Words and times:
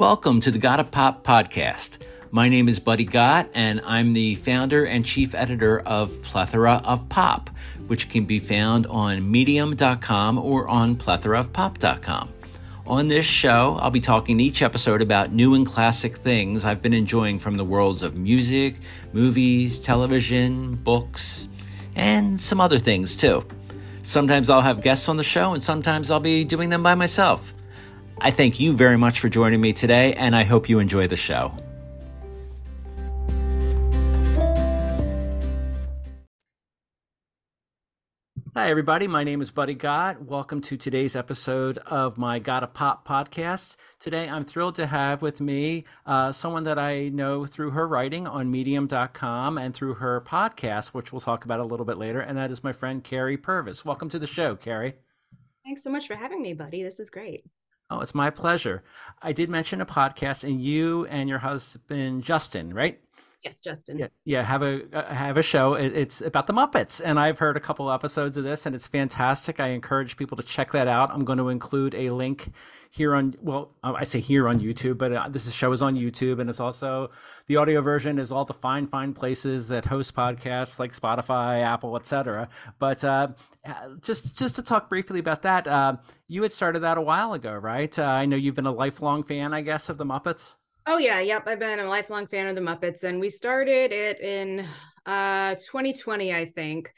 Welcome 0.00 0.40
to 0.40 0.50
the 0.50 0.58
Gotta 0.58 0.84
Pop 0.84 1.24
podcast. 1.24 1.98
My 2.30 2.48
name 2.48 2.70
is 2.70 2.80
Buddy 2.80 3.04
Gott, 3.04 3.50
and 3.52 3.82
I'm 3.84 4.14
the 4.14 4.34
founder 4.34 4.86
and 4.86 5.04
chief 5.04 5.34
editor 5.34 5.80
of 5.80 6.22
Plethora 6.22 6.80
of 6.86 7.06
Pop, 7.10 7.50
which 7.86 8.08
can 8.08 8.24
be 8.24 8.38
found 8.38 8.86
on 8.86 9.30
medium.com 9.30 10.38
or 10.38 10.70
on 10.70 10.96
plethoraofpop.com. 10.96 12.32
On 12.86 13.08
this 13.08 13.26
show, 13.26 13.76
I'll 13.78 13.90
be 13.90 14.00
talking 14.00 14.40
each 14.40 14.62
episode 14.62 15.02
about 15.02 15.34
new 15.34 15.54
and 15.54 15.66
classic 15.66 16.16
things 16.16 16.64
I've 16.64 16.80
been 16.80 16.94
enjoying 16.94 17.38
from 17.38 17.56
the 17.56 17.64
worlds 17.64 18.02
of 18.02 18.16
music, 18.16 18.76
movies, 19.12 19.78
television, 19.78 20.76
books, 20.76 21.46
and 21.94 22.40
some 22.40 22.58
other 22.58 22.78
things 22.78 23.16
too. 23.16 23.46
Sometimes 24.02 24.48
I'll 24.48 24.62
have 24.62 24.80
guests 24.80 25.10
on 25.10 25.18
the 25.18 25.22
show, 25.22 25.52
and 25.52 25.62
sometimes 25.62 26.10
I'll 26.10 26.20
be 26.20 26.42
doing 26.46 26.70
them 26.70 26.82
by 26.82 26.94
myself. 26.94 27.52
I 28.22 28.30
thank 28.30 28.60
you 28.60 28.74
very 28.74 28.98
much 28.98 29.18
for 29.18 29.30
joining 29.30 29.62
me 29.62 29.72
today, 29.72 30.12
and 30.12 30.36
I 30.36 30.44
hope 30.44 30.68
you 30.68 30.78
enjoy 30.78 31.06
the 31.06 31.16
show. 31.16 31.54
Hi, 38.54 38.68
everybody. 38.68 39.06
My 39.06 39.24
name 39.24 39.40
is 39.40 39.50
Buddy 39.50 39.72
Gott. 39.72 40.20
Welcome 40.22 40.60
to 40.62 40.76
today's 40.76 41.16
episode 41.16 41.78
of 41.78 42.18
my 42.18 42.38
Gotta 42.38 42.66
Pop 42.66 43.08
podcast. 43.08 43.76
Today, 43.98 44.28
I'm 44.28 44.44
thrilled 44.44 44.74
to 44.74 44.86
have 44.86 45.22
with 45.22 45.40
me 45.40 45.84
uh, 46.04 46.30
someone 46.30 46.64
that 46.64 46.78
I 46.78 47.08
know 47.08 47.46
through 47.46 47.70
her 47.70 47.88
writing 47.88 48.26
on 48.26 48.50
medium.com 48.50 49.56
and 49.56 49.72
through 49.72 49.94
her 49.94 50.20
podcast, 50.20 50.88
which 50.88 51.10
we'll 51.10 51.20
talk 51.20 51.46
about 51.46 51.60
a 51.60 51.64
little 51.64 51.86
bit 51.86 51.96
later, 51.96 52.20
and 52.20 52.36
that 52.36 52.50
is 52.50 52.62
my 52.62 52.72
friend 52.72 53.02
Kerry 53.02 53.38
Purvis. 53.38 53.82
Welcome 53.82 54.10
to 54.10 54.18
the 54.18 54.26
show, 54.26 54.56
Carrie. 54.56 54.96
Thanks 55.64 55.82
so 55.82 55.90
much 55.90 56.06
for 56.06 56.16
having 56.16 56.42
me, 56.42 56.52
buddy. 56.52 56.82
This 56.82 57.00
is 57.00 57.08
great. 57.08 57.44
Oh, 57.90 58.00
it's 58.00 58.14
my 58.14 58.30
pleasure. 58.30 58.84
I 59.20 59.32
did 59.32 59.50
mention 59.50 59.80
a 59.80 59.86
podcast, 59.86 60.44
and 60.44 60.62
you 60.62 61.06
and 61.06 61.28
your 61.28 61.40
husband 61.40 62.22
Justin, 62.22 62.72
right? 62.72 63.00
Yes, 63.42 63.60
Justin. 63.60 63.98
Yeah, 63.98 64.08
yeah. 64.26 64.42
Have 64.42 64.62
a 64.62 64.82
uh, 64.92 65.14
have 65.14 65.38
a 65.38 65.42
show. 65.42 65.74
It, 65.74 65.96
it's 65.96 66.20
about 66.20 66.46
the 66.46 66.52
Muppets, 66.52 67.00
and 67.02 67.18
I've 67.18 67.38
heard 67.38 67.56
a 67.56 67.60
couple 67.60 67.90
episodes 67.90 68.36
of 68.36 68.44
this, 68.44 68.66
and 68.66 68.74
it's 68.74 68.86
fantastic. 68.86 69.60
I 69.60 69.68
encourage 69.68 70.18
people 70.18 70.36
to 70.36 70.42
check 70.42 70.72
that 70.72 70.88
out. 70.88 71.10
I'm 71.10 71.24
going 71.24 71.38
to 71.38 71.48
include 71.48 71.94
a 71.94 72.10
link 72.10 72.52
here 72.90 73.14
on 73.14 73.34
well, 73.40 73.74
uh, 73.82 73.94
I 73.96 74.04
say 74.04 74.20
here 74.20 74.46
on 74.46 74.60
YouTube, 74.60 74.98
but 74.98 75.12
uh, 75.12 75.28
this 75.30 75.50
show 75.52 75.72
is 75.72 75.80
on 75.80 75.94
YouTube, 75.94 76.38
and 76.40 76.50
it's 76.50 76.60
also 76.60 77.10
the 77.46 77.56
audio 77.56 77.80
version 77.80 78.18
is 78.18 78.30
all 78.30 78.44
the 78.44 78.52
fine 78.52 78.86
fine 78.86 79.14
places 79.14 79.68
that 79.68 79.86
host 79.86 80.14
podcasts 80.14 80.78
like 80.78 80.92
Spotify, 80.92 81.62
Apple, 81.62 81.96
etc. 81.96 82.46
But 82.78 83.02
uh, 83.04 83.28
just 84.02 84.36
just 84.36 84.56
to 84.56 84.62
talk 84.62 84.90
briefly 84.90 85.18
about 85.18 85.40
that, 85.42 85.66
uh, 85.66 85.96
you 86.28 86.42
had 86.42 86.52
started 86.52 86.80
that 86.80 86.98
a 86.98 87.02
while 87.02 87.32
ago, 87.32 87.54
right? 87.54 87.96
Uh, 87.98 88.02
I 88.02 88.26
know 88.26 88.36
you've 88.36 88.54
been 88.54 88.66
a 88.66 88.72
lifelong 88.72 89.22
fan, 89.22 89.54
I 89.54 89.62
guess, 89.62 89.88
of 89.88 89.96
the 89.96 90.04
Muppets. 90.04 90.56
Oh 90.86 90.98
yeah, 90.98 91.20
yep. 91.20 91.46
I've 91.46 91.58
been 91.58 91.78
a 91.78 91.84
lifelong 91.86 92.26
fan 92.26 92.46
of 92.48 92.54
the 92.54 92.60
Muppets, 92.60 93.04
and 93.04 93.20
we 93.20 93.28
started 93.28 93.92
it 93.92 94.20
in 94.20 94.66
uh 95.06 95.54
2020, 95.56 96.32
I 96.34 96.46
think. 96.46 96.92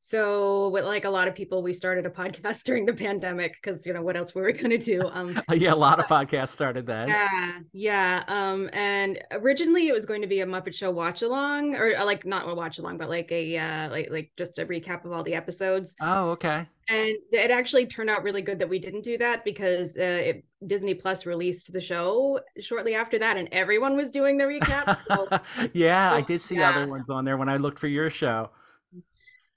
So, 0.00 0.68
with 0.68 0.84
like 0.84 1.04
a 1.04 1.10
lot 1.10 1.28
of 1.28 1.34
people, 1.34 1.62
we 1.62 1.72
started 1.72 2.06
a 2.06 2.10
podcast 2.10 2.62
during 2.64 2.86
the 2.86 2.92
pandemic 2.92 3.54
because 3.54 3.84
you 3.84 3.92
know 3.92 4.02
what 4.02 4.16
else 4.16 4.34
were 4.34 4.44
we 4.44 4.52
going 4.52 4.70
to 4.70 4.78
do? 4.78 5.08
Um, 5.10 5.40
yeah, 5.52 5.72
a 5.72 5.76
lot 5.76 5.98
of 5.98 6.06
podcasts 6.06 6.50
started 6.50 6.86
then. 6.86 7.08
Yeah, 7.08 7.58
yeah. 7.72 8.24
Um, 8.28 8.70
and 8.72 9.18
originally 9.32 9.88
it 9.88 9.92
was 9.92 10.06
going 10.06 10.22
to 10.22 10.28
be 10.28 10.40
a 10.40 10.46
Muppet 10.46 10.74
Show 10.74 10.90
watch 10.90 11.22
along, 11.22 11.74
or 11.74 11.96
uh, 11.96 12.04
like 12.04 12.24
not 12.24 12.48
a 12.48 12.54
watch 12.54 12.78
along, 12.78 12.98
but 12.98 13.08
like 13.08 13.30
a 13.32 13.58
uh, 13.58 13.90
like 13.90 14.08
like 14.10 14.30
just 14.36 14.58
a 14.58 14.66
recap 14.66 15.04
of 15.04 15.12
all 15.12 15.22
the 15.22 15.34
episodes. 15.34 15.96
Oh, 16.00 16.30
okay. 16.30 16.66
And 16.90 17.14
it 17.32 17.50
actually 17.50 17.86
turned 17.86 18.08
out 18.08 18.22
really 18.22 18.40
good 18.40 18.58
that 18.60 18.68
we 18.68 18.78
didn't 18.78 19.02
do 19.02 19.18
that 19.18 19.44
because 19.44 19.94
uh, 19.98 20.00
it, 20.00 20.44
Disney 20.66 20.94
Plus 20.94 21.26
released 21.26 21.70
the 21.70 21.82
show 21.82 22.40
shortly 22.60 22.94
after 22.94 23.18
that, 23.18 23.36
and 23.36 23.46
everyone 23.52 23.94
was 23.94 24.10
doing 24.10 24.38
the 24.38 24.44
recaps. 24.44 25.04
So, 25.06 25.28
yeah, 25.74 26.12
so, 26.12 26.16
I 26.16 26.20
did 26.22 26.40
see 26.40 26.56
yeah. 26.56 26.70
other 26.70 26.86
ones 26.86 27.10
on 27.10 27.26
there 27.26 27.36
when 27.36 27.50
I 27.50 27.58
looked 27.58 27.78
for 27.78 27.88
your 27.88 28.08
show. 28.08 28.50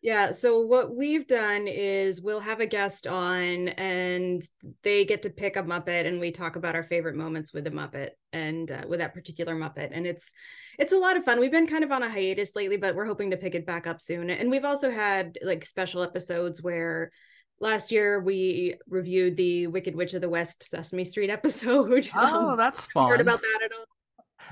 Yeah. 0.01 0.31
So 0.31 0.61
what 0.61 0.95
we've 0.95 1.27
done 1.27 1.67
is 1.67 2.23
we'll 2.23 2.39
have 2.39 2.59
a 2.59 2.65
guest 2.65 3.05
on 3.05 3.67
and 3.69 4.43
they 4.81 5.05
get 5.05 5.21
to 5.23 5.29
pick 5.29 5.55
a 5.55 5.63
Muppet 5.63 6.07
and 6.07 6.19
we 6.19 6.31
talk 6.31 6.55
about 6.55 6.73
our 6.73 6.81
favorite 6.81 7.15
moments 7.15 7.53
with 7.53 7.65
the 7.65 7.69
Muppet 7.69 8.09
and 8.33 8.71
uh, 8.71 8.81
with 8.87 8.99
that 8.99 9.13
particular 9.13 9.55
Muppet. 9.55 9.89
And 9.91 10.07
it's, 10.07 10.31
it's 10.79 10.93
a 10.93 10.97
lot 10.97 11.17
of 11.17 11.23
fun. 11.23 11.39
We've 11.39 11.51
been 11.51 11.67
kind 11.67 11.83
of 11.83 11.91
on 11.91 12.01
a 12.01 12.09
hiatus 12.09 12.55
lately, 12.55 12.77
but 12.77 12.95
we're 12.95 13.05
hoping 13.05 13.29
to 13.29 13.37
pick 13.37 13.53
it 13.53 13.67
back 13.67 13.85
up 13.85 14.01
soon. 14.01 14.31
And 14.31 14.49
we've 14.49 14.65
also 14.65 14.89
had 14.89 15.37
like 15.43 15.63
special 15.63 16.01
episodes 16.01 16.63
where 16.63 17.11
last 17.59 17.91
year 17.91 18.21
we 18.21 18.77
reviewed 18.89 19.37
the 19.37 19.67
Wicked 19.67 19.95
Witch 19.95 20.15
of 20.15 20.21
the 20.21 20.29
West 20.29 20.63
Sesame 20.63 21.03
Street 21.03 21.29
episode. 21.29 22.09
Oh, 22.15 22.49
um, 22.49 22.57
that's 22.57 22.87
fun. 22.87 23.07
Heard 23.07 23.21
about 23.21 23.41
that 23.41 23.59
at 23.65 23.71
all? 23.71 23.85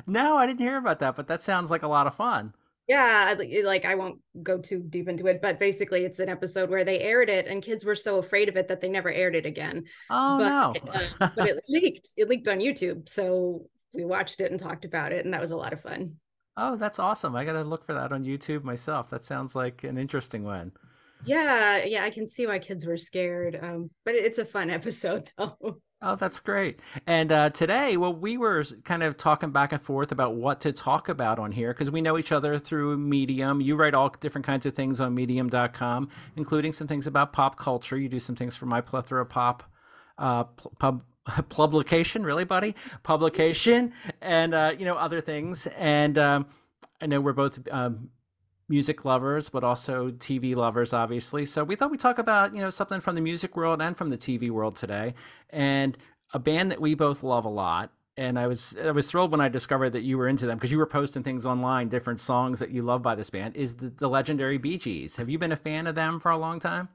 No, 0.05 0.37
I 0.37 0.45
didn't 0.45 0.59
hear 0.59 0.77
about 0.77 0.99
that, 0.99 1.15
but 1.15 1.27
that 1.27 1.41
sounds 1.41 1.71
like 1.71 1.81
a 1.81 1.87
lot 1.87 2.05
of 2.05 2.13
fun 2.13 2.53
yeah 2.89 3.35
like 3.63 3.85
i 3.85 3.93
won't 3.93 4.19
go 4.41 4.57
too 4.57 4.83
deep 4.89 5.07
into 5.07 5.27
it 5.27 5.41
but 5.43 5.59
basically 5.59 6.03
it's 6.03 6.17
an 6.17 6.27
episode 6.27 6.71
where 6.71 6.83
they 6.83 6.99
aired 6.99 7.29
it 7.29 7.45
and 7.45 7.61
kids 7.61 7.85
were 7.85 7.95
so 7.95 8.17
afraid 8.17 8.49
of 8.49 8.57
it 8.57 8.67
that 8.67 8.81
they 8.81 8.89
never 8.89 9.11
aired 9.11 9.35
it 9.35 9.45
again. 9.45 9.83
Oh 10.09 10.73
but, 10.73 10.83
no. 10.89 11.01
uh, 11.21 11.29
but 11.35 11.49
it 11.49 11.63
leaked 11.69 12.09
it 12.17 12.27
leaked 12.27 12.47
on 12.47 12.57
youtube 12.57 13.07
so 13.07 13.67
we 13.93 14.03
watched 14.03 14.41
it 14.41 14.49
and 14.49 14.59
talked 14.59 14.85
about 14.85 15.11
it 15.11 15.23
and 15.23 15.33
that 15.33 15.41
was 15.41 15.51
a 15.51 15.57
lot 15.57 15.71
of 15.71 15.81
fun. 15.81 16.15
Oh 16.57 16.75
that's 16.75 16.99
awesome. 16.99 17.35
I 17.35 17.45
gotta 17.45 17.63
look 17.63 17.85
for 17.85 17.93
that 17.93 18.11
on 18.11 18.25
youtube 18.25 18.63
myself. 18.63 19.11
That 19.11 19.23
sounds 19.23 19.55
like 19.55 19.83
an 19.83 19.97
interesting 19.99 20.43
one. 20.43 20.71
Yeah 21.25 21.83
yeah 21.85 22.03
i 22.03 22.09
can 22.09 22.25
see 22.25 22.47
why 22.47 22.57
kids 22.57 22.85
were 22.85 22.97
scared 22.97 23.59
um 23.61 23.91
but 24.03 24.15
it's 24.15 24.39
a 24.39 24.45
fun 24.45 24.69
episode 24.79 25.29
though 25.37 25.81
Oh, 26.01 26.15
that's 26.15 26.39
great. 26.39 26.81
And 27.07 27.29
uh, 27.29 27.49
today, 27.49 27.97
well, 27.97 28.13
we 28.13 28.37
were 28.37 28.63
kind 28.85 29.03
of 29.03 29.17
talking 29.17 29.51
back 29.51 29.73
and 29.73 29.81
forth 29.81 30.13
about 30.13 30.35
what 30.35 30.61
to 30.61 30.71
talk 30.71 31.09
about 31.09 31.39
on 31.39 31.51
here 31.51 31.73
because 31.73 31.91
we 31.91 32.01
know 32.01 32.17
each 32.17 32.31
other 32.31 32.57
through 32.57 32.95
Medium. 32.97 33.59
You 33.59 33.75
write 33.75 33.93
all 33.93 34.09
different 34.21 34.45
kinds 34.45 34.65
of 34.65 34.73
things 34.73 35.01
on 35.01 35.13
medium.com, 35.13 36.07
including 36.37 36.71
some 36.71 36.87
things 36.87 37.05
about 37.05 37.33
pop 37.33 37.57
culture. 37.57 37.97
You 37.97 38.07
do 38.07 38.19
some 38.19 38.37
things 38.37 38.55
for 38.55 38.65
my 38.65 38.79
plethora 38.79 39.25
pop 39.25 39.63
uh, 40.17 40.45
pub 40.79 41.03
publication, 41.49 42.23
really, 42.23 42.45
buddy? 42.45 42.75
Publication, 43.03 43.91
and, 44.21 44.53
uh, 44.53 44.71
you 44.77 44.85
know, 44.85 44.95
other 44.95 45.19
things. 45.19 45.67
And 45.77 46.17
um, 46.17 46.45
I 47.01 47.07
know 47.07 47.19
we're 47.19 47.33
both 47.33 47.59
um, 47.71 48.09
music 48.69 49.03
lovers, 49.05 49.49
but 49.49 49.63
also 49.63 50.11
TV 50.11 50.55
lovers, 50.55 50.93
obviously. 50.93 51.45
So 51.45 51.63
we 51.63 51.75
thought 51.75 51.91
we'd 51.91 51.99
talk 51.99 52.19
about, 52.19 52.53
you 52.53 52.61
know, 52.61 52.69
something 52.69 52.99
from 52.99 53.15
the 53.15 53.21
music 53.21 53.57
world 53.57 53.81
and 53.81 53.97
from 53.97 54.09
the 54.09 54.17
TV 54.17 54.51
world 54.51 54.75
today. 54.75 55.13
And 55.49 55.97
a 56.33 56.39
band 56.39 56.71
that 56.71 56.79
we 56.79 56.93
both 56.93 57.23
love 57.23 57.45
a 57.45 57.49
lot. 57.49 57.91
And 58.17 58.37
I 58.37 58.47
was 58.47 58.75
I 58.83 58.91
was 58.91 59.09
thrilled 59.09 59.31
when 59.31 59.39
I 59.39 59.47
discovered 59.47 59.91
that 59.91 60.01
you 60.01 60.17
were 60.17 60.27
into 60.27 60.45
them 60.45 60.57
because 60.57 60.71
you 60.71 60.77
were 60.77 60.85
posting 60.85 61.23
things 61.23 61.45
online, 61.45 61.87
different 61.87 62.19
songs 62.19 62.59
that 62.59 62.69
you 62.69 62.81
love 62.81 63.01
by 63.01 63.15
this 63.15 63.29
band. 63.29 63.55
Is 63.55 63.75
the, 63.75 63.89
the 63.89 64.09
legendary 64.09 64.57
Bee 64.57 64.77
Gees? 64.77 65.15
Have 65.15 65.29
you 65.29 65.37
been 65.37 65.53
a 65.53 65.55
fan 65.55 65.87
of 65.87 65.95
them 65.95 66.19
for 66.19 66.31
a 66.31 66.37
long 66.37 66.59
time? 66.59 66.89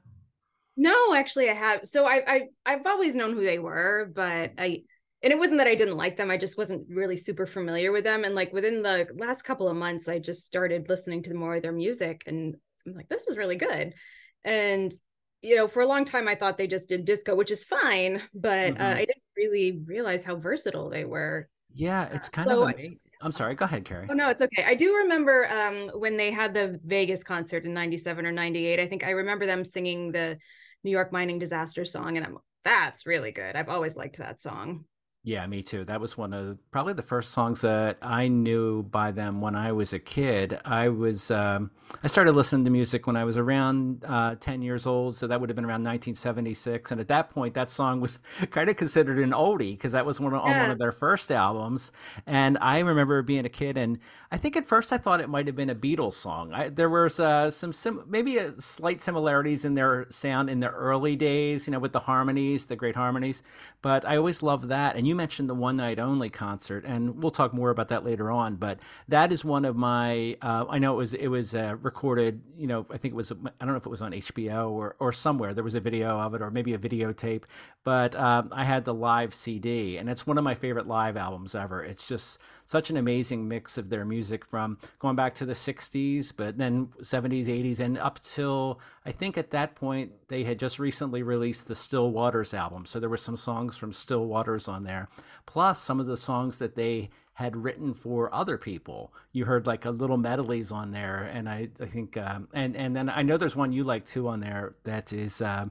No, 0.77 1.15
actually, 1.15 1.49
I 1.49 1.53
have. 1.53 1.85
So 1.85 2.05
I, 2.05 2.23
I 2.27 2.41
I've 2.65 2.85
always 2.85 3.15
known 3.15 3.33
who 3.33 3.43
they 3.43 3.57
were, 3.57 4.11
but 4.13 4.51
I 4.57 4.83
and 5.25 5.31
it 5.33 5.39
wasn't 5.39 5.57
that 5.57 5.67
I 5.67 5.73
didn't 5.73 5.97
like 5.97 6.17
them. 6.17 6.29
I 6.29 6.37
just 6.37 6.55
wasn't 6.55 6.87
really 6.87 7.17
super 7.17 7.47
familiar 7.47 7.91
with 7.91 8.03
them. 8.03 8.23
And 8.23 8.35
like 8.35 8.53
within 8.53 8.83
the 8.83 9.07
last 9.15 9.41
couple 9.41 9.67
of 9.67 9.75
months, 9.75 10.07
I 10.07 10.19
just 10.19 10.45
started 10.45 10.87
listening 10.87 11.23
to 11.23 11.33
more 11.33 11.55
of 11.55 11.63
their 11.63 11.71
music 11.71 12.21
and 12.27 12.55
I'm 12.85 12.93
like, 12.93 13.09
this 13.09 13.23
is 13.23 13.35
really 13.35 13.55
good. 13.55 13.95
And, 14.43 14.93
you 15.41 15.55
know, 15.55 15.67
for 15.67 15.81
a 15.81 15.87
long 15.87 16.05
time, 16.05 16.27
I 16.27 16.35
thought 16.35 16.59
they 16.59 16.67
just 16.67 16.87
did 16.87 17.05
disco, 17.05 17.33
which 17.33 17.49
is 17.49 17.65
fine, 17.65 18.21
but 18.35 18.73
uh, 18.73 18.73
mm-hmm. 18.73 18.81
uh, 18.83 18.93
I 18.93 18.99
didn't 18.99 19.23
really 19.35 19.81
realize 19.87 20.23
how 20.23 20.35
versatile 20.35 20.91
they 20.91 21.05
were. 21.05 21.49
Yeah, 21.73 22.07
it's 22.13 22.29
kind 22.29 22.47
so, 22.47 22.61
of 22.61 22.69
amazing. 22.75 22.99
I'm 23.21 23.31
sorry. 23.31 23.55
Go 23.55 23.65
ahead, 23.65 23.83
Kerry. 23.83 24.05
Oh 24.07 24.13
no, 24.13 24.29
it's 24.29 24.43
okay. 24.43 24.63
I 24.63 24.75
do 24.75 24.95
remember 24.95 25.49
um, 25.49 25.89
when 25.99 26.17
they 26.17 26.29
had 26.29 26.53
the 26.53 26.79
Vegas 26.85 27.23
concert 27.23 27.65
in 27.65 27.73
'97 27.73 28.25
or 28.25 28.31
'98. 28.31 28.79
I 28.79 28.87
think 28.87 29.03
I 29.03 29.09
remember 29.09 29.45
them 29.45 29.65
singing 29.65 30.11
the 30.11 30.37
New 30.83 30.91
York 30.91 31.11
mining 31.11 31.39
disaster 31.39 31.83
song, 31.83 32.17
and 32.17 32.25
I'm 32.25 32.37
that's 32.63 33.05
really 33.05 33.31
good. 33.31 33.55
I've 33.55 33.69
always 33.69 33.97
liked 33.97 34.17
that 34.17 34.41
song. 34.41 34.85
Yeah, 35.27 35.47
me 35.47 35.63
too. 35.63 35.83
That 35.85 35.99
was 35.99 36.19
one 36.19 36.33
of 36.33 36.59
probably 36.69 36.93
the 36.93 37.01
first 37.01 37.31
songs 37.31 37.61
that 37.61 37.97
I 37.99 38.27
knew 38.27 38.83
by 38.83 39.09
them 39.09 39.41
when 39.41 39.55
I 39.55 39.71
was 39.71 39.91
a 39.91 39.97
kid. 39.97 40.59
I 40.65 40.87
was 40.89 41.31
um, 41.31 41.71
I 42.03 42.07
started 42.07 42.33
listening 42.33 42.63
to 42.65 42.69
music 42.69 43.07
when 43.07 43.15
I 43.15 43.23
was 43.23 43.35
around 43.35 44.05
uh, 44.05 44.35
ten 44.39 44.61
years 44.61 44.85
old, 44.85 45.15
so 45.15 45.25
that 45.25 45.41
would 45.41 45.49
have 45.49 45.55
been 45.55 45.65
around 45.65 45.83
1976. 45.83 46.91
And 46.91 47.01
at 47.01 47.07
that 47.07 47.31
point, 47.31 47.55
that 47.55 47.71
song 47.71 48.01
was 48.01 48.19
kind 48.51 48.69
of 48.69 48.75
considered 48.75 49.17
an 49.17 49.31
oldie 49.31 49.71
because 49.71 49.93
that 49.93 50.05
was 50.05 50.19
one 50.19 50.31
of, 50.35 50.43
yes. 50.45 50.53
on 50.53 50.61
one 50.61 50.69
of 50.69 50.77
their 50.77 50.91
first 50.91 51.31
albums. 51.31 51.91
And 52.27 52.59
I 52.61 52.77
remember 52.77 53.23
being 53.23 53.47
a 53.47 53.49
kid, 53.49 53.77
and 53.77 53.97
I 54.31 54.37
think 54.37 54.55
at 54.55 54.65
first 54.65 54.93
I 54.93 54.97
thought 54.99 55.21
it 55.21 55.29
might 55.29 55.47
have 55.47 55.55
been 55.55 55.71
a 55.71 55.75
Beatles 55.75 56.13
song. 56.13 56.53
I, 56.53 56.69
there 56.69 56.89
was 56.89 57.19
uh, 57.19 57.49
some 57.49 57.73
sim- 57.73 58.03
maybe 58.07 58.37
a 58.37 58.53
slight 58.61 59.01
similarities 59.01 59.65
in 59.65 59.73
their 59.73 60.05
sound 60.11 60.51
in 60.51 60.59
the 60.59 60.69
early 60.69 61.15
days, 61.15 61.65
you 61.65 61.71
know, 61.71 61.79
with 61.79 61.93
the 61.93 61.99
harmonies, 61.99 62.67
the 62.67 62.75
great 62.75 62.95
harmonies. 62.95 63.41
But 63.85 64.03
I 64.03 64.17
always 64.17 64.41
love 64.41 64.69
that, 64.69 64.95
and 64.95 65.07
you 65.07 65.13
mentioned 65.13 65.47
the 65.47 65.53
one 65.53 65.77
night 65.77 65.99
only 65.99 66.27
concert, 66.27 66.85
and 66.87 67.21
we'll 67.21 67.29
talk 67.29 67.53
more 67.53 67.69
about 67.69 67.89
that 67.89 68.03
later 68.03 68.31
on. 68.31 68.55
But 68.55 68.79
that 69.09 69.31
is 69.31 69.45
one 69.45 69.63
of 69.63 69.75
my. 69.75 70.35
Uh, 70.41 70.65
I 70.67 70.79
know 70.79 70.93
it 70.93 70.97
was 70.97 71.13
it 71.13 71.27
was 71.27 71.53
uh, 71.53 71.75
recorded. 71.83 72.41
You 72.57 72.65
know, 72.65 72.87
I 72.89 72.97
think 72.97 73.13
it 73.13 73.15
was. 73.15 73.31
I 73.31 73.35
don't 73.59 73.73
know 73.73 73.75
if 73.75 73.85
it 73.85 73.89
was 73.89 74.01
on 74.01 74.11
HBO 74.13 74.71
or 74.71 74.95
or 74.97 75.11
somewhere. 75.11 75.53
There 75.53 75.63
was 75.63 75.75
a 75.75 75.79
video 75.79 76.19
of 76.19 76.33
it, 76.33 76.41
or 76.41 76.49
maybe 76.49 76.73
a 76.73 76.79
videotape. 76.79 77.43
But 77.83 78.15
um, 78.15 78.49
I 78.51 78.63
had 78.63 78.85
the 78.85 78.93
live 78.95 79.35
CD, 79.35 79.97
and 79.97 80.09
it's 80.09 80.25
one 80.25 80.39
of 80.39 80.43
my 80.43 80.55
favorite 80.55 80.87
live 80.87 81.15
albums 81.15 81.53
ever. 81.53 81.83
It's 81.83 82.07
just 82.07 82.39
such 82.65 82.89
an 82.89 82.97
amazing 82.97 83.47
mix 83.47 83.77
of 83.77 83.89
their 83.89 84.05
music 84.05 84.45
from 84.45 84.77
going 84.99 85.15
back 85.15 85.33
to 85.35 85.45
the 85.45 85.53
60s, 85.53 86.33
but 86.35 86.57
then 86.57 86.87
70s, 87.01 87.45
80s, 87.45 87.79
and 87.79 87.97
up 87.97 88.19
till 88.19 88.79
I 89.05 89.11
think 89.11 89.37
at 89.37 89.51
that 89.51 89.75
point 89.75 90.11
they 90.27 90.43
had 90.43 90.59
just 90.59 90.79
recently 90.79 91.23
released 91.23 91.67
the 91.67 91.75
Still 91.75 92.11
Waters 92.11 92.53
album. 92.53 92.85
So 92.85 92.99
there 92.99 93.09
were 93.09 93.17
some 93.17 93.37
songs 93.37 93.77
from 93.77 93.93
Still 93.93 94.25
Waters 94.25 94.67
on 94.67 94.83
there, 94.83 95.07
plus 95.45 95.81
some 95.81 95.99
of 95.99 96.07
the 96.07 96.17
songs 96.17 96.57
that 96.57 96.75
they 96.75 97.09
had 97.33 97.55
written 97.55 97.93
for 97.93 98.33
other 98.33 98.57
people. 98.57 99.13
You 99.33 99.45
heard 99.45 99.67
like 99.67 99.85
a 99.85 99.91
little 99.91 100.17
medleys 100.17 100.71
on 100.71 100.91
there, 100.91 101.29
and 101.33 101.47
I, 101.49 101.69
I 101.81 101.85
think, 101.85 102.17
um, 102.17 102.47
and 102.53 102.75
and 102.75 102.95
then 102.95 103.09
I 103.09 103.21
know 103.21 103.37
there's 103.37 103.55
one 103.55 103.71
you 103.71 103.83
like 103.83 104.05
too 104.05 104.27
on 104.27 104.39
there 104.39 104.75
that 104.85 105.13
is 105.13 105.41
uh, 105.41 105.65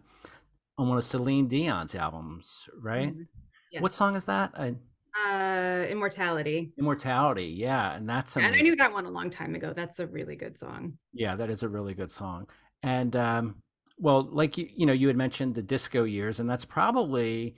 on 0.79 0.88
one 0.88 0.99
of 0.99 1.05
Celine 1.05 1.49
Dion's 1.49 1.94
albums, 1.94 2.69
right? 2.81 3.08
Mm-hmm. 3.08 3.23
Yes. 3.73 3.82
What 3.82 3.93
song 3.93 4.14
is 4.14 4.26
that? 4.26 4.52
I, 4.56 4.75
uh, 5.14 5.84
Immortality. 5.88 6.72
Immortality, 6.78 7.55
yeah, 7.56 7.94
and 7.94 8.08
that's 8.08 8.37
and 8.37 8.55
I 8.55 8.61
knew 8.61 8.76
that 8.76 8.93
one 8.93 9.06
a 9.06 9.11
long 9.11 9.31
time 9.31 9.55
ago. 9.55 9.72
That's 9.75 10.00
a 10.00 10.06
really 10.06 10.37
good 10.37 10.58
song. 10.58 10.99
Yeah, 11.12 11.37
that 11.37 11.50
is 11.50 11.62
a 11.62 11.69
really 11.69 11.94
good 11.94 12.11
song. 12.11 12.49
And 12.82 13.14
um, 13.16 13.56
well, 13.99 14.28
like 14.31 14.58
you, 14.58 14.69
you 14.75 14.87
know, 14.87 14.93
you 14.93 15.06
had 15.08 15.16
mentioned 15.16 15.55
the 15.55 15.62
disco 15.62 16.05
years, 16.05 16.40
and 16.40 16.49
that's 16.49 16.64
probably, 16.64 17.56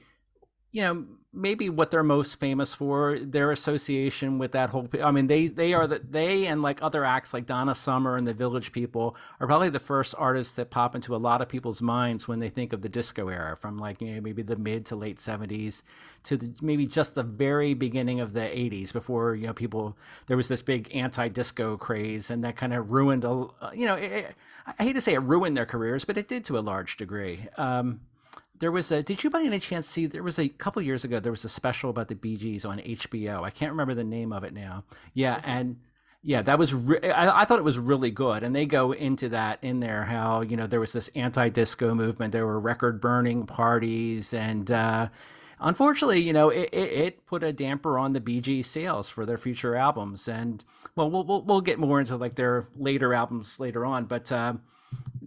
you 0.76 0.82
know, 0.82 1.06
maybe 1.32 1.70
what 1.70 1.90
they're 1.90 2.02
most 2.02 2.38
famous 2.38 2.74
for 2.74 3.18
their 3.18 3.50
association 3.50 4.38
with 4.38 4.52
that 4.52 4.70
whole 4.70 4.88
i 5.04 5.10
mean 5.10 5.26
they 5.26 5.48
they 5.48 5.74
are 5.74 5.86
the 5.86 6.00
they 6.08 6.46
and 6.46 6.62
like 6.62 6.82
other 6.82 7.04
acts 7.04 7.34
like 7.34 7.44
donna 7.44 7.74
summer 7.74 8.16
and 8.16 8.26
the 8.26 8.32
village 8.32 8.72
people 8.72 9.14
are 9.38 9.46
probably 9.46 9.68
the 9.68 9.78
first 9.78 10.14
artists 10.16 10.54
that 10.54 10.70
pop 10.70 10.94
into 10.94 11.14
a 11.14 11.18
lot 11.18 11.42
of 11.42 11.48
people's 11.48 11.82
minds 11.82 12.26
when 12.26 12.38
they 12.38 12.48
think 12.48 12.72
of 12.72 12.80
the 12.80 12.88
disco 12.88 13.28
era 13.28 13.54
from 13.54 13.76
like 13.76 14.00
you 14.00 14.14
know 14.14 14.20
maybe 14.22 14.40
the 14.40 14.56
mid 14.56 14.86
to 14.86 14.96
late 14.96 15.18
70s 15.18 15.82
to 16.22 16.38
the, 16.38 16.50
maybe 16.62 16.86
just 16.86 17.14
the 17.14 17.22
very 17.22 17.74
beginning 17.74 18.20
of 18.20 18.32
the 18.32 18.40
80s 18.40 18.90
before 18.90 19.34
you 19.34 19.46
know 19.46 19.52
people 19.52 19.94
there 20.28 20.38
was 20.38 20.48
this 20.48 20.62
big 20.62 20.88
anti-disco 20.96 21.76
craze 21.76 22.30
and 22.30 22.42
that 22.44 22.56
kind 22.56 22.72
of 22.72 22.92
ruined 22.92 23.24
a 23.26 23.46
you 23.74 23.84
know 23.84 23.96
it, 23.96 24.34
i 24.78 24.82
hate 24.82 24.94
to 24.94 25.02
say 25.02 25.12
it 25.12 25.22
ruined 25.22 25.54
their 25.54 25.66
careers 25.66 26.06
but 26.06 26.16
it 26.16 26.28
did 26.28 26.46
to 26.46 26.56
a 26.56 26.60
large 26.60 26.96
degree. 26.96 27.46
Um, 27.58 28.00
there 28.58 28.72
was 28.72 28.92
a 28.92 29.02
did 29.02 29.22
you 29.22 29.30
by 29.30 29.42
any 29.42 29.58
chance 29.58 29.86
see 29.86 30.06
there 30.06 30.22
was 30.22 30.38
a 30.38 30.48
couple 30.48 30.80
years 30.82 31.04
ago 31.04 31.20
there 31.20 31.32
was 31.32 31.44
a 31.44 31.48
special 31.48 31.90
about 31.90 32.08
the 32.08 32.14
Bee 32.14 32.36
Gees 32.36 32.64
on 32.64 32.78
HBO. 32.78 33.42
I 33.42 33.50
can't 33.50 33.72
remember 33.72 33.94
the 33.94 34.04
name 34.04 34.32
of 34.32 34.44
it 34.44 34.52
now. 34.52 34.84
Yeah, 35.14 35.40
and 35.44 35.76
yeah, 36.22 36.42
that 36.42 36.58
was 36.58 36.74
re- 36.74 37.10
I, 37.10 37.42
I, 37.42 37.44
thought 37.44 37.60
it 37.60 37.64
was 37.64 37.78
really 37.78 38.10
good, 38.10 38.42
and 38.42 38.54
they 38.54 38.66
go 38.66 38.92
into 38.92 39.28
that 39.28 39.62
in 39.62 39.80
there 39.80 40.04
how 40.04 40.40
you 40.40 40.56
know 40.56 40.66
there 40.66 40.80
was 40.80 40.92
this 40.92 41.08
anti-disco 41.14 41.94
movement, 41.94 42.32
there 42.32 42.46
were 42.46 42.58
record 42.58 43.00
burning 43.00 43.46
parties, 43.46 44.34
and 44.34 44.70
uh, 44.72 45.08
unfortunately, 45.60 46.20
you 46.20 46.32
know, 46.32 46.48
it, 46.48 46.68
it, 46.72 46.92
it, 46.92 47.26
put 47.26 47.42
a 47.42 47.52
damper 47.52 47.98
on 47.98 48.12
the 48.12 48.20
Gees 48.20 48.66
sales 48.66 49.08
for 49.08 49.24
their 49.24 49.38
future 49.38 49.76
albums, 49.76 50.26
and 50.26 50.64
well, 50.96 51.10
we'll 51.10 51.24
we'll, 51.24 51.42
we'll 51.42 51.60
get 51.60 51.78
more 51.78 52.00
into 52.00 52.16
like 52.16 52.34
their 52.34 52.66
later 52.76 53.14
albums 53.14 53.60
later 53.60 53.84
on, 53.86 54.06
but 54.06 54.32
uh, 54.32 54.54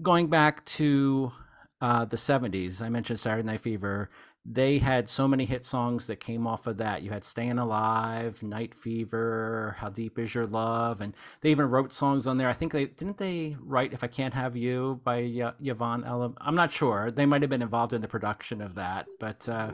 going 0.01 0.27
back 0.27 0.65
to 0.65 1.31
uh, 1.81 2.05
the 2.05 2.17
70s. 2.17 2.81
I 2.81 2.89
mentioned 2.89 3.19
Saturday 3.19 3.45
Night 3.45 3.61
Fever. 3.61 4.09
They 4.45 4.79
had 4.79 5.09
so 5.09 5.27
many 5.27 5.45
hit 5.45 5.65
songs 5.65 6.07
that 6.07 6.19
came 6.19 6.47
off 6.47 6.65
of 6.65 6.77
that. 6.77 7.03
You 7.03 7.11
had 7.11 7.23
Staying 7.23 7.59
Alive, 7.59 8.41
Night 8.41 8.73
Fever, 8.73 9.75
How 9.77 9.89
Deep 9.89 10.17
Is 10.17 10.33
Your 10.33 10.47
Love, 10.47 11.01
and 11.01 11.13
they 11.41 11.51
even 11.51 11.69
wrote 11.69 11.93
songs 11.93 12.25
on 12.25 12.37
there. 12.37 12.49
I 12.49 12.53
think 12.53 12.71
they 12.71 12.85
didn't 12.85 13.17
they 13.17 13.55
write 13.59 13.93
If 13.93 14.03
I 14.03 14.07
Can't 14.07 14.33
Have 14.33 14.55
You 14.55 15.01
by 15.03 15.21
y- 15.21 15.53
Yvonne 15.61 16.03
Elliman. 16.03 16.37
I'm 16.41 16.55
not 16.55 16.71
sure. 16.71 17.11
They 17.11 17.25
might 17.25 17.41
have 17.41 17.49
been 17.49 17.61
involved 17.61 17.93
in 17.93 18.01
the 18.01 18.07
production 18.07 18.61
of 18.61 18.75
that, 18.75 19.07
but 19.19 19.47
uh, 19.47 19.71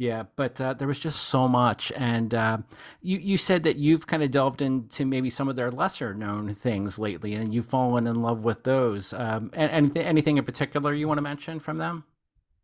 yeah, 0.00 0.22
but 0.34 0.58
uh, 0.62 0.72
there 0.72 0.88
was 0.88 0.98
just 0.98 1.24
so 1.24 1.46
much, 1.46 1.92
and 1.94 2.34
uh, 2.34 2.56
you 3.02 3.18
you 3.18 3.36
said 3.36 3.64
that 3.64 3.76
you've 3.76 4.06
kind 4.06 4.22
of 4.22 4.30
delved 4.30 4.62
into 4.62 5.04
maybe 5.04 5.28
some 5.28 5.46
of 5.46 5.56
their 5.56 5.70
lesser 5.70 6.14
known 6.14 6.54
things 6.54 6.98
lately, 6.98 7.34
and 7.34 7.52
you've 7.52 7.66
fallen 7.66 8.06
in 8.06 8.22
love 8.22 8.42
with 8.42 8.64
those. 8.64 9.12
Um, 9.12 9.50
and 9.52 9.70
anything 9.70 10.02
anything 10.02 10.36
in 10.38 10.44
particular 10.44 10.94
you 10.94 11.06
want 11.06 11.18
to 11.18 11.22
mention 11.22 11.60
from 11.60 11.76
them? 11.76 12.04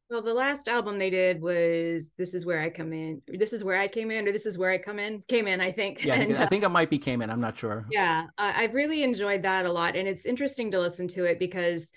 Well, 0.08 0.22
the 0.22 0.32
last 0.32 0.66
album 0.66 0.98
they 0.98 1.10
did 1.10 1.42
was 1.42 2.10
"This 2.16 2.32
Is 2.32 2.46
Where 2.46 2.62
I 2.62 2.70
Come 2.70 2.94
In." 2.94 3.20
This 3.28 3.52
is 3.52 3.62
where 3.62 3.78
I 3.78 3.86
came 3.86 4.10
in, 4.10 4.26
or 4.26 4.32
"This 4.32 4.46
Is 4.46 4.56
Where 4.56 4.70
I 4.70 4.78
Come 4.78 4.98
In." 4.98 5.22
Came 5.28 5.46
in, 5.46 5.60
I 5.60 5.70
think. 5.70 6.06
Yeah, 6.06 6.14
I 6.14 6.18
think, 6.20 6.30
and, 6.30 6.42
I 6.42 6.46
think 6.46 6.64
it 6.64 6.70
might 6.70 6.88
be 6.88 6.98
came 6.98 7.20
in. 7.20 7.28
I'm 7.28 7.42
not 7.42 7.58
sure. 7.58 7.84
Yeah, 7.90 8.28
uh, 8.38 8.52
I've 8.56 8.72
really 8.72 9.02
enjoyed 9.02 9.42
that 9.42 9.66
a 9.66 9.72
lot, 9.72 9.94
and 9.94 10.08
it's 10.08 10.24
interesting 10.24 10.70
to 10.70 10.80
listen 10.80 11.06
to 11.08 11.24
it 11.24 11.38
because, 11.38 11.92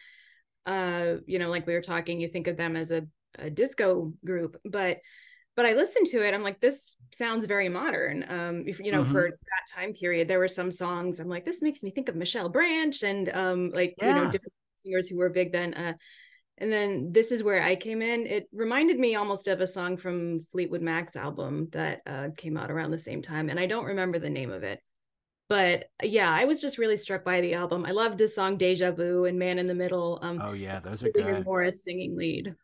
uh, 0.65 1.13
you 1.25 1.39
know, 1.39 1.47
like 1.47 1.65
we 1.65 1.75
were 1.75 1.81
talking, 1.81 2.19
you 2.19 2.27
think 2.27 2.47
of 2.47 2.57
them 2.57 2.75
as 2.75 2.91
a, 2.91 3.07
a 3.37 3.49
disco 3.49 4.11
group, 4.25 4.59
but 4.65 4.97
but 5.59 5.65
I 5.65 5.73
listened 5.73 6.07
to 6.07 6.25
it. 6.25 6.33
I'm 6.33 6.41
like, 6.41 6.61
this 6.61 6.95
sounds 7.11 7.45
very 7.45 7.67
modern. 7.67 8.23
Um, 8.29 8.63
if, 8.65 8.79
you 8.79 8.93
know, 8.93 9.01
mm-hmm. 9.01 9.11
for 9.11 9.29
that 9.29 9.75
time 9.75 9.91
period, 9.91 10.29
there 10.29 10.39
were 10.39 10.47
some 10.47 10.71
songs. 10.71 11.19
I'm 11.19 11.27
like, 11.27 11.43
this 11.43 11.61
makes 11.61 11.83
me 11.83 11.89
think 11.89 12.07
of 12.07 12.15
Michelle 12.15 12.47
Branch 12.47 13.03
and 13.03 13.29
um, 13.33 13.69
like 13.73 13.93
yeah. 13.97 14.07
you 14.07 14.15
know 14.15 14.31
different 14.31 14.53
singers 14.77 15.09
who 15.09 15.17
were 15.17 15.27
big 15.27 15.51
then. 15.51 15.73
Uh, 15.73 15.93
and 16.59 16.71
then 16.71 17.11
this 17.11 17.33
is 17.33 17.43
where 17.43 17.61
I 17.61 17.75
came 17.75 18.01
in. 18.01 18.25
It 18.25 18.47
reminded 18.53 18.99
me 18.99 19.15
almost 19.15 19.49
of 19.49 19.59
a 19.59 19.67
song 19.67 19.97
from 19.97 20.39
Fleetwood 20.49 20.81
Mac's 20.81 21.17
album 21.17 21.67
that 21.73 22.03
uh, 22.07 22.29
came 22.37 22.55
out 22.55 22.71
around 22.71 22.91
the 22.91 22.97
same 22.97 23.21
time, 23.21 23.49
and 23.49 23.59
I 23.59 23.65
don't 23.65 23.83
remember 23.83 24.17
the 24.17 24.29
name 24.29 24.51
of 24.51 24.63
it. 24.63 24.79
But 25.49 25.89
yeah, 26.01 26.31
I 26.31 26.45
was 26.45 26.61
just 26.61 26.77
really 26.77 26.95
struck 26.95 27.25
by 27.25 27.41
the 27.41 27.55
album. 27.55 27.85
I 27.85 27.91
loved 27.91 28.17
this 28.17 28.33
song 28.33 28.55
"Deja 28.55 28.91
Vu" 28.91 29.25
and 29.25 29.37
"Man 29.37 29.59
in 29.59 29.67
the 29.67 29.75
Middle." 29.75 30.19
Um, 30.21 30.39
oh 30.41 30.53
yeah, 30.53 30.79
those 30.79 31.03
are 31.03 31.11
good. 31.11 31.43
Maurice 31.43 31.83
singing 31.83 32.15
lead. 32.15 32.55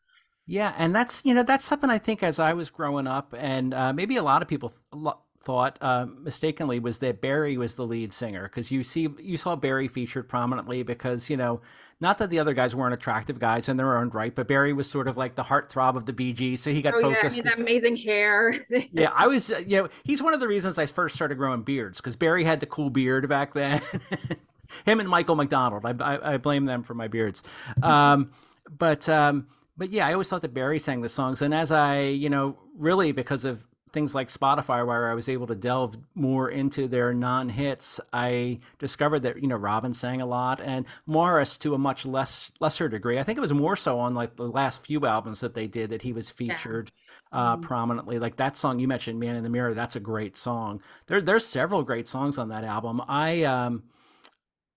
Yeah, 0.48 0.74
and 0.78 0.94
that's 0.96 1.24
you 1.26 1.34
know 1.34 1.44
that's 1.44 1.66
something 1.66 1.90
I 1.90 1.98
think 1.98 2.22
as 2.22 2.40
I 2.40 2.54
was 2.54 2.70
growing 2.70 3.08
up, 3.08 3.34
and 3.38 3.74
uh, 3.74 3.94
maybe 3.94 4.18
a 4.18 4.24
lot 4.24 4.42
of 4.42 4.48
people 4.48 4.72
th- 4.94 5.16
thought 5.42 5.78
uh, 5.82 6.06
mistakenly 6.20 6.80
was 6.80 7.00
that 7.00 7.22
Barry 7.22 7.58
was 7.58 7.76
the 7.76 7.86
lead 7.86 8.14
singer 8.14 8.44
because 8.44 8.72
you 8.72 8.84
see 8.84 9.08
you 9.20 9.38
saw 9.38 9.56
Barry 9.56 9.88
featured 9.88 10.30
prominently 10.30 10.84
because 10.84 11.30
you 11.30 11.38
know 11.38 11.62
not 12.00 12.20
that 12.20 12.30
the 12.30 12.38
other 12.38 12.54
guys 12.54 12.76
weren't 12.76 12.94
attractive 12.94 13.40
guys 13.40 13.70
in 13.70 13.78
their 13.78 13.98
own 13.98 14.10
right, 14.10 14.36
but 14.36 14.48
Barry 14.48 14.72
was 14.72 14.90
sort 14.90 15.08
of 15.08 15.18
like 15.18 15.34
the 15.34 15.44
heartthrob 15.44 15.96
of 15.96 16.06
the 16.06 16.14
BG, 16.14 16.60
so 16.60 16.72
he 16.72 16.84
got 16.84 16.94
oh, 16.94 17.02
focused. 17.02 17.44
Yeah, 17.44 17.54
amazing 17.58 17.96
hair. 17.96 18.66
yeah, 18.92 19.12
I 19.16 19.26
was 19.26 19.52
uh, 19.52 19.64
you 19.66 19.82
know 19.82 19.90
he's 20.04 20.22
one 20.22 20.36
of 20.36 20.40
the 20.40 20.48
reasons 20.48 20.78
I 20.78 20.86
first 20.86 21.16
started 21.16 21.40
growing 21.40 21.64
beards 21.64 22.02
because 22.02 22.16
Barry 22.16 22.44
had 22.44 22.60
the 22.60 22.68
cool 22.68 22.92
beard 22.92 23.28
back 23.28 23.54
then. 23.56 23.82
Him 24.86 25.00
and 25.00 25.08
Michael 25.08 25.36
McDonald, 25.36 25.86
I, 25.86 25.92
I, 26.04 26.34
I 26.34 26.38
blame 26.38 26.66
them 26.66 26.84
for 26.84 26.96
my 26.96 27.08
beards. 27.08 27.44
Um, 27.84 28.32
but 28.78 29.08
um, 29.08 29.48
but 29.78 29.90
yeah, 29.90 30.08
I 30.08 30.14
always 30.14 30.30
thought 30.30 30.42
that 30.42 30.54
Barry 30.54 30.80
sang 30.80 31.02
the 31.02 31.10
songs, 31.10 31.42
and 31.42 31.54
as 31.54 31.72
I, 31.72 32.02
you 32.02 32.30
know, 32.30 32.58
really 32.78 33.12
because 33.12 33.46
of 33.46 33.68
things 33.96 34.14
like 34.14 34.28
Spotify, 34.28 34.86
where 34.86 35.10
I 35.10 35.14
was 35.14 35.30
able 35.30 35.48
to 35.48 35.56
delve 35.56 35.96
more 36.16 36.50
into 36.50 36.88
their 36.88 37.14
non-hits, 37.14 38.02
I 38.12 38.60
discovered 38.78 39.22
that 39.22 39.42
you 39.42 39.48
know 39.48 39.56
Robin 39.56 39.94
sang 39.94 40.22
a 40.22 40.26
lot, 40.26 40.62
and 40.62 40.86
Maurice 41.06 41.58
to 41.60 41.74
a 41.74 41.78
much 41.78 42.06
less 42.06 42.52
lesser 42.60 42.90
degree. 42.90 43.20
I 43.20 43.24
think 43.24 43.38
it 43.38 43.42
was 43.42 43.54
more 43.54 43.76
so 43.76 44.00
on 44.00 44.14
like 44.14 44.36
the 44.36 44.48
last 44.48 44.86
few 44.86 45.06
albums 45.06 45.40
that 45.40 45.54
they 45.56 45.68
did 45.68 45.90
that 45.90 46.02
he 46.02 46.14
was 46.14 46.30
featured 46.30 46.92
yeah. 47.34 47.40
uh, 47.40 47.54
mm-hmm. 47.54 47.62
prominently. 47.62 48.20
Like 48.20 48.38
that 48.38 48.58
song 48.58 48.80
you 48.80 48.88
mentioned, 48.88 49.20
"Man 49.20 49.36
in 49.36 49.44
the 49.44 49.50
Mirror," 49.50 49.74
that's 49.74 49.96
a 49.96 50.02
great 50.02 50.38
song. 50.38 50.82
There, 51.08 51.22
there's 51.22 51.46
several 51.46 51.84
great 51.84 52.08
songs 52.08 52.38
on 52.38 52.50
that 52.50 52.64
album. 52.64 53.02
I, 53.08 53.44
um, 53.44 53.84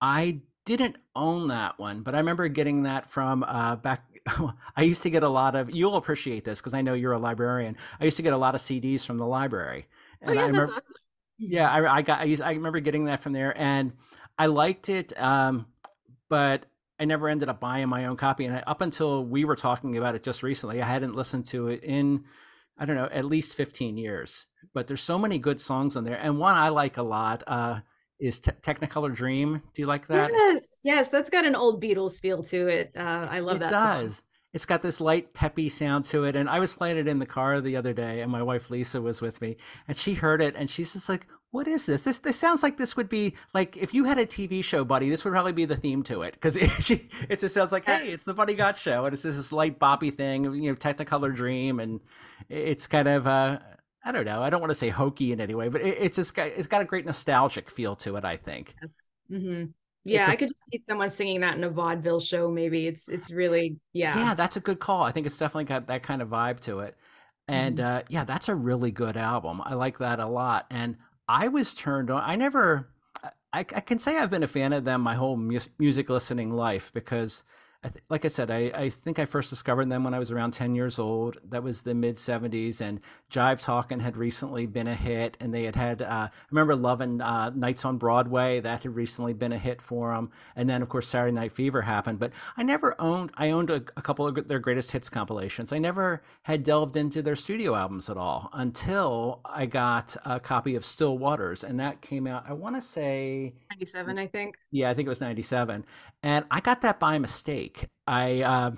I 0.00 0.40
didn't 0.68 0.98
own 1.16 1.48
that 1.48 1.78
one, 1.78 2.02
but 2.02 2.14
I 2.14 2.18
remember 2.18 2.46
getting 2.46 2.82
that 2.82 3.10
from 3.10 3.42
uh, 3.42 3.76
back 3.76 4.04
I 4.76 4.82
used 4.82 5.02
to 5.02 5.10
get 5.10 5.22
a 5.22 5.28
lot 5.28 5.54
of. 5.54 5.70
You'll 5.70 5.96
appreciate 5.96 6.44
this 6.44 6.60
because 6.60 6.74
I 6.74 6.82
know 6.82 6.94
you're 6.94 7.12
a 7.12 7.18
librarian. 7.18 7.76
I 8.00 8.04
used 8.04 8.16
to 8.16 8.22
get 8.22 8.32
a 8.32 8.38
lot 8.38 8.54
of 8.54 8.60
CDs 8.60 9.04
from 9.04 9.18
the 9.18 9.26
library. 9.26 9.86
And 10.20 10.30
oh 10.30 10.32
yeah, 10.34 10.40
I 10.40 10.46
remember, 10.46 10.72
that's 10.72 10.86
awesome. 10.86 10.96
Yeah, 11.38 11.70
I, 11.70 11.96
I 11.96 12.02
got. 12.02 12.20
I, 12.20 12.24
used, 12.24 12.42
I 12.42 12.52
remember 12.52 12.80
getting 12.80 13.04
that 13.06 13.20
from 13.20 13.32
there, 13.32 13.56
and 13.56 13.92
I 14.38 14.46
liked 14.46 14.88
it. 14.88 15.18
Um, 15.20 15.66
but 16.28 16.66
I 17.00 17.04
never 17.04 17.28
ended 17.28 17.48
up 17.48 17.60
buying 17.60 17.88
my 17.88 18.06
own 18.06 18.16
copy. 18.16 18.44
And 18.44 18.56
I, 18.56 18.62
up 18.66 18.80
until 18.80 19.24
we 19.24 19.44
were 19.44 19.56
talking 19.56 19.96
about 19.96 20.14
it 20.14 20.22
just 20.22 20.42
recently, 20.42 20.82
I 20.82 20.86
hadn't 20.86 21.14
listened 21.14 21.46
to 21.46 21.68
it 21.68 21.84
in, 21.84 22.24
I 22.76 22.84
don't 22.84 22.96
know, 22.96 23.08
at 23.10 23.24
least 23.24 23.54
15 23.54 23.96
years. 23.96 24.46
But 24.74 24.86
there's 24.86 25.02
so 25.02 25.18
many 25.18 25.38
good 25.38 25.60
songs 25.60 25.96
on 25.96 26.04
there. 26.04 26.18
And 26.18 26.38
one 26.38 26.56
I 26.56 26.68
like 26.68 26.96
a 26.96 27.02
lot. 27.02 27.44
Uh, 27.46 27.80
is 28.20 28.38
Te- 28.38 28.52
Technicolor 28.62 29.14
Dream. 29.14 29.62
Do 29.74 29.82
you 29.82 29.86
like 29.86 30.06
that? 30.08 30.30
Yes, 30.32 30.80
yes, 30.82 31.08
that's 31.08 31.30
got 31.30 31.44
an 31.46 31.54
old 31.54 31.82
Beatles 31.82 32.18
feel 32.18 32.42
to 32.44 32.66
it. 32.68 32.92
Uh, 32.96 33.26
I 33.30 33.40
love 33.40 33.56
it 33.56 33.60
that. 33.60 33.68
It 33.68 33.70
does. 33.72 34.16
Song. 34.16 34.24
it's 34.54 34.64
got 34.66 34.82
this 34.82 35.00
light 35.00 35.34
peppy 35.34 35.68
sound 35.68 36.04
to 36.06 36.24
it. 36.24 36.34
And 36.36 36.48
I 36.48 36.58
was 36.58 36.74
playing 36.74 36.96
it 36.98 37.06
in 37.08 37.18
the 37.18 37.26
car 37.26 37.60
the 37.60 37.76
other 37.76 37.92
day, 37.92 38.20
and 38.20 38.30
my 38.32 38.42
wife 38.42 38.70
Lisa 38.70 39.00
was 39.00 39.20
with 39.20 39.40
me, 39.40 39.56
and 39.86 39.96
she 39.96 40.14
heard 40.14 40.42
it, 40.42 40.54
and 40.56 40.68
she's 40.68 40.92
just 40.94 41.08
like, 41.08 41.26
"What 41.50 41.68
is 41.68 41.86
this? 41.86 42.04
This 42.04 42.18
this 42.18 42.36
sounds 42.36 42.62
like 42.62 42.76
this 42.76 42.96
would 42.96 43.08
be 43.08 43.34
like 43.54 43.76
if 43.76 43.94
you 43.94 44.04
had 44.04 44.18
a 44.18 44.26
TV 44.26 44.64
show, 44.64 44.84
buddy. 44.84 45.08
This 45.10 45.24
would 45.24 45.32
probably 45.32 45.52
be 45.52 45.64
the 45.64 45.76
theme 45.76 46.02
to 46.04 46.22
it 46.22 46.34
because 46.34 46.56
it, 46.90 47.02
it 47.28 47.38
just 47.38 47.54
sounds 47.54 47.72
like, 47.72 47.84
hey, 47.84 48.08
it's 48.08 48.24
the 48.24 48.34
Buddy 48.34 48.54
Gott 48.54 48.78
Show, 48.78 49.04
and 49.04 49.12
it's 49.12 49.22
just 49.22 49.36
this 49.38 49.52
light 49.52 49.78
boppy 49.78 50.14
thing, 50.14 50.44
you 50.54 50.70
know, 50.70 50.74
Technicolor 50.74 51.34
Dream, 51.34 51.78
and 51.80 52.00
it's 52.48 52.86
kind 52.86 53.08
of." 53.08 53.26
Uh, 53.26 53.58
I 54.04 54.12
don't 54.12 54.24
know. 54.24 54.42
I 54.42 54.50
don't 54.50 54.60
want 54.60 54.70
to 54.70 54.76
say 54.76 54.88
hokey 54.88 55.32
in 55.32 55.40
any 55.40 55.54
way, 55.54 55.68
but 55.68 55.80
it, 55.80 55.96
it's 56.00 56.16
just 56.16 56.34
got, 56.34 56.48
it's 56.48 56.66
got 56.68 56.80
a 56.80 56.84
great 56.84 57.04
nostalgic 57.04 57.70
feel 57.70 57.96
to 57.96 58.16
it. 58.16 58.24
I 58.24 58.36
think. 58.36 58.74
Yes. 58.80 59.10
Mm-hmm. 59.30 59.64
Yeah, 60.04 60.26
I 60.26 60.36
could 60.36 60.48
just 60.48 60.62
see 60.72 60.82
someone 60.88 61.10
singing 61.10 61.40
that 61.40 61.56
in 61.56 61.64
a 61.64 61.68
vaudeville 61.68 62.20
show. 62.20 62.50
Maybe 62.50 62.86
it's 62.86 63.08
it's 63.08 63.30
really 63.30 63.76
yeah. 63.92 64.16
Yeah, 64.16 64.34
that's 64.34 64.56
a 64.56 64.60
good 64.60 64.78
call. 64.78 65.02
I 65.02 65.10
think 65.10 65.26
it's 65.26 65.36
definitely 65.36 65.64
got 65.64 65.86
that 65.88 66.02
kind 66.02 66.22
of 66.22 66.28
vibe 66.28 66.60
to 66.60 66.80
it. 66.80 66.96
And 67.46 67.78
mm-hmm. 67.78 67.96
uh, 67.98 68.02
yeah, 68.08 68.24
that's 68.24 68.48
a 68.48 68.54
really 68.54 68.90
good 68.90 69.16
album. 69.16 69.60
I 69.64 69.74
like 69.74 69.98
that 69.98 70.20
a 70.20 70.26
lot. 70.26 70.66
And 70.70 70.96
I 71.28 71.48
was 71.48 71.74
turned 71.74 72.10
on. 72.10 72.22
I 72.24 72.36
never. 72.36 72.88
I, 73.52 73.60
I 73.60 73.62
can 73.62 73.98
say 73.98 74.18
I've 74.18 74.30
been 74.30 74.42
a 74.42 74.48
fan 74.48 74.72
of 74.72 74.84
them 74.84 75.00
my 75.00 75.14
whole 75.14 75.36
mu- 75.36 75.58
music 75.78 76.10
listening 76.10 76.52
life 76.52 76.92
because 76.92 77.44
I 77.84 77.88
th- 77.90 78.02
like 78.10 78.24
I 78.24 78.28
said, 78.28 78.50
I, 78.50 78.72
I 78.74 78.88
think 78.88 79.20
I 79.20 79.24
first 79.24 79.50
discovered 79.50 79.88
them 79.88 80.02
when 80.02 80.12
I 80.12 80.18
was 80.18 80.32
around 80.32 80.50
10 80.50 80.74
years 80.74 80.98
old. 80.98 81.38
That 81.48 81.62
was 81.62 81.82
the 81.82 81.94
mid 81.94 82.16
70s, 82.16 82.80
and 82.80 83.00
Jive 83.30 83.62
Talkin' 83.62 84.00
had 84.00 84.16
recently 84.16 84.66
been 84.66 84.88
a 84.88 84.94
hit, 84.96 85.36
and 85.38 85.54
they 85.54 85.62
had 85.62 85.76
had, 85.76 86.02
uh, 86.02 86.28
I 86.28 86.30
remember 86.50 86.74
loving 86.74 87.20
uh, 87.20 87.50
Nights 87.50 87.84
on 87.84 87.96
Broadway. 87.96 88.58
That 88.58 88.82
had 88.82 88.96
recently 88.96 89.32
been 89.32 89.52
a 89.52 89.58
hit 89.58 89.80
for 89.80 90.12
them. 90.12 90.30
And 90.56 90.68
then, 90.68 90.82
of 90.82 90.88
course, 90.88 91.06
Saturday 91.06 91.30
Night 91.30 91.52
Fever 91.52 91.80
happened. 91.80 92.18
But 92.18 92.32
I 92.56 92.64
never 92.64 93.00
owned, 93.00 93.30
I 93.36 93.50
owned 93.50 93.70
a, 93.70 93.76
a 93.96 94.02
couple 94.02 94.26
of 94.26 94.48
their 94.48 94.58
greatest 94.58 94.90
hits 94.90 95.08
compilations. 95.08 95.72
I 95.72 95.78
never 95.78 96.22
had 96.42 96.64
delved 96.64 96.96
into 96.96 97.22
their 97.22 97.36
studio 97.36 97.76
albums 97.76 98.10
at 98.10 98.16
all 98.16 98.50
until 98.54 99.40
I 99.44 99.66
got 99.66 100.16
a 100.24 100.40
copy 100.40 100.74
of 100.74 100.84
Still 100.84 101.16
Waters, 101.16 101.62
and 101.62 101.78
that 101.78 102.00
came 102.00 102.26
out, 102.26 102.44
I 102.48 102.54
want 102.54 102.74
to 102.74 102.82
say 102.82 103.54
97, 103.70 104.18
I 104.18 104.26
think. 104.26 104.56
Yeah, 104.72 104.90
I 104.90 104.94
think 104.94 105.06
it 105.06 105.10
was 105.10 105.20
97. 105.20 105.84
And 106.24 106.44
I 106.50 106.60
got 106.60 106.80
that 106.80 106.98
by 106.98 107.18
mistake. 107.18 107.67
I 108.06 108.42
uh, 108.42 108.70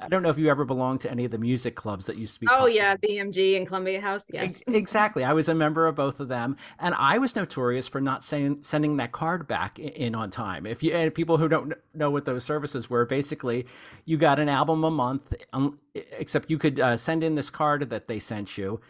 I 0.00 0.08
don't 0.08 0.22
know 0.22 0.30
if 0.30 0.38
you 0.38 0.48
ever 0.48 0.64
belonged 0.64 1.00
to 1.00 1.10
any 1.10 1.24
of 1.24 1.32
the 1.32 1.38
music 1.38 1.74
clubs 1.74 2.06
that 2.06 2.16
used 2.16 2.34
to 2.34 2.40
be. 2.40 2.46
Oh 2.50 2.66
yeah, 2.66 2.96
BMG 2.96 3.56
and 3.56 3.66
Columbia 3.66 4.00
House. 4.00 4.26
Yes, 4.32 4.62
exactly. 4.68 5.24
I 5.24 5.32
was 5.32 5.48
a 5.48 5.54
member 5.54 5.86
of 5.86 5.96
both 5.96 6.20
of 6.20 6.28
them, 6.28 6.56
and 6.78 6.94
I 6.96 7.18
was 7.18 7.34
notorious 7.34 7.88
for 7.88 8.00
not 8.00 8.22
saying, 8.22 8.58
sending 8.62 8.96
that 8.98 9.12
card 9.12 9.48
back 9.48 9.78
in 9.78 10.14
on 10.14 10.30
time. 10.30 10.66
If 10.66 10.82
you 10.82 10.92
and 10.92 11.12
people 11.12 11.36
who 11.36 11.48
don't 11.48 11.74
know 11.94 12.10
what 12.10 12.24
those 12.24 12.44
services 12.44 12.88
were, 12.88 13.04
basically, 13.04 13.66
you 14.04 14.16
got 14.16 14.38
an 14.38 14.48
album 14.48 14.84
a 14.84 14.90
month, 14.90 15.34
um, 15.52 15.78
except 15.94 16.50
you 16.50 16.58
could 16.58 16.78
uh, 16.78 16.96
send 16.96 17.24
in 17.24 17.34
this 17.34 17.50
card 17.50 17.90
that 17.90 18.06
they 18.06 18.20
sent 18.20 18.56
you, 18.56 18.80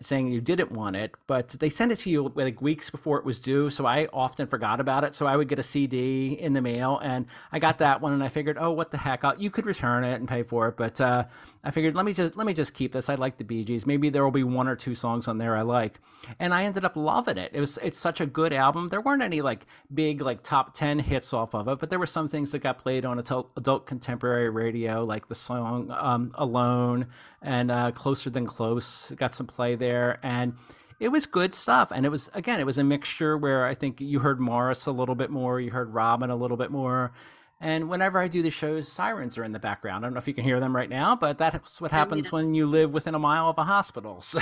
saying 0.00 0.28
you 0.28 0.40
didn't 0.40 0.72
want 0.72 0.96
it, 0.96 1.14
but 1.26 1.48
they 1.50 1.68
sent 1.68 1.92
it 1.92 1.96
to 1.96 2.10
you 2.10 2.32
like 2.34 2.60
weeks 2.60 2.90
before 2.90 3.18
it 3.18 3.24
was 3.24 3.38
due. 3.38 3.68
So 3.70 3.86
I 3.86 4.08
often 4.12 4.46
forgot 4.46 4.80
about 4.80 5.04
it. 5.04 5.14
So 5.14 5.26
I 5.26 5.36
would 5.36 5.48
get 5.48 5.58
a 5.58 5.62
CD 5.62 6.32
in 6.32 6.52
the 6.52 6.60
mail, 6.62 6.98
and 7.02 7.26
I 7.52 7.58
got 7.58 7.78
that 7.78 8.00
one, 8.00 8.12
and 8.12 8.22
I 8.22 8.28
figured, 8.28 8.56
oh, 8.58 8.72
what 8.72 8.90
the 8.90 8.98
heck? 8.98 9.24
I'll, 9.24 9.38
you 9.40 9.50
could 9.50 9.66
return 9.66 10.04
it 10.04 10.14
and 10.14 10.28
pay 10.28 10.42
for 10.42 10.68
it, 10.68 10.76
but 10.76 11.00
uh, 11.00 11.24
I 11.66 11.72
figured 11.72 11.96
let 11.96 12.04
me 12.04 12.12
just 12.12 12.36
let 12.36 12.46
me 12.46 12.54
just 12.54 12.74
keep 12.74 12.92
this. 12.92 13.08
I 13.08 13.16
like 13.16 13.38
the 13.38 13.44
Bee 13.44 13.64
Gees. 13.64 13.86
Maybe 13.86 14.08
there 14.08 14.22
will 14.22 14.30
be 14.30 14.44
one 14.44 14.68
or 14.68 14.76
two 14.76 14.94
songs 14.94 15.26
on 15.26 15.36
there 15.38 15.56
I 15.56 15.62
like, 15.62 15.98
and 16.38 16.54
I 16.54 16.62
ended 16.62 16.84
up 16.84 16.96
loving 16.96 17.38
it. 17.38 17.50
It 17.52 17.58
was 17.58 17.76
it's 17.78 17.98
such 17.98 18.20
a 18.20 18.26
good 18.26 18.52
album. 18.52 18.88
There 18.88 19.00
weren't 19.00 19.22
any 19.22 19.42
like 19.42 19.66
big 19.92 20.20
like 20.20 20.44
top 20.44 20.74
ten 20.74 21.00
hits 21.00 21.32
off 21.32 21.56
of 21.56 21.66
it, 21.66 21.80
but 21.80 21.90
there 21.90 21.98
were 21.98 22.06
some 22.06 22.28
things 22.28 22.52
that 22.52 22.60
got 22.60 22.78
played 22.78 23.04
on 23.04 23.18
adult, 23.18 23.50
adult 23.56 23.86
contemporary 23.86 24.48
radio, 24.48 25.04
like 25.04 25.26
the 25.26 25.34
song 25.34 25.90
um, 25.90 26.30
"Alone" 26.34 27.08
and 27.42 27.72
uh, 27.72 27.90
"Closer 27.90 28.30
Than 28.30 28.46
Close." 28.46 29.10
Got 29.16 29.34
some 29.34 29.48
play 29.48 29.65
play 29.66 29.74
there 29.74 30.18
and 30.22 30.54
it 30.98 31.08
was 31.08 31.26
good 31.26 31.54
stuff. 31.54 31.92
And 31.92 32.06
it 32.06 32.08
was 32.08 32.30
again 32.34 32.60
it 32.60 32.66
was 32.66 32.78
a 32.78 32.84
mixture 32.84 33.36
where 33.36 33.66
i 33.66 33.74
think 33.74 34.00
you 34.00 34.18
heard 34.18 34.40
maurice 34.40 34.86
a 34.86 34.92
little 34.92 35.14
bit 35.14 35.30
more 35.30 35.60
you 35.60 35.70
heard 35.70 35.92
robin 35.92 36.30
a 36.30 36.36
little 36.36 36.56
bit 36.56 36.70
more 36.70 37.12
and 37.60 37.88
whenever 37.88 38.18
i 38.18 38.28
do 38.28 38.42
the 38.42 38.50
shows 38.50 38.86
sirens 38.86 39.38
are 39.38 39.44
in 39.44 39.52
the 39.52 39.58
background. 39.58 40.04
I 40.04 40.06
don't 40.06 40.14
know 40.14 40.18
if 40.18 40.28
you 40.28 40.34
can 40.34 40.44
hear 40.44 40.60
them 40.60 40.74
right 40.74 40.90
now 40.90 41.16
but 41.16 41.38
that's 41.38 41.80
what 41.80 41.92
happens 41.92 42.30
when 42.30 42.54
you 42.54 42.66
live 42.66 42.92
within 42.92 43.14
a 43.14 43.18
mile 43.18 43.48
of 43.48 43.58
a 43.58 43.64
hospital 43.64 44.20
so. 44.20 44.40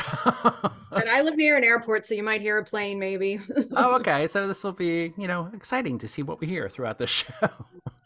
But 0.90 1.09
i 1.09 1.23
live 1.23 1.37
near 1.37 1.56
an 1.56 1.64
airport 1.64 2.06
so 2.06 2.14
you 2.14 2.23
might 2.23 2.40
hear 2.40 2.59
a 2.59 2.64
plane 2.64 2.99
maybe. 2.99 3.40
Oh 3.73 3.94
okay 4.00 4.26
so 4.26 4.47
this 4.47 4.62
will 4.64 4.73
be 4.73 5.12
you 5.16 5.26
know 5.26 5.50
exciting 5.54 5.99
to 5.99 6.09
see 6.09 6.23
what 6.23 6.40
we 6.40 6.47
hear 6.47 6.68
throughout 6.68 6.99
the 6.99 7.06
show. 7.18 7.33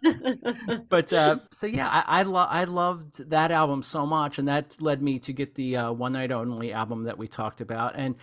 But 0.88 1.12
uh, 1.12 1.38
so 1.50 1.67
yeah, 1.67 1.88
I 1.88 2.21
I, 2.21 2.23
lo- 2.23 2.49
I 2.49 2.65
loved 2.65 3.29
that 3.31 3.50
album 3.50 3.83
so 3.83 4.07
much, 4.07 4.38
and 4.38 4.49
that 4.49 4.81
led 4.81 5.03
me 5.03 5.19
to 5.21 5.33
get 5.33 5.55
the 5.55 5.77
uh, 5.77 5.93
One 5.93 6.12
Night 6.12 6.33
Only 6.33 6.73
album 6.73 7.05
that 7.05 7.19
we 7.19 7.29
talked 7.29 7.61
about. 7.61 7.95
And 7.97 8.15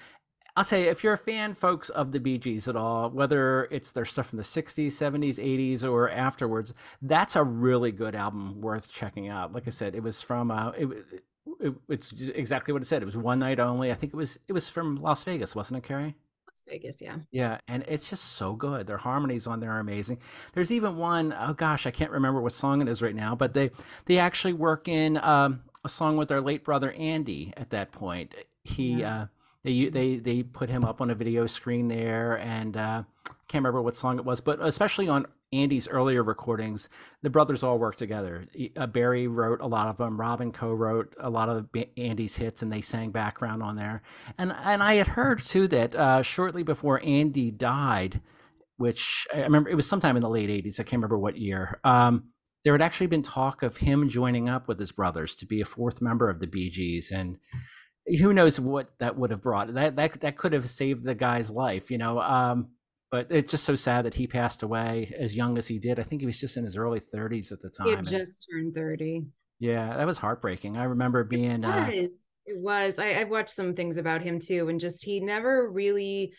I'll 0.58 0.64
say, 0.64 0.84
if 0.84 1.04
you're 1.04 1.14
a 1.14 1.18
fan, 1.18 1.54
folks, 1.54 1.90
of 1.90 2.14
the 2.14 2.20
Bee 2.20 2.38
Gees 2.38 2.70
at 2.70 2.78
all, 2.78 3.10
whether 3.10 3.66
it's 3.72 3.92
their 3.92 4.06
stuff 4.06 4.28
from 4.28 4.38
the 4.38 4.44
'60s, 4.44 4.88
'70s, 4.88 5.36
'80s, 5.36 5.84
or 5.84 6.10
afterwards, 6.10 6.74
that's 7.02 7.36
a 7.36 7.44
really 7.44 7.92
good 7.92 8.16
album 8.16 8.62
worth 8.62 8.90
checking 8.90 9.28
out. 9.28 9.54
Like 9.54 9.68
I 9.68 9.72
said, 9.72 9.96
it 9.96 10.04
was 10.04 10.22
from 10.22 10.52
uh, 10.52 10.70
it, 10.72 10.88
it, 11.60 11.74
it's 11.90 12.14
exactly 12.14 12.72
what 12.72 12.82
it 12.82 12.86
said. 12.86 13.02
It 13.02 13.06
was 13.06 13.18
one 13.18 13.40
night 13.40 13.60
only. 13.60 13.92
I 13.92 13.96
think 13.96 14.14
it 14.14 14.18
was 14.18 14.40
it 14.48 14.54
was 14.54 14.70
from 14.70 14.96
Las 14.96 15.24
Vegas, 15.26 15.56
wasn't 15.56 15.80
it, 15.80 15.88
Kerry? 15.88 16.16
Las 16.48 16.64
Vegas, 16.70 17.02
yeah. 17.02 17.18
Yeah, 17.32 17.58
and 17.68 17.84
it's 17.86 18.10
just 18.10 18.34
so 18.34 18.54
good. 18.54 18.88
Their 18.88 18.98
harmonies 18.98 19.48
on 19.48 19.60
there 19.60 19.72
are 19.74 19.80
amazing. 19.80 20.20
There's 20.54 20.72
even 20.72 20.96
one, 20.96 21.36
oh 21.38 21.52
gosh, 21.54 21.86
I 21.86 21.92
can't 21.92 22.12
remember 22.12 22.42
what 22.42 22.54
song 22.54 22.82
it 22.82 22.88
is 22.88 23.02
right 23.02 23.16
now, 23.16 23.36
but 23.36 23.54
they 23.54 23.72
they 24.06 24.20
actually 24.20 24.54
work 24.54 24.88
in 24.88 25.18
um, 25.18 25.64
a 25.84 25.90
song 25.90 26.16
with 26.16 26.30
their 26.30 26.40
late 26.40 26.64
brother 26.64 26.94
Andy. 26.94 27.54
At 27.58 27.72
that 27.72 27.92
point, 27.92 28.36
he 28.64 29.02
yeah. 29.02 29.24
uh, 29.24 29.26
they 29.66 29.90
they 29.90 30.18
they 30.18 30.44
put 30.44 30.70
him 30.70 30.86
up 30.86 31.02
on 31.02 31.10
a 31.10 31.16
video 31.16 31.48
screen 31.48 31.88
there, 31.88 32.38
and 32.38 32.78
uh, 32.78 33.04
can't 33.48 33.64
remember 33.64 33.82
what 33.82 33.96
song 33.96 34.20
it 34.20 34.24
was, 34.24 34.40
but 34.40 34.60
especially 34.62 35.08
on 35.08 35.26
Andy's 35.52 35.88
earlier 35.88 36.22
recordings, 36.22 36.88
the 37.24 37.32
brothers 37.32 37.64
all 37.64 37.80
worked 37.80 37.98
together. 37.98 38.46
Uh, 38.78 38.86
Barry 38.86 39.28
wrote 39.28 39.62
a 39.62 39.68
lot 39.68 39.88
of 39.88 39.98
them. 39.98 40.20
Robin 40.20 40.52
co-wrote 40.52 41.16
a 41.20 41.30
lot 41.30 41.50
of 41.50 41.68
Andy's 41.98 42.36
hits, 42.36 42.62
and 42.62 42.72
they 42.72 42.82
sang 42.82 43.10
background 43.10 43.64
on 43.64 43.76
there. 43.76 44.04
And 44.38 44.54
and 44.64 44.84
I 44.84 44.96
had 44.96 45.08
heard 45.08 45.42
too 45.42 45.68
that 45.70 45.96
uh, 45.96 46.22
shortly 46.22 46.62
before 46.62 47.04
Andy 47.04 47.50
died, 47.50 48.22
which 48.78 49.26
I 49.34 49.42
remember 49.42 49.72
it 49.72 49.76
was 49.76 49.88
sometime 49.88 50.16
in 50.16 50.22
the 50.22 50.30
late 50.30 50.50
'80s. 50.50 50.80
I 50.80 50.84
can't 50.84 51.00
remember 51.00 51.18
what 51.18 51.38
year. 51.38 51.80
Um, 51.84 52.26
there 52.64 52.74
had 52.74 52.82
actually 52.82 53.08
been 53.08 53.24
talk 53.24 53.64
of 53.64 53.78
him 53.78 54.10
joining 54.10 54.48
up 54.48 54.68
with 54.68 54.80
his 54.80 54.92
brothers 54.92 55.36
to 55.36 55.46
be 55.48 55.62
a 55.62 55.66
fourth 55.66 56.02
member 56.02 56.30
of 56.30 56.40
the 56.40 56.48
Bee 56.48 56.70
Gees, 56.70 57.12
and 57.12 57.38
who 58.08 58.34
knows 58.34 58.60
what 58.60 58.90
that 59.00 59.16
would 59.18 59.32
have 59.32 59.42
brought. 59.42 59.74
That 59.74 59.96
that 59.96 60.20
that 60.22 60.38
could 60.38 60.54
have 60.54 60.70
saved 60.70 61.04
the 61.04 61.16
guy's 61.16 61.52
life, 61.52 61.90
you 61.90 61.98
know. 61.98 62.20
Um, 62.20 62.70
but 63.12 63.28
it's 63.30 63.52
just 63.52 63.64
so 63.64 63.76
sad 63.76 64.06
that 64.06 64.14
he 64.14 64.28
passed 64.28 64.64
away 64.64 65.14
as 65.18 65.36
young 65.36 65.58
as 65.58 65.68
he 65.68 65.80
did. 65.80 66.00
I 66.00 66.04
think 66.04 66.22
he 66.22 66.26
was 66.26 66.40
just 66.40 66.58
in 66.58 66.64
his 66.64 66.76
early 66.76 67.00
30s 67.00 67.52
at 67.52 67.62
the 67.62 67.70
time. 67.70 68.06
He 68.06 68.12
just 68.12 68.48
turned 68.52 68.76
30. 68.76 69.24
Yeah, 69.60 69.96
that 69.96 70.06
was 70.06 70.18
heartbreaking. 70.18 70.76
I 70.76 70.84
remember 70.84 71.24
being. 71.24 71.64
It 71.64 71.66
uh, 71.66 71.88
was. 71.88 72.12
Uh, 72.12 72.16
it 72.46 72.58
was. 72.58 73.00
I, 73.00 73.20
I've 73.20 73.30
watched 73.30 73.52
some 73.52 73.74
things 73.74 73.98
about 73.98 74.22
him 74.22 74.40
too, 74.40 74.70
and 74.70 74.80
just 74.80 75.04
he 75.04 75.20
never 75.20 75.72
really 75.72 76.34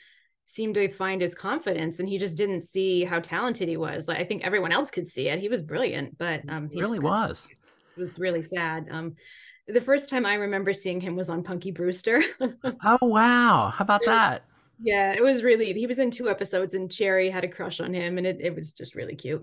seemed 0.45 0.75
to 0.75 0.89
find 0.89 1.21
his 1.21 1.35
confidence, 1.35 1.99
and 1.99 2.09
he 2.09 2.19
just 2.19 2.37
didn't 2.37 2.61
see 2.61 3.05
how 3.05 3.21
talented 3.21 3.69
he 3.69 3.77
was. 3.77 4.07
Like 4.07 4.19
I 4.19 4.25
think 4.25 4.45
everyone 4.45 4.73
else 4.73 4.91
could 4.91 5.09
see 5.09 5.29
it. 5.29 5.41
He 5.41 5.49
was 5.49 5.63
brilliant, 5.63 6.19
but 6.19 6.43
um, 6.49 6.69
he 6.71 6.81
really 6.81 7.01
was. 7.01 7.49
It 7.97 8.01
was 8.01 8.19
really 8.19 8.43
sad. 8.43 8.87
Um, 8.91 9.15
the 9.67 9.81
first 9.81 10.09
time 10.09 10.25
I 10.25 10.35
remember 10.35 10.73
seeing 10.73 11.01
him 11.01 11.17
was 11.17 11.29
on 11.29 11.43
Punky 11.43 11.71
Brewster. 11.71 12.23
oh 12.85 12.99
wow! 13.03 13.73
How 13.75 13.83
about 13.83 14.05
that? 14.05 14.45
Yeah, 14.81 15.13
it 15.13 15.23
was 15.23 15.43
really. 15.43 15.73
He 15.73 15.87
was 15.87 15.99
in 15.99 16.11
two 16.11 16.29
episodes, 16.29 16.75
and 16.75 16.93
Cherie 16.93 17.31
had 17.31 17.45
a 17.45 17.49
crush 17.49 17.81
on 17.81 17.95
him, 17.95 18.19
and 18.19 18.27
it, 18.27 18.39
it 18.41 18.55
was 18.55 18.73
just 18.73 18.95
really 18.95 19.17
cute. 19.17 19.43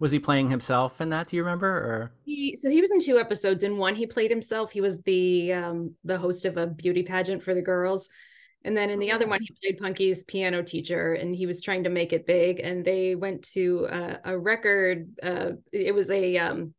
Was 0.00 0.12
he 0.12 0.18
playing 0.18 0.50
himself 0.50 1.00
in 1.00 1.08
that? 1.10 1.28
Do 1.28 1.36
you 1.36 1.42
remember? 1.42 1.68
Or 1.68 2.12
he 2.24 2.56
so 2.56 2.70
he 2.70 2.80
was 2.80 2.92
in 2.92 3.00
two 3.00 3.18
episodes. 3.18 3.62
In 3.62 3.78
one, 3.78 3.94
he 3.94 4.06
played 4.06 4.30
himself. 4.30 4.70
He 4.70 4.80
was 4.80 5.02
the 5.02 5.52
um 5.52 5.94
the 6.04 6.18
host 6.18 6.44
of 6.44 6.56
a 6.56 6.66
beauty 6.66 7.02
pageant 7.02 7.42
for 7.42 7.54
the 7.54 7.62
girls. 7.62 8.08
And 8.64 8.76
then 8.76 8.90
in 8.90 8.98
the 8.98 9.12
other 9.12 9.28
one, 9.28 9.40
he 9.40 9.54
played 9.62 9.78
Punky's 9.78 10.24
piano 10.24 10.62
teacher, 10.62 11.14
and 11.14 11.34
he 11.34 11.46
was 11.46 11.60
trying 11.60 11.84
to 11.84 11.90
make 11.90 12.12
it 12.12 12.26
big. 12.26 12.60
And 12.60 12.84
they 12.84 13.14
went 13.14 13.42
to 13.52 13.86
uh, 13.86 14.16
a 14.24 14.38
record. 14.38 15.08
Uh, 15.22 15.52
it 15.72 15.94
was 15.94 16.10
a 16.10 16.38
um, 16.38 16.74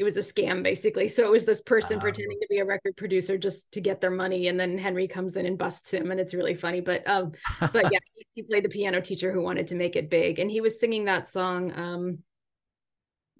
it 0.00 0.04
was 0.04 0.16
a 0.16 0.20
scam 0.20 0.62
basically. 0.62 1.06
So 1.08 1.24
it 1.24 1.30
was 1.30 1.44
this 1.44 1.60
person 1.60 1.96
um, 1.96 2.00
pretending 2.00 2.38
to 2.40 2.46
be 2.48 2.58
a 2.58 2.64
record 2.64 2.96
producer 2.96 3.36
just 3.36 3.70
to 3.72 3.82
get 3.82 4.00
their 4.00 4.10
money, 4.10 4.48
and 4.48 4.58
then 4.58 4.78
Henry 4.78 5.06
comes 5.06 5.36
in 5.36 5.44
and 5.44 5.58
busts 5.58 5.92
him, 5.92 6.10
and 6.10 6.18
it's 6.18 6.32
really 6.32 6.54
funny. 6.54 6.80
But 6.80 7.06
um, 7.06 7.32
but 7.60 7.92
yeah, 7.92 7.98
he, 8.14 8.26
he, 8.36 8.42
played 8.42 8.64
the 8.64 8.70
piano 8.70 9.02
teacher 9.02 9.30
who 9.30 9.42
wanted 9.42 9.66
to 9.66 9.74
make 9.74 9.96
it 9.96 10.08
big, 10.08 10.38
and 10.38 10.50
he 10.50 10.62
was 10.62 10.80
singing 10.80 11.04
that 11.04 11.28
song, 11.28 11.78
um, 11.78 12.18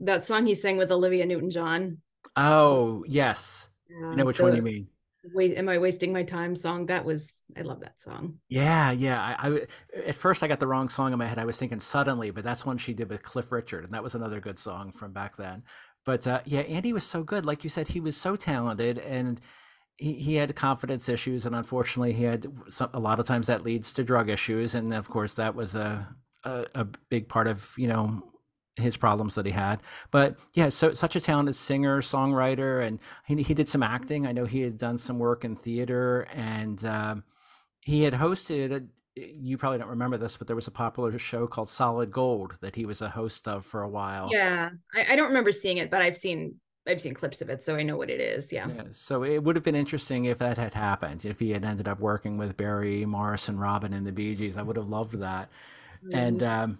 that 0.00 0.26
song 0.26 0.44
he 0.44 0.54
sang 0.54 0.76
with 0.76 0.92
Olivia 0.92 1.24
Newton 1.24 1.48
John. 1.48 1.96
Oh 2.36 3.04
yes, 3.08 3.70
yeah, 3.88 4.08
I 4.08 4.14
know 4.16 4.26
which 4.26 4.36
the, 4.36 4.42
one 4.42 4.54
you 4.54 4.60
mean. 4.60 4.86
Wait, 5.32 5.56
am 5.56 5.68
I 5.68 5.78
wasting 5.78 6.12
my 6.12 6.24
time? 6.24 6.54
Song 6.54 6.84
that 6.86 7.06
was 7.06 7.42
I 7.56 7.62
love 7.62 7.80
that 7.80 7.98
song. 7.98 8.34
Yeah, 8.50 8.90
yeah. 8.90 9.18
I, 9.18 9.48
I 9.48 9.60
at 10.08 10.14
first 10.14 10.42
I 10.42 10.48
got 10.48 10.60
the 10.60 10.66
wrong 10.66 10.90
song 10.90 11.12
in 11.12 11.18
my 11.18 11.26
head. 11.26 11.38
I 11.38 11.46
was 11.46 11.58
thinking 11.58 11.80
suddenly, 11.80 12.30
but 12.30 12.44
that's 12.44 12.66
one 12.66 12.76
she 12.76 12.92
did 12.92 13.08
with 13.08 13.22
Cliff 13.22 13.50
Richard, 13.50 13.84
and 13.84 13.92
that 13.94 14.02
was 14.02 14.14
another 14.14 14.40
good 14.40 14.58
song 14.58 14.92
from 14.92 15.12
back 15.12 15.36
then. 15.36 15.62
But 16.04 16.26
uh, 16.26 16.40
yeah, 16.44 16.60
Andy 16.60 16.92
was 16.92 17.04
so 17.04 17.22
good. 17.22 17.46
Like 17.46 17.64
you 17.64 17.70
said, 17.70 17.88
he 17.88 18.00
was 18.00 18.16
so 18.16 18.36
talented, 18.36 18.98
and 18.98 19.40
he, 19.96 20.14
he 20.14 20.34
had 20.34 20.54
confidence 20.56 21.08
issues, 21.08 21.46
and 21.46 21.54
unfortunately, 21.54 22.12
he 22.12 22.24
had 22.24 22.46
some, 22.68 22.90
a 22.94 23.00
lot 23.00 23.18
of 23.18 23.26
times 23.26 23.46
that 23.48 23.64
leads 23.64 23.92
to 23.94 24.04
drug 24.04 24.28
issues, 24.28 24.74
and 24.74 24.94
of 24.94 25.08
course, 25.08 25.34
that 25.34 25.54
was 25.54 25.74
a 25.74 26.08
a, 26.44 26.66
a 26.74 26.84
big 27.08 27.28
part 27.28 27.46
of 27.46 27.72
you 27.76 27.88
know 27.88 28.22
his 28.76 28.96
problems 28.96 29.34
that 29.34 29.46
he 29.46 29.52
had. 29.52 29.82
But 30.10 30.38
yeah, 30.54 30.68
so 30.70 30.92
such 30.92 31.16
a 31.16 31.20
talented 31.20 31.54
singer, 31.54 32.00
songwriter, 32.00 32.86
and 32.86 32.98
he, 33.26 33.42
he 33.42 33.54
did 33.54 33.68
some 33.68 33.82
acting. 33.82 34.26
I 34.26 34.32
know 34.32 34.44
he 34.44 34.62
had 34.62 34.78
done 34.78 34.98
some 34.98 35.18
work 35.18 35.44
in 35.44 35.56
theater, 35.56 36.22
and 36.34 36.84
um, 36.84 37.24
he 37.80 38.02
had 38.02 38.14
hosted. 38.14 38.88
You 39.20 39.58
probably 39.58 39.78
don't 39.78 39.88
remember 39.88 40.16
this, 40.16 40.36
but 40.36 40.46
there 40.46 40.56
was 40.56 40.66
a 40.68 40.72
popular 40.72 41.16
show 41.18 41.46
called 41.46 41.68
Solid 41.68 42.10
Gold 42.10 42.58
that 42.60 42.74
he 42.74 42.86
was 42.86 43.02
a 43.02 43.08
host 43.08 43.46
of 43.48 43.64
for 43.64 43.82
a 43.82 43.88
while. 43.88 44.28
Yeah, 44.32 44.70
I, 44.94 45.12
I 45.12 45.16
don't 45.16 45.28
remember 45.28 45.52
seeing 45.52 45.78
it, 45.78 45.90
but 45.90 46.02
I've 46.02 46.16
seen 46.16 46.56
I've 46.86 47.00
seen 47.00 47.14
clips 47.14 47.42
of 47.42 47.50
it, 47.50 47.62
so 47.62 47.76
I 47.76 47.82
know 47.82 47.96
what 47.96 48.10
it 48.10 48.20
is. 48.20 48.52
Yeah. 48.52 48.66
yeah. 48.74 48.84
So 48.90 49.22
it 49.22 49.42
would 49.42 49.54
have 49.54 49.64
been 49.64 49.74
interesting 49.74 50.24
if 50.24 50.38
that 50.38 50.56
had 50.56 50.74
happened. 50.74 51.24
If 51.24 51.38
he 51.38 51.50
had 51.50 51.64
ended 51.64 51.88
up 51.88 52.00
working 52.00 52.38
with 52.38 52.56
Barry 52.56 53.04
Maurice 53.04 53.48
and 53.48 53.60
Robin 53.60 53.92
and 53.92 54.06
the 54.06 54.12
Bee 54.12 54.34
Gees, 54.34 54.56
I 54.56 54.62
would 54.62 54.76
have 54.76 54.88
loved 54.88 55.14
that. 55.18 55.50
Mm-hmm. 56.04 56.14
And 56.18 56.42
um, 56.42 56.78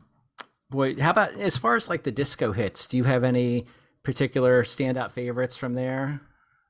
boy, 0.70 0.97
how 0.97 1.11
about 1.11 1.35
as 1.35 1.59
far 1.59 1.76
as 1.76 1.88
like 1.88 2.02
the 2.02 2.11
disco 2.11 2.52
hits? 2.52 2.87
Do 2.87 2.97
you 2.97 3.04
have 3.04 3.25
any 3.25 3.66
particular 4.02 4.62
standout 4.64 5.12
favorites 5.12 5.56
from 5.56 5.75
there? 5.75 6.20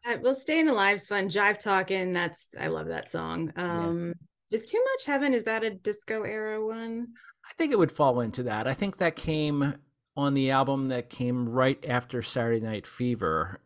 Uh, 0.05 0.17
well, 0.23 0.35
"Staying 0.35 0.69
Alive's 0.69 1.07
fun. 1.07 1.29
Jive 1.29 1.59
Talking. 1.59 2.13
That's 2.13 2.49
I 2.59 2.67
love 2.67 2.89
that 2.89 3.11
song. 3.11 3.53
Um, 3.57 4.09
yeah. 4.09 4.13
Is 4.51 4.65
Too 4.67 4.83
Much 4.93 5.07
Heaven? 5.07 5.33
Is 5.33 5.45
that 5.45 5.63
a 5.63 5.71
disco 5.71 6.23
era 6.25 6.65
one? 6.65 7.09
I 7.49 7.53
think 7.55 7.73
it 7.73 7.79
would 7.79 7.93
fall 7.93 8.21
into 8.21 8.43
that. 8.45 8.67
I 8.67 8.75
think 8.75 8.99
that 8.99 9.17
came 9.17 9.75
on 10.17 10.35
the 10.35 10.51
album 10.51 10.89
that 10.89 11.09
came 11.09 11.49
right 11.49 11.83
after 11.89 12.21
Saturday 12.21 12.61
Night 12.61 12.87
Fever, 12.87 13.61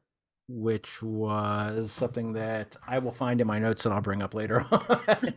which 0.49 1.03
was 1.03 1.91
something 1.91 2.35
that 2.35 2.76
I 2.87 2.99
will 2.99 3.12
find 3.12 3.41
in 3.41 3.47
my 3.47 3.59
notes 3.59 3.87
and 3.87 3.95
I'll 3.95 4.03
bring 4.03 4.23
up 4.23 4.35
later 4.35 4.64
on. 4.71 5.35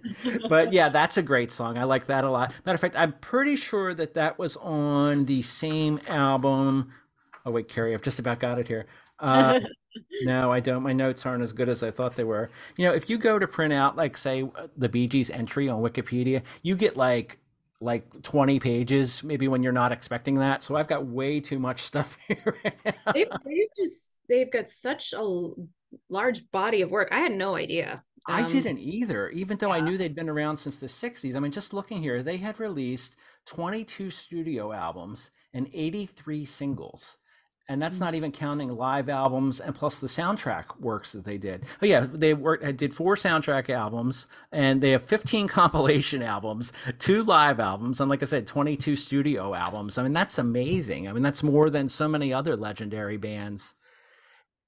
but 0.49 0.73
yeah, 0.73 0.89
that's 0.89 1.17
a 1.17 1.21
great 1.21 1.49
song. 1.49 1.77
I 1.77 1.85
like 1.85 2.07
that 2.07 2.25
a 2.25 2.29
lot. 2.29 2.53
Matter 2.65 2.75
of 2.75 2.81
fact, 2.81 2.97
I'm 2.97 3.13
pretty 3.13 3.55
sure 3.55 3.93
that 3.93 4.13
that 4.15 4.37
was 4.37 4.57
on 4.57 5.25
the 5.25 5.41
same 5.41 5.99
album. 6.07 6.91
Oh 7.45 7.51
wait, 7.51 7.69
Kerry, 7.69 7.93
I've 7.93 8.01
just 8.01 8.19
about 8.19 8.39
got 8.39 8.59
it 8.59 8.67
here. 8.67 8.85
Uh, 9.19 9.61
no, 10.23 10.51
I 10.51 10.59
don't. 10.59 10.83
My 10.83 10.93
notes 10.93 11.25
aren't 11.25 11.43
as 11.43 11.53
good 11.53 11.69
as 11.69 11.83
I 11.83 11.91
thought 11.91 12.15
they 12.15 12.23
were. 12.23 12.49
You 12.77 12.85
know, 12.85 12.93
if 12.93 13.09
you 13.09 13.17
go 13.17 13.39
to 13.39 13.47
print 13.47 13.73
out, 13.73 13.95
like, 13.95 14.17
say, 14.17 14.49
the 14.77 14.89
Bee 14.89 15.07
Gees 15.07 15.29
entry 15.29 15.69
on 15.69 15.81
Wikipedia, 15.81 16.41
you 16.63 16.75
get 16.75 16.97
like 16.97 17.39
like 17.79 18.23
20 18.23 18.59
pages 18.59 19.23
maybe 19.23 19.47
when 19.47 19.61
you're 19.61 19.71
not 19.71 19.91
expecting 19.91 20.33
that 20.33 20.63
so 20.63 20.75
i've 20.75 20.87
got 20.87 21.05
way 21.05 21.39
too 21.39 21.59
much 21.59 21.83
stuff 21.83 22.17
here 22.27 22.59
they've, 23.13 23.27
they've 23.45 23.69
just 23.77 24.17
they've 24.27 24.51
got 24.51 24.67
such 24.67 25.13
a 25.13 25.51
large 26.09 26.49
body 26.51 26.81
of 26.81 26.91
work. 26.91 27.09
I 27.11 27.19
had 27.19 27.31
no 27.31 27.55
idea. 27.55 28.03
Um, 28.29 28.35
I 28.35 28.43
didn't 28.43 28.79
either, 28.79 29.29
even 29.29 29.57
though 29.57 29.69
yeah. 29.69 29.75
I 29.75 29.79
knew 29.79 29.97
they'd 29.97 30.15
been 30.15 30.29
around 30.29 30.57
since 30.57 30.77
the 30.77 30.87
60s. 30.87 31.35
I 31.35 31.39
mean, 31.39 31.51
just 31.51 31.73
looking 31.73 32.01
here, 32.01 32.23
they 32.23 32.37
had 32.37 32.59
released 32.59 33.15
22 33.45 34.11
studio 34.11 34.73
albums 34.73 35.31
and 35.53 35.69
83 35.73 36.43
singles. 36.45 37.17
And 37.69 37.81
that's 37.81 37.97
mm-hmm. 37.97 38.05
not 38.05 38.15
even 38.15 38.31
counting 38.31 38.69
live 38.69 39.09
albums 39.09 39.59
and 39.59 39.75
plus 39.75 39.99
the 39.99 40.07
soundtrack 40.07 40.79
works 40.79 41.11
that 41.11 41.25
they 41.25 41.37
did. 41.37 41.65
But 41.79 41.89
yeah, 41.89 42.07
they 42.09 42.33
worked 42.33 42.63
I 42.63 42.71
did 42.71 42.93
four 42.93 43.15
soundtrack 43.15 43.69
albums 43.69 44.27
and 44.51 44.81
they 44.81 44.91
have 44.91 45.03
15 45.03 45.47
compilation 45.49 46.21
albums, 46.21 46.71
two 46.99 47.23
live 47.23 47.59
albums, 47.59 47.99
and 47.99 48.09
like 48.09 48.21
I 48.21 48.25
said, 48.25 48.47
22 48.47 48.95
studio 48.95 49.53
albums. 49.53 49.97
I 49.97 50.03
mean, 50.03 50.13
that's 50.13 50.37
amazing. 50.37 51.07
I 51.07 51.13
mean, 51.13 51.23
that's 51.23 51.43
more 51.43 51.69
than 51.69 51.89
so 51.89 52.07
many 52.07 52.33
other 52.33 52.55
legendary 52.55 53.17
bands. 53.17 53.75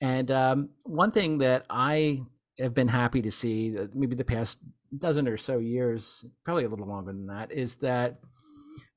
And 0.02 0.32
um, 0.32 0.70
one 0.84 1.12
thing 1.12 1.40
that 1.40 1.66
I 1.70 2.22
have 2.60 2.74
been 2.74 2.88
happy 2.88 3.22
to 3.22 3.32
see, 3.32 3.78
uh, 3.78 3.88
maybe 3.94 4.16
the 4.16 4.24
past 4.24 4.60
dozen 4.98 5.28
or 5.28 5.38
so 5.38 5.60
years, 5.60 6.26
probably 6.44 6.66
a 6.66 6.70
little 6.70 6.88
longer 6.88 7.12
than 7.12 7.28
that, 7.28 7.52
is 7.52 7.76
that 7.78 8.20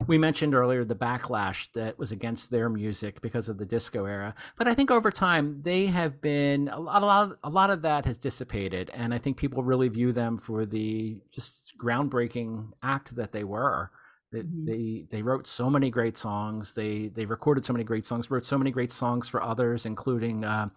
we 0.07 0.19
mentioned 0.19 0.55
earlier 0.55 0.85
the 0.85 0.95
backlash 0.95 1.73
that 1.73 1.99
was 1.99 2.13
against 2.13 2.51
their 2.51 2.69
music 2.69 3.21
because 3.21 3.49
of 3.49 3.59
the 3.59 3.67
disco 3.67 4.05
era. 4.05 4.35
But 4.57 4.69
I 4.69 4.75
think 4.75 4.91
over 4.91 5.11
time 5.11 5.61
they 5.63 5.87
have 5.87 6.21
been 6.21 6.69
a 6.69 6.79
lot, 6.79 7.03
a 7.03 7.07
lot, 7.07 7.39
a 7.45 7.51
lot 7.51 7.71
of 7.71 7.83
that 7.83 8.05
has 8.07 8.19
dissipated, 8.19 8.91
and 8.95 9.13
I 9.13 9.19
think 9.19 9.37
people 9.37 9.63
really 9.63 9.89
view 9.89 10.13
them 10.13 10.39
for 10.39 10.67
the 10.67 11.21
just 11.31 11.75
groundbreaking 11.79 12.71
act 12.83 13.17
that 13.17 13.33
they 13.33 13.45
were. 13.45 13.91
They, 14.33 14.41
mm-hmm. 14.41 14.65
they 14.65 15.07
they 15.11 15.23
wrote 15.23 15.47
so 15.47 15.69
many 15.69 15.91
great 15.91 16.17
songs. 16.17 16.73
They 16.73 17.09
they 17.09 17.27
recorded 17.27 17.65
so 17.65 17.73
many 17.73 17.85
great 17.85 18.07
songs. 18.07 18.31
Wrote 18.31 18.47
so 18.47 18.59
many 18.59 18.71
great 18.71 18.91
songs 18.91 19.29
for 19.29 19.43
others, 19.43 19.87
including 19.87 20.45
uh, 20.45 20.69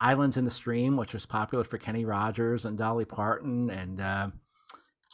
"Islands 0.00 0.36
in 0.36 0.44
the 0.44 0.50
Stream," 0.50 0.96
which 0.96 1.12
was 1.12 1.26
popular 1.26 1.64
for 1.64 1.78
Kenny 1.78 2.04
Rogers 2.04 2.64
and 2.64 2.78
Dolly 2.78 3.04
Parton, 3.04 3.70
and 3.70 4.00
uh, 4.00 4.28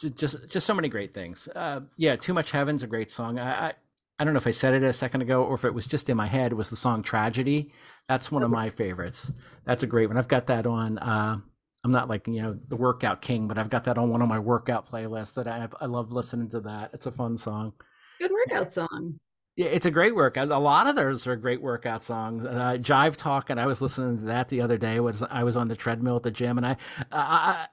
just 0.09 0.49
just 0.49 0.65
so 0.65 0.73
many 0.73 0.89
great 0.89 1.13
things. 1.13 1.47
Uh, 1.55 1.81
yeah, 1.97 2.15
"Too 2.15 2.33
Much 2.33 2.51
Heaven's 2.51 2.83
a 2.83 2.87
great 2.87 3.11
song. 3.11 3.39
I, 3.39 3.67
I, 3.67 3.73
I 4.19 4.23
don't 4.23 4.33
know 4.33 4.39
if 4.39 4.47
I 4.47 4.51
said 4.51 4.73
it 4.73 4.83
a 4.83 4.93
second 4.93 5.21
ago 5.21 5.43
or 5.43 5.55
if 5.55 5.65
it 5.65 5.73
was 5.73 5.85
just 5.85 6.09
in 6.09 6.17
my 6.17 6.27
head. 6.27 6.51
It 6.51 6.55
was 6.55 6.69
the 6.69 6.75
song 6.75 7.03
"Tragedy." 7.03 7.71
That's 8.07 8.31
one 8.31 8.43
of 8.43 8.51
my 8.51 8.69
favorites. 8.69 9.31
That's 9.65 9.83
a 9.83 9.87
great 9.87 10.07
one. 10.07 10.17
I've 10.17 10.27
got 10.27 10.47
that 10.47 10.67
on. 10.67 10.97
Uh, 10.97 11.39
I'm 11.83 11.91
not 11.91 12.09
like 12.09 12.27
you 12.27 12.41
know 12.41 12.57
the 12.67 12.75
workout 12.75 13.21
king, 13.21 13.47
but 13.47 13.57
I've 13.57 13.69
got 13.69 13.83
that 13.85 13.97
on 13.97 14.09
one 14.09 14.21
of 14.21 14.27
my 14.27 14.39
workout 14.39 14.89
playlists 14.89 15.33
that 15.35 15.47
I 15.47 15.67
I 15.79 15.85
love 15.85 16.11
listening 16.11 16.49
to 16.49 16.59
that. 16.61 16.91
It's 16.93 17.05
a 17.05 17.11
fun 17.11 17.37
song. 17.37 17.73
Good 18.19 18.31
workout 18.31 18.71
song. 18.71 19.19
Yeah, 19.57 19.67
it's 19.67 19.85
a 19.85 19.91
great 19.91 20.15
workout. 20.15 20.49
A 20.49 20.57
lot 20.57 20.87
of 20.87 20.95
those 20.95 21.27
are 21.27 21.35
great 21.35 21.61
workout 21.61 22.03
songs. 22.03 22.45
Uh, 22.45 22.77
Jive 22.79 23.17
Talk, 23.17 23.49
and 23.49 23.59
I 23.59 23.65
was 23.65 23.81
listening 23.81 24.17
to 24.19 24.25
that 24.25 24.47
the 24.47 24.61
other 24.61 24.77
day. 24.77 24.99
Was 24.99 25.23
I 25.23 25.43
was 25.43 25.57
on 25.57 25.67
the 25.67 25.75
treadmill 25.75 26.15
at 26.15 26.23
the 26.23 26.31
gym, 26.31 26.57
and 26.57 26.65
I, 26.65 26.77
I 27.11 27.65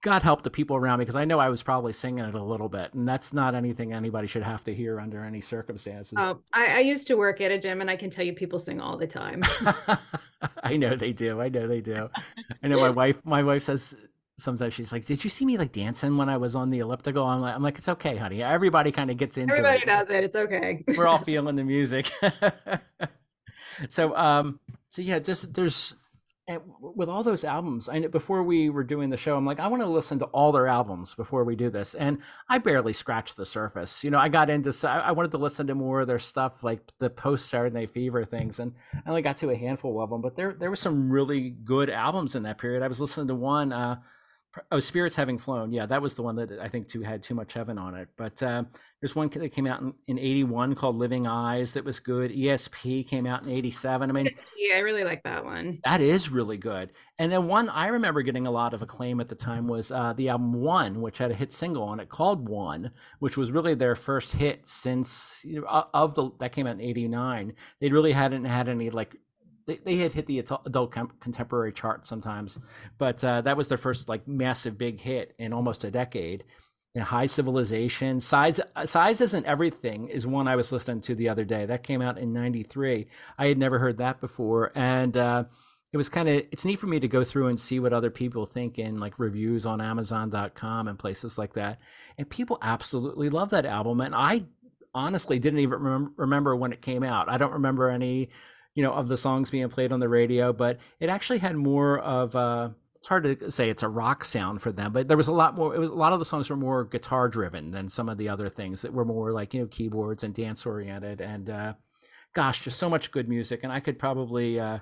God 0.00 0.22
help 0.22 0.42
the 0.42 0.50
people 0.50 0.76
around 0.76 1.00
me 1.00 1.04
because 1.04 1.16
I 1.16 1.24
know 1.24 1.40
I 1.40 1.48
was 1.48 1.62
probably 1.62 1.92
singing 1.92 2.24
it 2.24 2.34
a 2.34 2.42
little 2.42 2.68
bit, 2.68 2.94
and 2.94 3.06
that's 3.06 3.32
not 3.32 3.56
anything 3.56 3.92
anybody 3.92 4.28
should 4.28 4.44
have 4.44 4.62
to 4.64 4.74
hear 4.74 5.00
under 5.00 5.24
any 5.24 5.40
circumstances. 5.40 6.14
Oh, 6.16 6.38
I, 6.52 6.66
I 6.66 6.78
used 6.80 7.08
to 7.08 7.16
work 7.16 7.40
at 7.40 7.50
a 7.50 7.58
gym, 7.58 7.80
and 7.80 7.90
I 7.90 7.96
can 7.96 8.08
tell 8.08 8.24
you 8.24 8.32
people 8.32 8.60
sing 8.60 8.80
all 8.80 8.96
the 8.96 9.08
time. 9.08 9.42
I 10.62 10.76
know 10.76 10.94
they 10.94 11.12
do. 11.12 11.40
I 11.40 11.48
know 11.48 11.66
they 11.66 11.80
do. 11.80 12.08
I 12.62 12.68
know 12.68 12.78
my 12.80 12.90
wife. 12.90 13.24
My 13.24 13.42
wife 13.42 13.64
says 13.64 13.96
sometimes 14.36 14.72
she's 14.72 14.92
like, 14.92 15.04
"Did 15.04 15.24
you 15.24 15.30
see 15.30 15.44
me 15.44 15.58
like 15.58 15.72
dancing 15.72 16.16
when 16.16 16.28
I 16.28 16.36
was 16.36 16.56
on 16.56 16.70
the 16.70 16.78
elliptical?" 16.78 17.24
I'm 17.24 17.40
like, 17.40 17.54
"I'm 17.54 17.62
like, 17.62 17.78
it's 17.78 17.88
okay, 17.88 18.16
honey. 18.16 18.42
Everybody 18.42 18.92
kind 18.92 19.10
of 19.10 19.16
gets 19.16 19.36
into 19.36 19.52
Everybody 19.52 19.82
it. 19.82 19.88
Everybody 19.88 20.06
does 20.06 20.16
it. 20.16 20.24
It's 20.24 20.36
okay. 20.36 20.96
We're 20.96 21.06
all 21.06 21.18
feeling 21.24 21.56
the 21.56 21.64
music." 21.64 22.10
so, 23.88 24.16
um, 24.16 24.60
so 24.88 25.02
yeah, 25.02 25.18
just 25.18 25.52
there's 25.54 25.96
and 26.48 26.62
with 26.80 27.10
all 27.10 27.22
those 27.22 27.44
albums, 27.44 27.90
I 27.90 28.06
before 28.06 28.42
we 28.42 28.70
were 28.70 28.82
doing 28.82 29.10
the 29.10 29.18
show, 29.18 29.36
I'm 29.36 29.44
like, 29.44 29.60
I 29.60 29.68
want 29.68 29.82
to 29.82 29.88
listen 29.88 30.18
to 30.20 30.24
all 30.26 30.50
their 30.50 30.66
albums 30.66 31.14
before 31.14 31.44
we 31.44 31.54
do 31.54 31.68
this, 31.68 31.94
and 31.94 32.18
I 32.48 32.56
barely 32.56 32.94
scratched 32.94 33.36
the 33.36 33.44
surface. 33.44 34.02
You 34.02 34.10
know, 34.10 34.18
I 34.18 34.30
got 34.30 34.48
into, 34.48 34.72
I 34.88 35.12
wanted 35.12 35.30
to 35.32 35.38
listen 35.38 35.66
to 35.66 35.74
more 35.74 36.00
of 36.00 36.06
their 36.06 36.18
stuff, 36.18 36.64
like 36.64 36.80
the 36.98 37.10
post 37.10 37.50
Saturday 37.50 37.86
Fever 37.86 38.24
things, 38.24 38.60
and 38.60 38.72
I 38.94 39.10
only 39.10 39.20
got 39.20 39.36
to 39.38 39.50
a 39.50 39.56
handful 39.56 40.00
of 40.00 40.08
them. 40.08 40.22
But 40.22 40.36
there, 40.36 40.54
there 40.54 40.70
were 40.70 40.76
some 40.76 41.10
really 41.10 41.50
good 41.50 41.90
albums 41.90 42.34
in 42.34 42.42
that 42.44 42.56
period. 42.56 42.82
I 42.82 42.88
was 42.88 43.00
listening 43.00 43.28
to 43.28 43.34
one. 43.34 43.72
Uh, 43.72 44.00
Oh, 44.72 44.80
Spirits 44.80 45.14
Having 45.14 45.38
Flown. 45.38 45.72
Yeah, 45.72 45.86
that 45.86 46.00
was 46.00 46.14
the 46.14 46.22
one 46.22 46.36
that 46.36 46.58
I 46.60 46.68
think 46.68 46.88
too 46.88 47.02
had 47.02 47.22
too 47.22 47.34
much 47.34 47.52
heaven 47.52 47.78
on 47.78 47.94
it. 47.94 48.08
But 48.16 48.42
uh, 48.42 48.64
there's 49.00 49.14
one 49.14 49.28
that 49.28 49.52
came 49.52 49.66
out 49.66 49.80
in, 49.80 49.92
in 50.06 50.18
81 50.18 50.74
called 50.74 50.96
Living 50.96 51.26
Eyes 51.26 51.72
that 51.74 51.84
was 51.84 52.00
good. 52.00 52.30
ESP 52.30 53.06
came 53.06 53.26
out 53.26 53.46
in 53.46 53.52
87. 53.52 54.08
I 54.08 54.12
mean, 54.12 54.28
yeah, 54.56 54.76
I 54.76 54.80
really 54.80 55.04
like 55.04 55.22
that 55.24 55.44
one. 55.44 55.80
That 55.84 56.00
is 56.00 56.30
really 56.30 56.56
good. 56.56 56.92
And 57.18 57.30
then 57.30 57.46
one 57.46 57.68
I 57.68 57.88
remember 57.88 58.22
getting 58.22 58.46
a 58.46 58.50
lot 58.50 58.74
of 58.74 58.82
acclaim 58.82 59.20
at 59.20 59.28
the 59.28 59.34
time 59.34 59.68
was 59.68 59.92
uh, 59.92 60.14
the 60.14 60.30
album 60.30 60.54
One, 60.54 61.00
which 61.00 61.18
had 61.18 61.30
a 61.30 61.34
hit 61.34 61.52
single 61.52 61.84
on 61.84 62.00
it 62.00 62.08
called 62.08 62.48
One, 62.48 62.90
which 63.18 63.36
was 63.36 63.52
really 63.52 63.74
their 63.74 63.96
first 63.96 64.32
hit 64.32 64.66
since 64.66 65.42
you 65.44 65.60
know, 65.60 65.86
of 65.94 66.14
the 66.14 66.30
that 66.40 66.52
came 66.52 66.66
out 66.66 66.74
in 66.74 66.80
89. 66.80 67.52
They 67.80 67.90
really 67.90 68.12
hadn't 68.12 68.44
had 68.44 68.68
any 68.68 68.90
like 68.90 69.16
they, 69.68 69.76
they 69.84 69.96
had 69.96 70.12
hit 70.12 70.26
the 70.26 70.38
adult 70.40 70.92
contemporary 71.20 71.72
chart 71.72 72.06
sometimes, 72.06 72.58
but 72.96 73.22
uh, 73.22 73.42
that 73.42 73.56
was 73.56 73.68
their 73.68 73.78
first 73.78 74.08
like 74.08 74.26
massive 74.26 74.78
big 74.78 74.98
hit 74.98 75.34
in 75.38 75.52
almost 75.52 75.84
a 75.84 75.90
decade. 75.90 76.42
And 76.94 77.04
High 77.04 77.26
Civilization, 77.26 78.18
Size 78.18 78.60
Size 78.84 79.20
Isn't 79.20 79.44
Everything 79.44 80.08
is 80.08 80.26
one 80.26 80.48
I 80.48 80.56
was 80.56 80.72
listening 80.72 81.02
to 81.02 81.14
the 81.14 81.28
other 81.28 81.44
day. 81.44 81.66
That 81.66 81.84
came 81.84 82.00
out 82.00 82.18
in 82.18 82.32
'93. 82.32 83.06
I 83.38 83.46
had 83.46 83.58
never 83.58 83.78
heard 83.78 83.98
that 83.98 84.20
before, 84.20 84.72
and 84.74 85.14
uh, 85.16 85.44
it 85.92 85.98
was 85.98 86.08
kind 86.08 86.28
of 86.30 86.36
it's 86.50 86.64
neat 86.64 86.78
for 86.78 86.86
me 86.86 86.98
to 86.98 87.06
go 87.06 87.22
through 87.22 87.48
and 87.48 87.60
see 87.60 87.78
what 87.78 87.92
other 87.92 88.10
people 88.10 88.46
think 88.46 88.78
in 88.78 88.98
like 88.98 89.18
reviews 89.18 89.66
on 89.66 89.82
Amazon.com 89.82 90.88
and 90.88 90.98
places 90.98 91.36
like 91.36 91.52
that. 91.52 91.78
And 92.16 92.28
people 92.28 92.58
absolutely 92.62 93.28
love 93.28 93.50
that 93.50 93.66
album, 93.66 94.00
and 94.00 94.14
I 94.14 94.44
honestly 94.94 95.38
didn't 95.38 95.60
even 95.60 96.10
remember 96.16 96.56
when 96.56 96.72
it 96.72 96.80
came 96.80 97.04
out. 97.04 97.28
I 97.28 97.36
don't 97.36 97.52
remember 97.52 97.90
any 97.90 98.30
you 98.78 98.84
know, 98.84 98.92
of 98.92 99.08
the 99.08 99.16
songs 99.16 99.50
being 99.50 99.68
played 99.68 99.90
on 99.90 99.98
the 99.98 100.08
radio, 100.08 100.52
but 100.52 100.78
it 101.00 101.08
actually 101.08 101.40
had 101.40 101.56
more 101.56 101.98
of 101.98 102.36
a, 102.36 102.72
it's 102.94 103.08
hard 103.08 103.24
to 103.24 103.50
say 103.50 103.68
it's 103.68 103.82
a 103.82 103.88
rock 103.88 104.24
sound 104.24 104.62
for 104.62 104.70
them, 104.70 104.92
but 104.92 105.08
there 105.08 105.16
was 105.16 105.26
a 105.26 105.32
lot 105.32 105.56
more, 105.56 105.74
it 105.74 105.80
was 105.80 105.90
a 105.90 105.94
lot 105.94 106.12
of 106.12 106.20
the 106.20 106.24
songs 106.24 106.48
were 106.48 106.54
more 106.54 106.84
guitar 106.84 107.28
driven 107.28 107.72
than 107.72 107.88
some 107.88 108.08
of 108.08 108.18
the 108.18 108.28
other 108.28 108.48
things 108.48 108.80
that 108.82 108.92
were 108.92 109.04
more 109.04 109.32
like, 109.32 109.52
you 109.52 109.60
know, 109.60 109.66
keyboards 109.66 110.22
and 110.22 110.32
dance 110.32 110.64
oriented. 110.64 111.20
And, 111.20 111.50
uh, 111.50 111.72
gosh, 112.34 112.62
just 112.62 112.78
so 112.78 112.88
much 112.88 113.10
good 113.10 113.28
music, 113.28 113.60
and 113.64 113.72
I 113.72 113.80
could 113.80 113.98
probably. 113.98 114.60
Uh, 114.60 114.78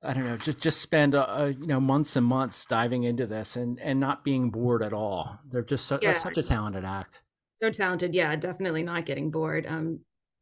I 0.00 0.14
don't 0.14 0.26
know, 0.26 0.36
just 0.36 0.60
just 0.60 0.80
spend 0.80 1.16
uh, 1.16 1.22
uh, 1.22 1.52
you 1.60 1.66
know 1.66 1.80
months 1.80 2.14
and 2.14 2.24
months 2.24 2.64
diving 2.66 3.02
into 3.02 3.26
this 3.26 3.56
and 3.56 3.80
and 3.80 3.98
not 3.98 4.22
being 4.22 4.48
bored 4.48 4.84
at 4.84 4.92
all. 4.92 5.36
They're 5.50 5.64
just 5.64 5.86
so, 5.86 5.98
yeah. 6.00 6.12
such 6.12 6.38
a 6.38 6.42
talented 6.44 6.84
act. 6.84 7.22
So 7.56 7.68
talented, 7.70 8.14
yeah, 8.14 8.36
definitely 8.36 8.84
not 8.84 9.06
getting 9.06 9.32
bored. 9.32 9.66
Um, 9.66 9.98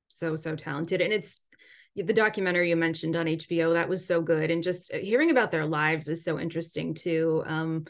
so 0.08 0.36
so 0.36 0.56
talented, 0.56 1.00
and 1.00 1.10
it's 1.10 1.40
the 1.96 2.12
documentary 2.12 2.68
you 2.68 2.76
mentioned 2.76 3.16
on 3.16 3.26
HBO 3.26 3.72
that 3.74 3.88
was 3.88 4.06
so 4.06 4.20
good, 4.20 4.50
and 4.50 4.62
just 4.62 4.92
uh, 4.92 4.98
hearing 4.98 5.30
about 5.30 5.50
their 5.50 5.66
lives 5.66 6.08
is 6.08 6.24
so 6.24 6.38
interesting 6.38 6.94
too. 6.94 7.42
Um, 7.46 7.86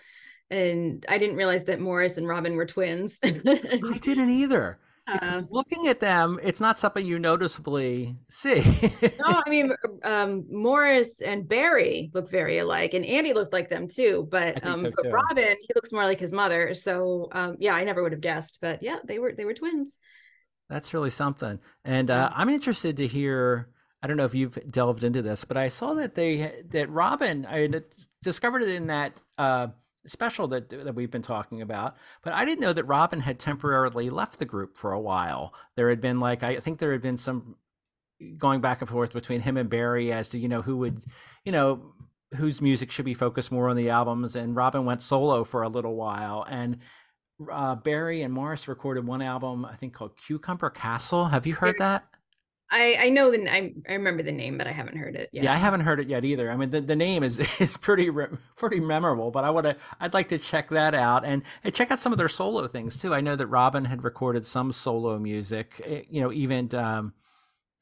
and 0.51 1.05
I 1.09 1.19
didn't 1.19 1.37
realize 1.37 1.65
that 1.65 1.81
Maurice 1.81 2.19
and 2.19 2.29
Robin 2.29 2.57
were 2.57 2.67
twins. 2.67 3.19
I 3.25 3.99
didn't 4.01 4.31
either. 4.31 4.79
Uh, 5.09 5.43
looking 5.51 5.87
at 5.87 6.01
them, 6.01 6.41
it's 6.43 6.61
not 6.61 6.79
something 6.79 7.07
you 7.07 7.19
noticeably 7.19 8.17
see. 8.29 8.61
no, 9.03 9.41
I 9.47 9.49
mean 9.49 9.73
um, 10.03 10.45
Maurice 10.51 11.21
and 11.21 11.49
Barry 11.49 12.11
look 12.13 12.29
very 12.29 12.59
alike, 12.59 12.93
and 12.93 13.05
Andy 13.05 13.33
looked 13.33 13.53
like 13.53 13.69
them 13.69 13.87
too. 13.87 14.27
But, 14.31 14.65
um, 14.67 14.79
so 14.79 14.91
but 14.91 15.05
too. 15.05 15.11
Robin, 15.11 15.57
he 15.61 15.69
looks 15.77 15.93
more 15.93 16.05
like 16.05 16.19
his 16.19 16.33
mother. 16.33 16.75
So 16.75 17.29
um, 17.33 17.57
yeah, 17.61 17.75
I 17.75 17.85
never 17.85 18.03
would 18.03 18.13
have 18.13 18.21
guessed. 18.21 18.59
But 18.61 18.83
yeah, 18.83 18.99
they 19.05 19.21
were 19.21 19.33
they 19.33 19.45
were 19.45 19.55
twins. 19.55 19.99
That's 20.69 20.93
really 20.93 21.11
something, 21.11 21.61
and 21.85 22.11
uh, 22.11 22.31
I'm 22.35 22.49
interested 22.49 22.97
to 22.97 23.07
hear. 23.07 23.69
I 24.03 24.07
don't 24.07 24.17
know 24.17 24.25
if 24.25 24.35
you've 24.35 24.59
delved 24.71 25.05
into 25.05 25.23
this, 25.23 25.45
but 25.45 25.57
I 25.57 25.69
saw 25.69 25.95
that 25.95 26.15
they 26.15 26.63
that 26.71 26.91
Robin. 26.91 27.47
I 27.47 27.69
discovered 28.23 28.63
it 28.63 28.71
in 28.71 28.87
that. 28.89 29.21
Uh, 29.39 29.69
special 30.07 30.49
that 30.49 30.69
that 30.69 30.95
we've 30.95 31.11
been 31.11 31.23
talking 31.23 31.63
about. 31.63 31.97
But 32.23 32.33
I 32.33 32.45
didn't 32.45 32.61
know 32.61 32.73
that 32.73 32.85
Robin 32.85 33.21
had 33.21 33.39
temporarily 33.39 34.11
left 34.11 34.39
the 34.39 34.45
group 34.45 34.79
for 34.79 34.93
a 34.93 35.01
while. 35.01 35.55
There 35.77 35.91
had 35.91 36.01
been 36.01 36.21
like 36.21 36.43
I 36.43 36.61
think 36.61 36.79
there 36.79 36.93
had 36.93 37.03
been 37.03 37.17
some 37.17 37.57
going 38.39 38.61
back 38.61 38.81
and 38.81 38.89
forth 38.89 39.13
between 39.13 39.41
him 39.41 39.57
and 39.57 39.69
Barry 39.69 40.13
as 40.13 40.29
to 40.31 40.39
you 40.39 40.49
know 40.49 40.63
who 40.63 40.77
would 40.79 41.05
you 41.45 41.53
know 41.53 41.93
whose 42.37 42.61
music 42.61 42.91
should 42.91 43.05
be 43.05 43.15
focused 43.15 43.53
more 43.53 43.69
on 43.69 43.77
the 43.77 43.91
albums. 43.91 44.37
And 44.37 44.57
Robin 44.57 44.85
went 44.85 45.03
solo 45.03 45.45
for 45.45 45.63
a 45.63 45.69
little 45.69 45.95
while 45.95 46.47
and. 46.49 46.79
Uh, 47.53 47.75
Barry 47.75 48.23
and 48.23 48.33
Maurice 48.33 48.67
recorded 48.67 49.07
one 49.07 49.21
album, 49.21 49.67
I 49.67 49.77
think 49.77 49.93
called 49.93 50.17
Cucumber 50.17 50.71
Castle. 50.71 51.27
Have 51.27 51.47
you 51.47 51.55
heard 51.55 51.75
that? 51.81 52.07
I 52.71 52.97
I 52.99 53.09
know 53.11 53.31
the 53.31 53.49
I 53.49 53.73
I 53.89 53.93
remember 53.93 54.23
the 54.23 54.33
name, 54.33 54.59
but 54.59 54.67
I 54.67 54.73
haven't 54.73 54.97
heard 54.97 55.15
it 55.15 55.31
yet. 55.33 55.45
Yeah, 55.45 55.53
I 55.53 55.57
haven't 55.57 55.81
heard 55.81 56.01
it 56.01 56.09
yet 56.09 56.25
either. 56.25 56.51
I 56.51 56.57
mean, 56.57 56.71
the, 56.71 56.81
the 56.81 56.97
name 56.97 57.23
is 57.23 57.39
is 57.61 57.77
pretty 57.77 58.11
pretty 58.57 58.81
memorable, 58.81 59.31
but 59.31 59.45
I 59.45 59.51
want 59.51 59.67
to 59.67 59.77
I'd 60.01 60.15
like 60.15 60.29
to 60.29 60.39
check 60.39 60.69
that 60.71 60.95
out 60.95 61.25
and 61.25 61.43
and 61.63 61.75
check 61.75 61.91
out 61.91 61.99
some 61.99 62.13
of 62.13 62.19
their 62.19 62.29
solo 62.29 62.67
things 62.67 63.01
too. 63.01 63.15
I 63.15 63.21
know 63.21 63.37
that 63.37 63.47
Robin 63.47 63.85
had 63.85 64.03
recorded 64.03 64.47
some 64.47 64.73
solo 64.73 65.19
music, 65.19 65.81
eh, 65.85 66.03
you 66.11 66.21
know, 66.21 66.33
even 66.33 66.75
um, 66.75 67.13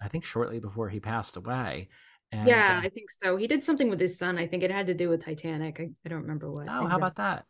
I 0.02 0.08
think 0.08 0.24
shortly 0.24 0.60
before 0.60 0.88
he 0.88 1.00
passed 1.00 1.36
away. 1.36 1.88
And, 2.30 2.48
yeah, 2.48 2.80
uh, 2.82 2.86
I 2.86 2.88
think 2.88 3.10
so. 3.10 3.36
He 3.36 3.46
did 3.46 3.62
something 3.62 3.88
with 3.88 4.00
his 4.00 4.18
son. 4.18 4.38
I 4.38 4.46
think 4.46 4.64
it 4.64 4.70
had 4.70 4.86
to 4.88 4.94
do 4.94 5.08
with 5.08 5.24
Titanic. 5.24 5.78
I, 5.78 5.90
I 6.04 6.08
don't 6.08 6.22
remember 6.22 6.50
what. 6.50 6.66
Oh, 6.68 6.86
how 6.86 6.96
about 6.96 7.16
that? 7.16 7.46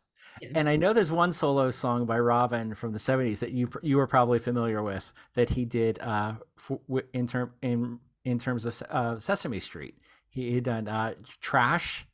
And 0.55 0.69
I 0.69 0.77
know 0.77 0.93
there's 0.93 1.13
one 1.13 1.33
solo 1.33 1.71
song 1.71 2.07
by 2.07 2.19
Robin 2.19 2.75
from 2.75 2.93
the 2.93 2.99
70s 2.99 3.39
that 3.39 3.53
you 3.53 3.69
you 3.83 3.97
were 3.97 4.07
probably 4.07 4.39
familiar 4.39 4.83
with 4.83 5.13
that 5.35 5.49
he 5.49 5.65
did 5.65 5.99
uh, 6.01 6.35
for, 6.57 6.81
in 7.13 7.27
term 7.27 7.53
in 7.63 7.99
in 8.25 8.39
terms 8.39 8.67
of 8.67 8.83
uh, 8.91 9.19
Sesame 9.19 9.61
Street. 9.61 9.99
He 10.29 10.55
had 10.55 10.65
done 10.65 10.89
uh, 10.89 11.15
Trash, 11.41 12.07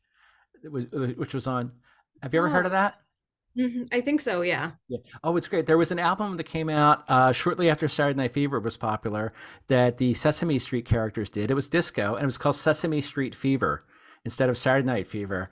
which 0.64 1.34
was 1.34 1.46
on. 1.46 1.72
Have 2.22 2.34
you 2.34 2.40
ever 2.40 2.48
oh. 2.48 2.52
heard 2.52 2.66
of 2.66 2.72
that? 2.72 3.00
Mm-hmm. 3.58 3.84
I 3.90 4.00
think 4.00 4.20
so. 4.20 4.42
Yeah. 4.42 4.72
Yeah. 4.88 4.98
Oh, 5.24 5.36
it's 5.36 5.48
great. 5.48 5.66
There 5.66 5.78
was 5.78 5.90
an 5.90 5.98
album 5.98 6.36
that 6.36 6.44
came 6.44 6.68
out 6.68 7.04
uh, 7.08 7.32
shortly 7.32 7.68
after 7.68 7.88
Saturday 7.88 8.16
Night 8.16 8.30
Fever 8.30 8.60
was 8.60 8.76
popular 8.76 9.32
that 9.66 9.98
the 9.98 10.14
Sesame 10.14 10.58
Street 10.58 10.84
characters 10.84 11.30
did. 11.30 11.50
It 11.50 11.54
was 11.54 11.68
disco, 11.68 12.14
and 12.14 12.22
it 12.22 12.26
was 12.26 12.38
called 12.38 12.54
Sesame 12.54 13.00
Street 13.00 13.34
Fever 13.34 13.82
instead 14.24 14.50
of 14.50 14.58
Saturday 14.58 14.86
Night 14.86 15.08
Fever 15.08 15.48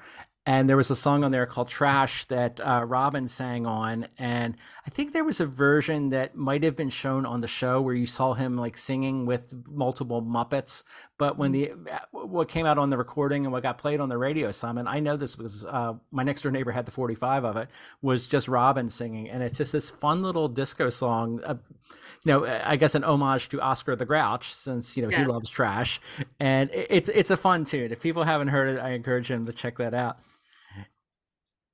and 0.48 0.66
there 0.66 0.78
was 0.78 0.90
a 0.90 0.96
song 0.96 1.24
on 1.24 1.30
there 1.30 1.44
called 1.44 1.68
Trash 1.68 2.24
that 2.28 2.58
uh, 2.66 2.82
Robin 2.82 3.28
sang 3.28 3.66
on. 3.66 4.08
And 4.16 4.56
I 4.86 4.88
think 4.88 5.12
there 5.12 5.22
was 5.22 5.40
a 5.40 5.46
version 5.46 6.08
that 6.08 6.36
might 6.36 6.62
have 6.62 6.74
been 6.74 6.88
shown 6.88 7.26
on 7.26 7.42
the 7.42 7.46
show 7.46 7.82
where 7.82 7.94
you 7.94 8.06
saw 8.06 8.32
him 8.32 8.56
like 8.56 8.78
singing 8.78 9.26
with 9.26 9.54
multiple 9.68 10.22
Muppets. 10.22 10.84
But 11.18 11.36
when 11.36 11.52
the 11.52 11.72
uh, 11.72 11.98
what 12.12 12.48
came 12.48 12.64
out 12.64 12.78
on 12.78 12.88
the 12.88 12.96
recording 12.96 13.44
and 13.44 13.52
what 13.52 13.62
got 13.62 13.76
played 13.76 14.00
on 14.00 14.08
the 14.08 14.16
radio, 14.16 14.50
Simon, 14.50 14.88
I 14.88 15.00
know 15.00 15.18
this 15.18 15.36
was 15.36 15.66
uh, 15.66 15.92
my 16.12 16.22
next 16.22 16.40
door 16.40 16.50
neighbor 16.50 16.72
had 16.72 16.86
the 16.86 16.92
45 16.92 17.44
of 17.44 17.58
it, 17.58 17.68
was 18.00 18.26
just 18.26 18.48
Robin 18.48 18.88
singing. 18.88 19.28
And 19.28 19.42
it's 19.42 19.58
just 19.58 19.72
this 19.72 19.90
fun 19.90 20.22
little 20.22 20.48
disco 20.48 20.88
song. 20.88 21.42
Uh, 21.44 21.56
you 22.24 22.32
know, 22.32 22.46
I 22.46 22.76
guess 22.76 22.94
an 22.94 23.04
homage 23.04 23.50
to 23.50 23.60
Oscar 23.60 23.96
the 23.96 24.06
Grouch, 24.06 24.54
since 24.54 24.96
you 24.96 25.02
know 25.02 25.10
he 25.10 25.26
loves 25.26 25.50
trash, 25.50 26.00
and 26.40 26.70
it's 26.72 27.10
it's 27.10 27.30
a 27.30 27.36
fun 27.36 27.66
tune. 27.66 27.92
If 27.92 28.00
people 28.00 28.24
haven't 28.24 28.48
heard 28.48 28.76
it, 28.76 28.80
I 28.80 28.92
encourage 28.92 29.28
them 29.28 29.44
to 29.44 29.52
check 29.52 29.76
that 29.76 29.92
out. 29.92 30.16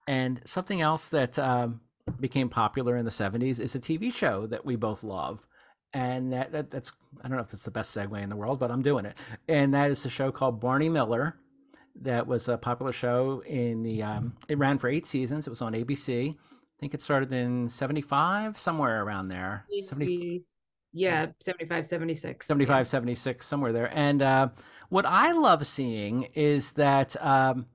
And 0.07 0.41
something 0.45 0.81
else 0.81 1.09
that 1.09 1.39
um, 1.39 1.81
became 2.21 2.49
popular 2.49 2.97
in 2.97 3.05
the 3.05 3.11
70s 3.11 3.61
is 3.61 3.75
a 3.75 3.81
TV 3.81 4.13
show 4.13 4.47
that 4.47 4.65
we 4.65 4.77
both 4.77 5.03
love. 5.03 5.47
And 5.93 6.33
that, 6.33 6.53
that, 6.53 6.71
that's, 6.71 6.93
I 7.23 7.29
don't 7.29 7.37
know 7.37 7.43
if 7.43 7.49
that's 7.49 7.63
the 7.63 7.71
best 7.71 7.97
segue 7.97 8.21
in 8.21 8.29
the 8.29 8.37
world, 8.37 8.59
but 8.59 8.71
I'm 8.71 8.83
doing 8.83 9.05
it. 9.05 9.17
And 9.49 9.73
that 9.75 9.91
is 9.91 10.05
a 10.05 10.11
show 10.11 10.33
called 10.33 10.61
Barney 10.61 10.89
Miller. 10.89 11.37
That 12.03 12.27
was 12.27 12.49
a 12.49 12.59
popular 12.59 12.93
show 12.93 13.43
in 13.47 13.83
the, 13.83 14.03
um, 14.03 14.37
it 14.49 14.59
ran 14.59 14.79
for 14.79 14.89
eight 14.89 15.07
seasons. 15.07 15.47
It 15.47 15.51
was 15.51 15.63
on 15.63 15.73
ABC. 15.73 16.35
I 16.35 16.81
think 16.81 16.95
it 16.95 17.01
started 17.01 17.33
in 17.33 17.69
75, 17.69 18.59
somewhere 18.59 19.05
around 19.05 19.29
there. 19.29 19.65
70, 19.85 20.43
yeah, 20.93 21.27
75, 21.41 21.87
76. 21.87 22.47
75, 22.47 22.79
yeah. 22.79 22.83
76, 22.83 23.47
somewhere 23.47 23.73
there. 23.73 23.97
And 23.97 24.23
uh, 24.23 24.49
what 24.89 25.07
I 25.07 25.33
love 25.33 25.65
seeing 25.67 26.25
is 26.35 26.73
that 26.73 27.17
um, 27.25 27.67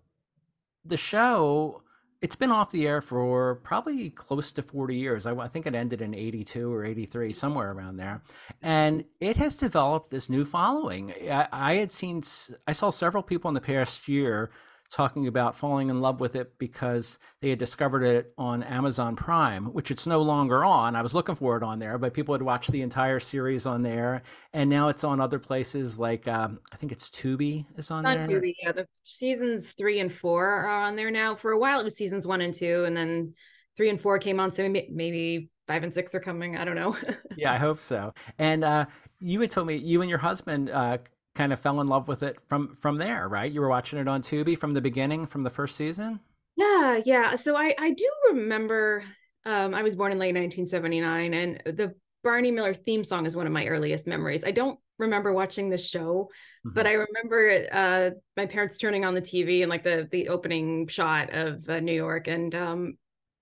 the 0.86 0.98
show 0.98 1.82
it's 2.22 2.36
been 2.36 2.52
off 2.52 2.72
the 2.72 2.86
air 2.86 3.02
for 3.02 3.56
probably 3.64 4.10
close 4.10 4.52
to 4.52 4.62
40 4.62 4.96
years. 4.96 5.26
I, 5.26 5.34
I, 5.36 5.48
think 5.48 5.66
it 5.66 5.76
ended 5.76 6.02
in 6.02 6.14
82 6.14 6.74
or 6.74 6.84
83, 6.84 7.32
somewhere 7.32 7.72
around 7.72 7.98
there. 7.98 8.22
And 8.62 9.06
it 9.22 9.38
has 9.38 9.56
developed 9.56 10.12
this 10.12 10.30
new 10.30 10.44
following. 10.44 11.14
I, 11.32 11.48
I 11.52 11.74
had 11.76 11.92
seen, 11.92 12.22
I 12.68 12.74
saw 12.74 12.90
several 12.90 13.24
people 13.24 13.48
in 13.48 13.54
the 13.54 13.62
past 13.62 14.08
year 14.08 14.52
talking 14.90 15.28
about 15.28 15.56
falling 15.56 15.90
in 15.90 16.02
love 16.02 16.20
with 16.20 16.36
it 16.36 16.58
because 16.58 17.20
they 17.42 17.50
had 17.50 17.60
discovered 17.60 18.04
it 18.04 18.34
on 18.38 18.64
Amazon 18.64 19.16
Prime, 19.16 19.66
which 19.66 19.92
it's 19.92 20.08
no 20.08 20.22
longer 20.22 20.66
on. 20.66 20.96
I 20.96 21.02
was 21.02 21.14
looking 21.14 21.36
for 21.36 21.56
it 21.58 21.64
on 21.64 21.80
there, 21.80 21.98
but 21.98 22.14
people 22.14 22.34
had 22.34 22.42
watched 22.42 22.72
the 22.72 22.82
entire 22.82 23.20
series 23.20 23.66
on 23.66 23.84
there, 23.84 24.24
and 24.54 24.70
now 24.70 24.90
it's 24.90 25.04
on 25.04 25.22
other 25.22 25.40
places 25.40 26.00
like 26.00 26.28
um, 26.28 26.60
I 26.74 26.76
think 26.78 26.92
it's 26.92 27.10
Tubi 27.10 27.66
is 27.78 27.92
on 27.92 28.04
there. 28.04 28.28
Tubi, 28.28 28.54
yeah. 28.62 28.72
The 28.72 28.88
seasons 29.04 29.74
three 29.74 30.00
and 30.00 30.12
four 30.12 30.46
are 30.46 30.68
on 30.68 30.96
there 30.96 31.12
now. 31.12 31.36
For 31.36 31.52
a 31.52 31.60
while, 31.60 31.80
it 31.80 31.84
was 31.84 31.96
seasons 31.96 32.26
one 32.26 32.42
and 32.42 32.54
two, 32.54 32.84
and 32.86 32.98
then 32.98 33.34
three 33.78 33.90
and 33.90 34.02
four 34.02 34.18
came 34.20 34.40
on. 34.40 34.52
So 34.52 34.68
maybe, 34.68 34.90
maybe 34.92 35.50
five 35.68 35.84
and 35.84 35.94
six 35.94 36.16
are 36.16 36.20
coming. 36.20 36.58
I 36.58 36.66
don't 36.66 36.76
know. 36.76 36.98
yeah, 37.38 37.54
I 37.54 37.58
hope 37.58 37.80
so. 37.80 38.14
And 38.40 38.64
uh, 38.64 38.86
you 39.20 39.40
had 39.40 39.52
told 39.52 39.68
me 39.68 39.76
you 39.76 40.02
and 40.02 40.10
your 40.10 40.20
husband 40.20 40.72
uh, 40.72 40.98
kind 41.40 41.54
of 41.54 41.60
fell 41.60 41.80
in 41.80 41.88
love 41.88 42.10
with 42.10 42.22
it 42.22 42.38
from 42.48 42.76
from 42.76 42.98
there, 42.98 43.30
right? 43.30 43.50
You 43.50 43.62
were 43.62 43.70
watching 43.70 43.98
it 43.98 44.10
on 44.10 44.22
Tubi 44.22 44.58
from 44.58 44.74
the 44.74 44.82
beginning, 44.82 45.26
from 45.26 45.44
the 45.44 45.50
first 45.50 45.78
season. 45.78 46.20
Yeah, 46.58 47.00
yeah. 47.06 47.36
So 47.36 47.56
I 47.56 47.74
I 47.80 47.92
do 47.92 48.10
remember. 48.32 49.04
Um, 49.46 49.74
I 49.74 49.82
was 49.82 49.96
born 49.96 50.12
in 50.12 50.20
late 50.20 50.36
1979, 50.36 51.34
and 51.34 51.78
the 51.78 51.96
Barney 52.26 52.52
Miller 52.52 52.74
theme 52.74 53.06
song 53.06 53.26
is 53.26 53.38
one 53.38 53.48
of 53.48 53.54
my 53.54 53.68
earliest 53.68 54.06
memories. 54.06 54.44
I 54.44 54.52
don't 54.52 54.78
remember 54.98 55.32
watching 55.32 55.70
the 55.70 55.78
show, 55.78 56.30
mm-hmm. 56.68 56.74
but 56.74 56.86
I 56.86 57.06
remember 57.08 57.66
uh, 57.72 58.10
my 58.36 58.46
parents 58.46 58.78
turning 58.78 59.06
on 59.06 59.14
the 59.14 59.22
TV 59.22 59.62
and 59.62 59.70
like 59.70 59.84
the 59.84 60.10
the 60.12 60.28
opening 60.28 60.88
shot 60.88 61.34
of 61.34 61.68
uh, 61.70 61.80
New 61.80 61.94
York 61.94 62.28
and 62.28 62.54
um 62.54 62.98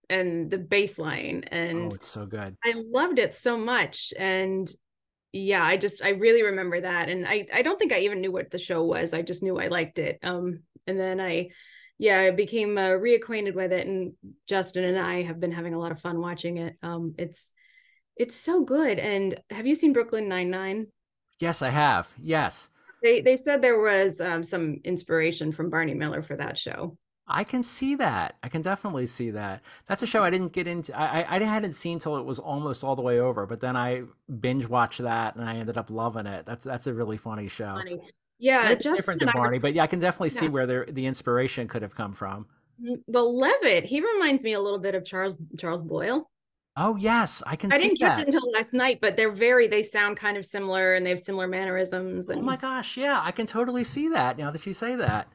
and 0.07 0.51
the 0.51 0.59
bass 0.59 0.99
line 0.99 1.45
and 1.47 1.91
oh, 1.91 1.95
it's 1.95 2.07
so 2.07 2.27
good. 2.27 2.55
I 2.63 2.73
loved 2.75 3.17
it 3.17 3.33
so 3.33 3.57
much 3.57 4.13
and 4.17 4.71
yeah 5.31 5.63
i 5.63 5.77
just 5.77 6.03
i 6.03 6.09
really 6.09 6.43
remember 6.43 6.79
that 6.79 7.09
and 7.09 7.27
i 7.27 7.45
i 7.53 7.61
don't 7.61 7.77
think 7.77 7.91
i 7.91 7.99
even 7.99 8.21
knew 8.21 8.31
what 8.31 8.49
the 8.49 8.57
show 8.57 8.83
was 8.83 9.13
i 9.13 9.21
just 9.21 9.43
knew 9.43 9.59
i 9.59 9.67
liked 9.67 9.99
it 9.99 10.19
um 10.23 10.59
and 10.85 10.99
then 10.99 11.19
i 11.19 11.49
yeah 11.97 12.19
i 12.19 12.31
became 12.31 12.77
uh, 12.77 12.91
reacquainted 12.91 13.53
with 13.53 13.71
it 13.71 13.87
and 13.87 14.13
justin 14.47 14.83
and 14.85 14.97
i 14.97 15.23
have 15.23 15.39
been 15.39 15.51
having 15.51 15.73
a 15.73 15.79
lot 15.79 15.91
of 15.91 15.99
fun 15.99 16.19
watching 16.19 16.57
it 16.57 16.75
um 16.81 17.13
it's 17.17 17.53
it's 18.15 18.35
so 18.35 18.63
good 18.63 18.99
and 18.99 19.39
have 19.49 19.67
you 19.67 19.75
seen 19.75 19.93
brooklyn 19.93 20.27
99 20.27 20.87
yes 21.39 21.61
i 21.61 21.69
have 21.69 22.13
yes. 22.21 22.69
They 23.03 23.21
they 23.21 23.37
said 23.37 23.61
there 23.61 23.79
was 23.79 24.19
um, 24.19 24.43
some 24.43 24.79
inspiration 24.83 25.51
from 25.51 25.69
barney 25.69 25.93
miller 25.93 26.23
for 26.23 26.35
that 26.35 26.57
show 26.57 26.97
I 27.27 27.43
can 27.43 27.61
see 27.61 27.95
that. 27.95 28.35
I 28.41 28.49
can 28.49 28.61
definitely 28.61 29.05
see 29.05 29.31
that. 29.31 29.61
That's 29.85 30.01
a 30.01 30.07
show 30.07 30.23
I 30.23 30.29
didn't 30.29 30.53
get 30.53 30.65
into. 30.65 30.97
I, 30.97 31.35
I 31.35 31.43
hadn't 31.43 31.73
seen 31.73 31.99
till 31.99 32.15
it 32.17 32.23
was 32.23 32.39
almost 32.39 32.83
all 32.83 32.95
the 32.95 33.01
way 33.01 33.19
over, 33.19 33.45
but 33.45 33.59
then 33.59 33.75
I 33.75 34.03
binge 34.39 34.67
watched 34.67 35.01
that 35.01 35.35
and 35.35 35.47
I 35.47 35.55
ended 35.55 35.77
up 35.77 35.89
loving 35.89 36.25
it. 36.25 36.45
That's 36.45 36.63
that's 36.63 36.87
a 36.87 36.93
really 36.93 37.17
funny 37.17 37.47
show. 37.47 37.75
Funny. 37.75 37.99
Yeah, 38.39 38.69
it's 38.69 38.83
different 38.83 39.19
than 39.19 39.31
Barney, 39.33 39.57
but 39.57 39.73
yeah, 39.73 39.83
I 39.83 39.87
can 39.87 39.99
definitely 39.99 40.29
yeah. 40.29 40.39
see 40.39 40.47
where 40.47 40.65
the 40.65 40.85
the 40.91 41.05
inspiration 41.05 41.67
could 41.67 41.81
have 41.81 41.95
come 41.95 42.13
from. 42.13 42.45
Mm, 42.81 43.01
well, 43.07 43.37
Levitt, 43.37 43.83
he 43.83 43.99
reminds 43.99 44.43
me 44.43 44.53
a 44.53 44.59
little 44.59 44.79
bit 44.79 44.95
of 44.95 45.03
Charles 45.03 45.37
Charles 45.57 45.83
Boyle. 45.83 46.29
Oh 46.79 46.95
yes, 46.95 47.41
I 47.47 47.55
can 47.55 47.71
I 47.71 47.77
see 47.77 47.89
didn't 47.89 47.99
catch 47.99 48.19
it 48.21 48.27
until 48.27 48.51
last 48.51 48.71
night, 48.71 48.99
but 49.01 49.17
they're 49.17 49.31
very 49.31 49.67
they 49.67 49.81
sound 49.81 50.17
kind 50.17 50.37
of 50.37 50.45
similar 50.45 50.93
and 50.93 51.03
they 51.05 51.09
have 51.09 51.19
similar 51.19 51.47
mannerisms 51.47 52.29
Oh 52.29 52.39
my 52.41 52.55
gosh, 52.55 52.95
yeah, 52.95 53.19
I 53.21 53.31
can 53.31 53.47
totally 53.47 53.83
see 53.83 54.09
that 54.09 54.37
now 54.37 54.51
that 54.51 54.65
you 54.65 54.73
say 54.73 54.95
that. 54.95 55.27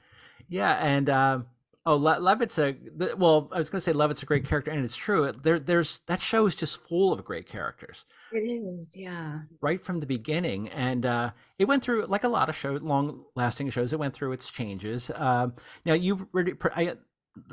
Yeah, 0.49 0.75
and 0.75 1.11
um, 1.11 1.47
oh, 1.87 1.97
Le- 1.97 2.21
Levitt's 2.21 2.59
a 2.59 2.77
the, 2.97 3.15
well. 3.17 3.49
I 3.53 3.59
was 3.59 3.71
going 3.71 3.79
to 3.79 3.83
say 3.83 3.93
Levitt's 3.93 4.23
a 4.23 4.27
great 4.27 4.45
character, 4.45 4.71
and 4.71 4.85
it's 4.85 4.97
true. 4.97 5.33
There, 5.33 5.59
there's 5.59 6.01
that 6.07 6.21
show 6.21 6.47
is 6.47 6.55
just 6.55 6.83
full 6.89 7.13
of 7.13 7.25
great 7.25 7.49
characters 7.49 8.07
it 8.33 8.39
is, 8.39 8.97
yeah. 8.97 9.41
right 9.61 9.83
from 9.85 10.01
the 10.01 10.07
beginning, 10.07 10.69
and 10.69 11.07
uh, 11.07 11.31
it 11.59 11.67
went 11.67 11.83
through 11.83 12.07
like 12.07 12.25
a 12.25 12.29
lot 12.29 12.49
of 12.49 12.57
show, 12.57 12.73
long-lasting 12.73 13.71
shows. 13.71 13.93
It 13.93 13.99
went 13.99 14.15
through 14.15 14.33
its 14.33 14.51
changes. 14.51 15.11
Um, 15.15 15.55
now 15.85 15.95
you, 15.95 16.29
really- 16.33 16.55
I, 16.75 16.95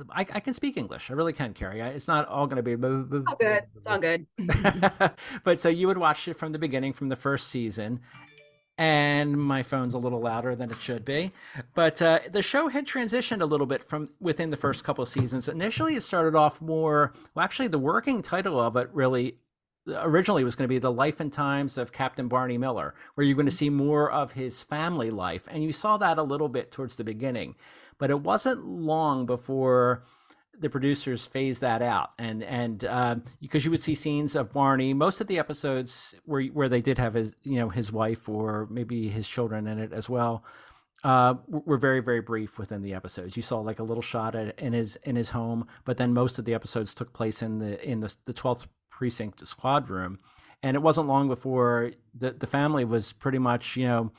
I, 0.10 0.22
I 0.22 0.40
can 0.40 0.54
speak 0.54 0.78
English. 0.78 1.10
I 1.10 1.14
really 1.14 1.34
can, 1.34 1.54
Kerry. 1.54 1.82
I, 1.82 1.90
it's 1.90 2.08
not 2.08 2.28
all 2.28 2.48
going 2.48 2.58
to 2.58 2.64
be. 2.64 2.74
All 2.74 3.36
good. 3.40 3.64
It's 3.76 3.88
all 3.88 4.00
good. 4.00 4.26
but 5.44 5.60
so 5.60 5.70
you 5.70 5.88
would 5.88 5.98
watch 5.98 6.28
it 6.28 6.36
from 6.36 6.52
the 6.52 6.60
beginning, 6.60 6.94
from 6.94 7.10
the 7.10 7.16
first 7.16 7.48
season, 7.48 8.00
and 8.80 9.38
my 9.38 9.62
phone's 9.62 9.94
a 9.94 9.98
little 9.98 10.22
louder 10.22 10.56
than 10.56 10.72
it 10.72 10.78
should 10.78 11.04
be. 11.04 11.34
But 11.76 12.02
uh, 12.02 12.20
the 12.32 12.42
show 12.42 12.70
had 12.70 12.88
transitioned 12.88 13.42
a 13.42 13.46
little 13.46 13.68
bit 13.68 13.84
from 13.84 14.08
within 14.22 14.52
the 14.52 14.58
first 14.58 14.86
couple 14.86 15.02
of 15.02 15.10
seasons. 15.10 15.50
Initially, 15.50 15.96
it 15.96 16.02
started 16.02 16.34
off 16.34 16.62
more. 16.62 17.12
Well, 17.36 17.44
actually, 17.44 17.68
the 17.68 17.78
working 17.78 18.22
title 18.22 18.58
of 18.58 18.78
it 18.78 18.90
really 18.94 19.36
originally 19.86 20.46
was 20.46 20.56
going 20.56 20.64
to 20.64 20.74
be 20.74 20.80
the 20.80 20.92
life 20.92 21.20
and 21.20 21.32
times 21.34 21.78
of 21.78 21.92
Captain 21.92 22.30
Barney 22.30 22.58
Miller, 22.58 22.96
where 23.16 23.28
you're 23.28 23.36
going 23.36 23.48
to 23.48 23.52
see 23.52 23.70
more 23.70 24.10
of 24.10 24.32
his 24.32 24.64
family 24.64 25.10
life, 25.10 25.50
and 25.52 25.62
you 25.62 25.74
saw 25.74 25.98
that 25.98 26.18
a 26.18 26.24
little 26.24 26.48
bit 26.48 26.72
towards 26.72 26.96
the 26.96 27.04
beginning. 27.04 27.56
But 27.98 28.12
it 28.12 28.22
wasn't 28.22 28.66
long 28.66 29.26
before 29.26 30.04
the 30.60 30.70
producers 30.70 31.26
phased 31.26 31.62
that 31.62 31.82
out, 31.82 32.12
and 32.18 32.44
and 32.44 32.84
uh, 32.86 33.16
because 33.42 33.66
you 33.66 33.72
would 33.72 33.82
see 33.82 33.96
scenes 33.96 34.36
of 34.36 34.52
Barney, 34.52 34.94
most 34.94 35.22
of 35.22 35.28
the 35.28 35.40
episodes 35.40 36.16
where 36.26 36.44
where 36.48 36.70
they 36.70 36.82
did 36.82 36.98
have 36.98 37.14
his 37.14 37.34
you 37.44 37.60
know 37.60 37.70
his 37.70 37.92
wife 37.92 38.28
or 38.28 38.68
maybe 38.70 39.08
his 39.10 39.28
children 39.28 39.68
in 39.68 39.80
it 39.80 39.94
as 39.94 40.10
well. 40.10 40.44
Uh, 41.06 41.36
were 41.48 41.78
very 41.78 42.02
very 42.02 42.20
brief 42.20 42.60
within 42.60 42.82
the 42.82 42.94
episodes. 42.94 43.38
You 43.38 43.42
saw 43.42 43.60
like 43.60 43.80
a 43.80 43.84
little 43.84 44.02
shot 44.02 44.36
at, 44.36 44.60
in 44.60 44.74
his 44.74 44.98
in 45.04 45.16
his 45.16 45.30
home, 45.30 45.66
but 45.86 45.96
then 45.98 46.14
most 46.14 46.40
of 46.40 46.46
the 46.46 46.54
episodes 46.54 46.94
took 46.94 47.14
place 47.14 47.42
in 47.42 47.58
the 47.58 47.82
in 47.90 48.02
the 48.02 48.14
the 48.26 48.34
twelfth 48.34 48.68
precinct 48.90 49.48
squad 49.48 49.90
room, 49.90 50.20
and 50.62 50.76
it 50.76 50.82
wasn't 50.82 51.08
long 51.08 51.30
before 51.30 51.92
the 52.16 52.32
the 52.32 52.48
family 52.48 52.84
was 52.84 53.14
pretty 53.14 53.40
much 53.40 53.78
you 53.78 53.88
know 53.88 54.12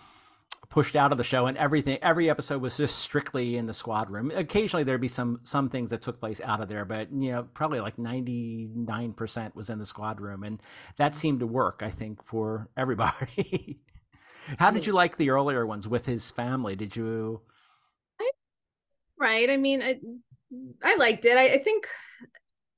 pushed 0.70 0.96
out 0.96 1.12
of 1.12 1.18
the 1.18 1.24
show 1.24 1.46
and 1.46 1.58
everything 1.58 1.98
every 2.00 2.30
episode 2.30 2.62
was 2.62 2.76
just 2.76 3.00
strictly 3.00 3.56
in 3.56 3.66
the 3.66 3.74
squad 3.74 4.08
room 4.10 4.30
occasionally 4.34 4.84
there'd 4.84 5.00
be 5.00 5.08
some 5.08 5.40
some 5.42 5.68
things 5.68 5.90
that 5.90 6.00
took 6.00 6.20
place 6.20 6.40
out 6.44 6.60
of 6.60 6.68
there 6.68 6.84
but 6.84 7.12
you 7.12 7.32
know 7.32 7.42
probably 7.54 7.80
like 7.80 7.98
99% 7.98 9.54
was 9.56 9.68
in 9.70 9.78
the 9.78 9.86
squad 9.86 10.20
room 10.20 10.44
and 10.44 10.62
that 10.96 11.14
seemed 11.14 11.40
to 11.40 11.46
work 11.46 11.82
i 11.84 11.90
think 11.90 12.24
for 12.24 12.68
everybody 12.76 13.80
how 14.58 14.70
did 14.70 14.86
you 14.86 14.92
like 14.92 15.16
the 15.16 15.30
earlier 15.30 15.66
ones 15.66 15.88
with 15.88 16.06
his 16.06 16.30
family 16.30 16.76
did 16.76 16.96
you 16.96 17.40
Right. 19.18 19.50
I 19.50 19.56
mean, 19.56 19.82
I 19.82 20.00
I 20.82 20.96
liked 20.96 21.24
it. 21.26 21.36
I, 21.36 21.54
I 21.54 21.58
think 21.62 21.86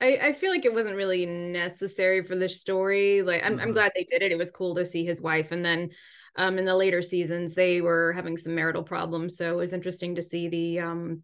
I, 0.01 0.19
I 0.23 0.33
feel 0.33 0.51
like 0.51 0.65
it 0.65 0.75
wasn't 0.75 0.97
really 0.97 1.27
necessary 1.27 2.25
for 2.25 2.37
the 2.37 2.49
story. 2.49 3.23
Like 3.23 3.45
I'm 3.47 3.59
I'm 3.61 3.73
Mhm. 3.73 3.75
glad 3.75 3.93
they 3.95 4.05
did 4.05 4.23
it. 4.23 4.33
It 4.33 4.39
was 4.39 4.51
cool 4.51 4.75
to 4.77 4.87
see 4.87 5.05
his 5.05 5.21
wife. 5.21 5.53
And 5.53 5.65
then 5.65 5.91
um 6.37 6.59
in 6.59 6.65
the 6.65 6.77
later 6.77 7.03
seasons 7.03 7.55
they 7.55 7.81
were 7.81 8.13
having 8.15 8.37
some 8.37 8.55
marital 8.55 8.83
problems. 8.83 9.37
So 9.37 9.53
it 9.53 9.57
was 9.57 9.73
interesting 9.73 10.15
to 10.17 10.23
see 10.23 10.49
the 10.49 10.81
um 10.81 11.23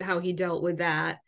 how 0.00 0.18
he 0.20 0.32
dealt 0.32 0.62
with 0.62 0.78
that. 0.78 1.20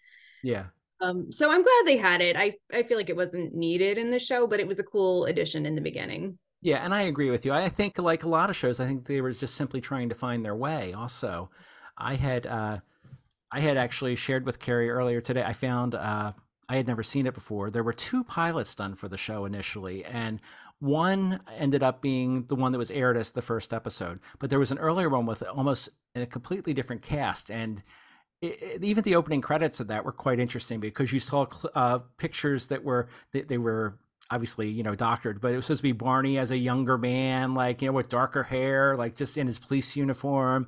yeah 0.43 0.67
Um 1.01 1.33
so 1.33 1.51
I'm 1.51 1.63
glad 1.63 1.83
they 1.85 1.97
had 1.97 2.21
it. 2.21 2.37
I 2.37 2.55
I 2.73 2.83
feel 2.85 2.97
like 2.97 3.11
it 3.11 3.17
wasn't 3.17 3.55
needed 3.55 3.99
in 3.99 4.11
the 4.11 4.19
show, 4.19 4.47
but 4.47 4.61
it 4.61 4.67
was 4.67 4.79
a 4.79 4.85
cool 4.85 5.25
addition 5.27 5.67
in 5.67 5.75
the 5.75 5.81
beginning. 5.81 6.39
Yeah, 6.61 6.85
and 6.85 6.95
I 6.95 7.03
agree 7.03 7.31
with 7.31 7.45
you. 7.45 7.53
I 7.53 7.69
think, 7.69 7.99
like 7.99 8.23
a 8.25 8.29
lot 8.29 8.49
of 8.51 8.57
shows, 8.57 8.79
I 8.81 8.87
think 8.87 9.07
they 9.07 9.21
were 9.21 9.33
just 9.33 9.57
simply 9.57 9.81
trying 9.81 10.09
to 10.09 10.15
find 10.15 10.45
their 10.45 10.55
way. 10.55 10.93
Also, 10.93 11.51
I 11.99 12.15
had 12.15 12.47
uh, 12.47 12.79
I 13.53 13.61
had 13.61 13.77
actually 13.79 14.17
shared 14.17 14.47
with 14.47 14.61
Kerry 14.61 14.91
earlier 14.91 15.21
today. 15.21 15.45
I 15.45 15.53
found 15.55 15.95
uh, 15.97 16.33
I 16.69 16.77
had 16.77 16.87
never 16.89 17.03
seen 17.03 17.27
it 17.27 17.35
before. 17.35 17.71
There 17.71 17.85
were 17.85 17.93
two 17.95 18.25
pilots 18.25 18.75
done 18.75 18.95
for 18.97 19.09
the 19.09 19.19
show 19.19 19.47
initially, 19.47 20.05
and 20.07 20.41
one 20.83 21.41
ended 21.57 21.85
up 21.85 22.03
being 22.03 22.45
the 22.49 22.57
one 22.57 22.73
that 22.73 22.79
was 22.79 22.91
aired 22.91 23.17
as 23.17 23.31
the 23.31 23.41
first 23.43 23.73
episode. 23.73 24.19
But 24.41 24.51
there 24.51 24.59
was 24.59 24.73
an 24.73 24.79
earlier 24.79 25.09
one 25.09 25.27
with 25.27 25.43
almost 25.45 25.91
a 26.17 26.27
completely 26.27 26.75
different 26.75 27.03
cast, 27.03 27.51
and 27.53 27.83
it, 28.41 28.63
it- 28.63 28.85
even 28.85 29.05
the 29.05 29.15
opening 29.17 29.41
credits 29.41 29.81
of 29.81 29.89
that 29.89 30.05
were 30.05 30.13
quite 30.13 30.41
interesting 30.41 30.81
because 30.81 31.13
you 31.13 31.21
saw 31.21 31.47
uh, 31.75 32.01
pictures 32.19 32.67
that 32.69 32.83
were 32.85 33.09
they, 33.33 33.43
they 33.43 33.59
were 33.59 33.99
obviously 34.31 34.69
you 34.69 34.83
know 34.83 34.95
doctored 34.95 35.41
but 35.41 35.53
it 35.53 35.57
was 35.57 35.67
supposed 35.67 35.81
to 35.81 35.85
be 35.85 35.93
barney 35.93 36.39
as 36.39 36.53
a 36.53 36.57
younger 36.57 36.97
man 36.97 37.55
like 37.55 37.83
you 37.83 37.89
know 37.89 37.93
with 37.93 38.09
darker 38.09 38.43
hair 38.43 38.97
like 38.97 39.15
just 39.15 39.37
in 39.37 39.47
his 39.47 39.59
police 39.59 39.95
uniform 39.97 40.67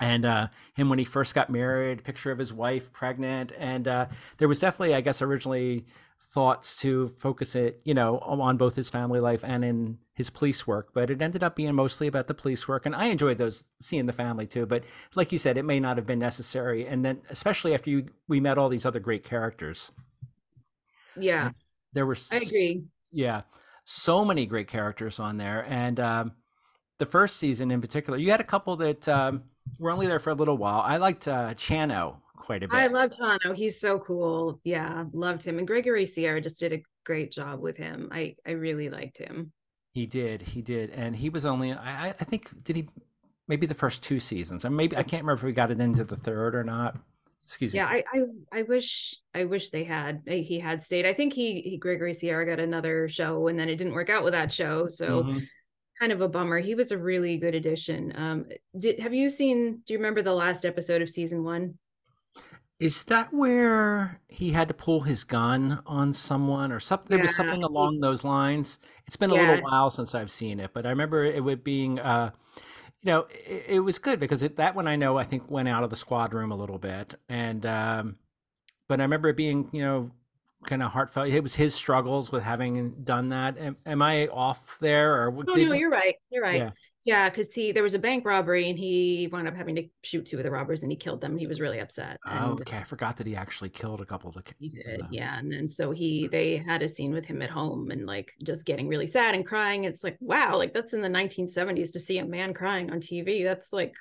and 0.00 0.24
uh, 0.24 0.48
him 0.74 0.88
when 0.88 0.98
he 0.98 1.04
first 1.04 1.34
got 1.34 1.50
married 1.50 2.02
picture 2.04 2.30
of 2.32 2.38
his 2.38 2.52
wife 2.52 2.92
pregnant 2.92 3.52
and 3.58 3.86
uh, 3.86 4.06
there 4.38 4.48
was 4.48 4.60
definitely 4.60 4.94
i 4.94 5.00
guess 5.00 5.20
originally 5.22 5.84
thoughts 6.20 6.76
to 6.76 7.06
focus 7.08 7.56
it 7.56 7.80
you 7.84 7.94
know 7.94 8.18
on 8.18 8.56
both 8.56 8.76
his 8.76 8.88
family 8.88 9.18
life 9.18 9.42
and 9.42 9.64
in 9.64 9.98
his 10.14 10.30
police 10.30 10.66
work 10.66 10.90
but 10.94 11.10
it 11.10 11.20
ended 11.22 11.42
up 11.42 11.56
being 11.56 11.74
mostly 11.74 12.06
about 12.06 12.26
the 12.26 12.34
police 12.34 12.68
work 12.68 12.86
and 12.86 12.94
i 12.94 13.06
enjoyed 13.06 13.38
those 13.38 13.64
seeing 13.80 14.06
the 14.06 14.12
family 14.12 14.46
too 14.46 14.64
but 14.66 14.84
like 15.16 15.32
you 15.32 15.38
said 15.38 15.58
it 15.58 15.64
may 15.64 15.80
not 15.80 15.96
have 15.96 16.06
been 16.06 16.18
necessary 16.18 16.86
and 16.86 17.04
then 17.04 17.20
especially 17.30 17.74
after 17.74 17.90
you 17.90 18.06
we 18.28 18.38
met 18.38 18.58
all 18.58 18.68
these 18.68 18.86
other 18.86 19.00
great 19.00 19.24
characters. 19.24 19.90
Yeah, 21.18 21.50
there 21.92 22.06
were 22.06 22.16
I 22.30 22.36
agree. 22.36 22.84
yeah 23.10 23.42
so 23.84 24.24
many 24.24 24.46
great 24.46 24.68
characters 24.68 25.18
on 25.18 25.36
there 25.36 25.66
and 25.68 25.98
um, 25.98 26.32
the 26.98 27.06
first 27.06 27.36
season 27.38 27.70
in 27.72 27.80
particular 27.80 28.18
you 28.18 28.30
had 28.30 28.40
a 28.40 28.44
couple 28.44 28.76
that 28.76 29.08
um, 29.08 29.42
were 29.78 29.90
only 29.90 30.06
there 30.06 30.18
for 30.18 30.30
a 30.30 30.34
little 30.34 30.56
while. 30.56 30.80
I 30.80 30.98
liked 30.98 31.26
uh, 31.26 31.54
chano 31.54 32.16
quite 32.40 32.62
a 32.62 32.68
bit 32.68 32.76
I 32.76 32.86
love 32.88 33.10
Chano. 33.10 33.54
He's 33.54 33.78
so 33.80 33.98
cool. 33.98 34.60
Yeah, 34.64 35.04
loved 35.12 35.42
him. 35.42 35.58
And 35.58 35.66
Gregory 35.66 36.06
Sierra 36.06 36.40
just 36.40 36.58
did 36.60 36.72
a 36.72 36.82
great 37.04 37.30
job 37.32 37.60
with 37.60 37.76
him. 37.76 38.08
I 38.12 38.34
I 38.46 38.52
really 38.52 38.88
liked 38.90 39.18
him. 39.18 39.52
he 39.92 40.06
did 40.06 40.40
he 40.42 40.62
did 40.62 40.90
and 40.90 41.16
he 41.16 41.28
was 41.30 41.44
only 41.44 41.72
i, 41.72 42.10
I- 42.10 42.24
think 42.30 42.50
did 42.62 42.76
he 42.76 42.88
maybe 43.48 43.66
the 43.66 43.74
first 43.74 44.02
two 44.04 44.20
seasons 44.20 44.64
and 44.64 44.76
maybe 44.76 44.96
i 44.96 45.02
can't 45.02 45.24
remember 45.24 45.40
if 45.40 45.42
we 45.42 45.52
got 45.52 45.72
it 45.72 45.80
into 45.80 46.04
the 46.04 46.14
third 46.14 46.54
or 46.54 46.62
not 46.62 46.96
excuse 47.42 47.72
me 47.72 47.78
Yeah, 47.80 47.88
I 47.96 48.04
I, 48.14 48.18
I 48.60 48.62
wish 48.62 49.16
I 49.34 49.44
wish 49.46 49.70
they 49.70 49.82
had 49.82 50.22
he 50.26 50.60
had 50.60 50.80
stayed. 50.80 51.06
I 51.06 51.14
think 51.14 51.32
he, 51.32 51.60
he 51.62 51.76
Gregory 51.76 52.14
Sierra 52.14 52.46
got 52.46 52.60
another 52.60 53.08
show 53.08 53.48
and 53.48 53.58
then 53.58 53.68
it 53.68 53.76
didn't 53.80 53.94
work 54.00 54.10
out 54.10 54.22
with 54.22 54.34
that 54.34 54.52
show. 54.52 54.86
So 54.88 55.24
Mhm. 55.24 55.40
kind 55.98 56.12
of 56.12 56.20
a 56.20 56.28
bummer. 56.28 56.60
He 56.60 56.74
was 56.76 56.92
a 56.92 56.98
really 56.98 57.38
good 57.44 57.56
addition. 57.56 58.12
Um 58.24 58.38
did 58.84 59.00
have 59.00 59.14
you 59.20 59.28
seen 59.28 59.82
do 59.84 59.92
you 59.92 59.98
remember 59.98 60.22
the 60.22 60.34
last 60.44 60.64
episode 60.64 61.02
of 61.02 61.10
season 61.10 61.42
one? 61.42 61.64
Is 62.80 63.02
that 63.04 63.32
where 63.32 64.20
he 64.28 64.52
had 64.52 64.68
to 64.68 64.74
pull 64.74 65.02
his 65.02 65.22
gun 65.24 65.82
on 65.86 66.14
someone 66.14 66.72
or 66.72 66.80
something? 66.80 67.08
There 67.10 67.18
was 67.20 67.34
something 67.34 67.62
along 67.62 68.00
those 68.00 68.24
lines. 68.24 68.78
It's 69.06 69.16
been 69.16 69.30
a 69.30 69.34
Yeah. 69.34 69.36
little 69.36 69.60
while 69.60 69.90
since 69.90 70.14
I've 70.14 70.30
seen 70.30 70.58
it, 70.60 70.70
but 70.72 70.86
I 70.86 70.90
remember 70.90 71.24
it 71.24 71.44
would 71.44 71.62
being, 71.62 71.98
uh, 72.00 72.30
you 73.02 73.12
know, 73.12 73.26
it, 73.30 73.64
it 73.68 73.80
was 73.80 73.98
good 73.98 74.20
because 74.20 74.42
it, 74.42 74.56
that 74.56 74.74
one 74.76 74.88
I 74.88 74.96
know 74.96 75.18
I 75.18 75.24
think 75.24 75.50
went 75.50 75.68
out 75.68 75.84
of 75.84 75.90
the 75.90 75.96
squad 75.96 76.34
room 76.34 76.52
a 76.52 76.56
little 76.56 76.78
bit, 76.78 77.14
and 77.28 77.66
um, 77.66 78.18
but 78.88 79.00
I 79.00 79.04
remember 79.04 79.30
it 79.30 79.36
being, 79.38 79.70
you 79.72 79.82
know, 79.82 80.10
kind 80.66 80.82
of 80.82 80.92
heartfelt. 80.92 81.28
It 81.28 81.42
was 81.42 81.54
his 81.56 81.74
struggles 81.74 82.32
with 82.32 82.42
having 82.44 83.02
done 83.04 83.30
that. 83.30 83.58
Am, 83.58 83.76
am 83.86 84.02
I 84.02 84.28
off 84.28 84.78
there, 84.80 85.22
or 85.24 85.30
Oh 85.46 85.56
no, 85.56 85.72
you're 85.72 85.90
right. 85.90 86.16
You're 86.30 86.42
right. 86.42 86.64
Yeah. 86.64 86.70
Yeah, 87.04 87.30
because 87.30 87.54
he 87.54 87.72
there 87.72 87.82
was 87.82 87.94
a 87.94 87.98
bank 87.98 88.24
robbery 88.26 88.68
and 88.68 88.78
he 88.78 89.28
wound 89.32 89.48
up 89.48 89.56
having 89.56 89.74
to 89.76 89.88
shoot 90.02 90.26
two 90.26 90.36
of 90.36 90.44
the 90.44 90.50
robbers 90.50 90.82
and 90.82 90.92
he 90.92 90.96
killed 90.96 91.20
them. 91.20 91.32
and 91.32 91.40
He 91.40 91.46
was 91.46 91.60
really 91.60 91.78
upset. 91.78 92.18
Oh, 92.26 92.52
And 92.52 92.60
okay, 92.60 92.76
I 92.76 92.84
forgot 92.84 93.16
that 93.16 93.26
he 93.26 93.34
actually 93.36 93.70
killed 93.70 94.00
a 94.00 94.04
couple 94.06 94.28
of 94.28 94.34
the. 94.34 94.42
he 94.58 94.68
did, 94.68 95.00
yeah. 95.10 95.38
And 95.38 95.50
then 95.50 95.66
so 95.66 95.92
he 95.92 96.28
they 96.28 96.58
had 96.58 96.82
a 96.82 96.88
scene 96.88 97.12
with 97.12 97.24
him 97.24 97.40
at 97.40 97.50
home 97.50 97.90
and 97.90 98.04
like 98.06 98.32
just 98.42 98.66
getting 98.66 98.86
really 98.88 99.06
sad 99.06 99.34
and 99.34 99.46
crying. 99.46 99.84
It's 99.84 100.04
like, 100.04 100.18
wow, 100.20 100.56
like 100.58 100.74
that's 100.74 100.92
in 100.92 101.00
the 101.02 101.08
1970s 101.08 101.90
to 101.92 102.00
see 102.00 102.18
a 102.18 102.24
man 102.26 102.52
crying 102.52 102.90
on 102.90 103.00
TV. 103.00 103.44
That's 103.44 103.72
like 103.72 103.94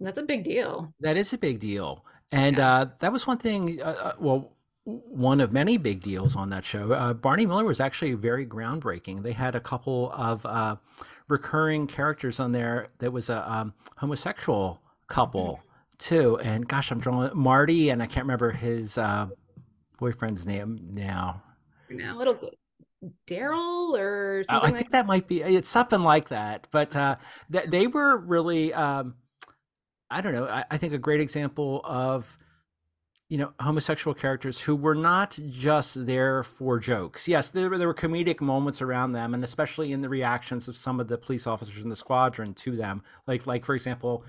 that's 0.00 0.18
a 0.18 0.22
big 0.22 0.44
deal. 0.44 0.94
That 1.00 1.16
is 1.16 1.32
a 1.32 1.38
big 1.38 1.58
deal. 1.60 2.04
And 2.32 2.58
Yeah. 2.58 2.68
uh, 2.68 2.90
that 3.00 3.12
was 3.12 3.26
one 3.26 3.38
thing, 3.38 3.80
uh, 3.82 3.84
uh, 3.84 4.12
well, 4.18 4.52
one 4.84 5.40
of 5.40 5.52
many 5.52 5.76
big 5.76 6.02
deals 6.02 6.34
on 6.36 6.48
that 6.50 6.64
show. 6.64 6.92
Uh, 6.92 7.12
Barney 7.12 7.44
Miller 7.46 7.64
was 7.64 7.80
actually 7.80 8.14
very 8.14 8.46
groundbreaking. 8.46 9.22
They 9.22 9.32
had 9.32 9.54
a 9.54 9.60
couple 9.60 10.10
of 10.12 10.44
uh, 10.46 10.76
recurring 11.28 11.86
characters 11.86 12.40
on 12.40 12.52
there 12.52 12.88
that 12.98 13.12
was 13.12 13.30
a 13.30 13.50
um, 13.50 13.74
homosexual 13.96 14.80
couple, 15.08 15.60
too. 15.98 16.38
And 16.38 16.66
gosh, 16.66 16.90
I'm 16.90 17.00
drawing 17.00 17.30
Marty, 17.34 17.90
and 17.90 18.02
I 18.02 18.06
can't 18.06 18.24
remember 18.24 18.50
his 18.50 18.98
uh, 18.98 19.28
boyfriend's 19.98 20.46
name 20.46 20.80
now. 20.92 21.42
Now 21.90 22.20
it'll 22.20 22.34
go 22.34 22.50
Daryl 23.26 23.98
or 23.98 24.42
something. 24.44 24.56
Oh, 24.56 24.60
something 24.60 24.68
I 24.68 24.72
like 24.72 24.76
think 24.76 24.90
that 24.90 25.06
might 25.06 25.28
be 25.28 25.42
it's 25.42 25.68
something 25.68 26.00
like 26.02 26.30
that. 26.30 26.66
But 26.70 26.96
uh, 26.96 27.16
th- 27.52 27.70
they 27.70 27.86
were 27.86 28.18
really, 28.18 28.74
um, 28.74 29.14
I 30.10 30.20
don't 30.20 30.34
know. 30.34 30.46
I, 30.46 30.64
I 30.70 30.78
think 30.78 30.92
a 30.92 30.98
great 30.98 31.20
example 31.20 31.80
of 31.84 32.36
you 33.28 33.36
know 33.36 33.52
homosexual 33.60 34.14
characters 34.14 34.58
who 34.58 34.74
were 34.74 34.94
not 34.94 35.38
just 35.50 36.06
there 36.06 36.42
for 36.42 36.78
jokes. 36.78 37.28
Yes 37.28 37.50
there, 37.50 37.68
were, 37.68 37.78
there 37.78 37.86
were 37.86 37.94
comedic 37.94 38.40
moments 38.40 38.80
around 38.80 39.12
them 39.12 39.34
and 39.34 39.44
especially 39.44 39.92
in 39.92 40.00
the 40.00 40.08
reactions 40.08 40.66
of 40.68 40.76
some 40.76 40.98
of 40.98 41.08
the 41.08 41.18
police 41.18 41.46
officers 41.46 41.82
in 41.82 41.90
the 41.90 41.96
squadron 41.96 42.54
to 42.54 42.74
them. 42.74 43.02
Like 43.26 43.46
like 43.46 43.64
for 43.64 43.74
example 43.74 44.24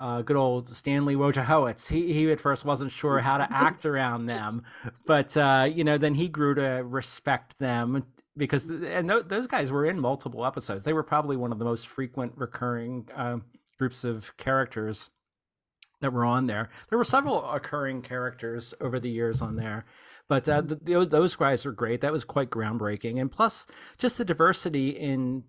uh, 0.00 0.22
good 0.22 0.36
old 0.36 0.68
stanley 0.68 1.14
wojciehowicz. 1.14 1.88
He, 1.88 2.12
he 2.12 2.30
at 2.30 2.40
first 2.40 2.64
wasn't 2.64 2.92
sure 2.92 3.20
how 3.20 3.38
to 3.38 3.46
act 3.50 3.86
around 3.86 4.26
them 4.26 4.62
but 5.06 5.36
uh, 5.36 5.68
you 5.72 5.84
know 5.84 5.96
then 5.96 6.14
he 6.14 6.28
grew 6.28 6.54
to 6.54 6.82
respect 6.84 7.58
them 7.58 8.04
because 8.36 8.66
and 8.66 9.08
th- 9.08 9.24
those 9.28 9.46
guys 9.46 9.70
were 9.70 9.86
in 9.86 9.98
multiple 9.98 10.44
episodes. 10.44 10.84
They 10.84 10.92
were 10.92 11.02
probably 11.02 11.36
one 11.36 11.52
of 11.52 11.58
the 11.58 11.64
most 11.64 11.86
frequent 11.86 12.32
recurring 12.36 13.08
uh, 13.14 13.38
groups 13.78 14.04
of 14.04 14.36
characters 14.36 15.10
that 16.02 16.12
were 16.12 16.24
on 16.24 16.46
there. 16.46 16.68
There 16.90 16.98
were 16.98 17.04
several 17.04 17.48
occurring 17.50 18.02
characters 18.02 18.74
over 18.80 19.00
the 19.00 19.08
years 19.08 19.40
on 19.40 19.56
there, 19.56 19.86
but 20.28 20.48
uh, 20.48 20.60
the, 20.60 20.76
the, 20.76 21.06
those 21.06 21.34
guys 21.34 21.64
are 21.64 21.72
great. 21.72 22.02
That 22.02 22.12
was 22.12 22.24
quite 22.24 22.50
groundbreaking, 22.50 23.20
and 23.20 23.30
plus 23.30 23.66
just 23.96 24.18
the 24.18 24.24
diversity 24.24 24.90
in 24.90 25.44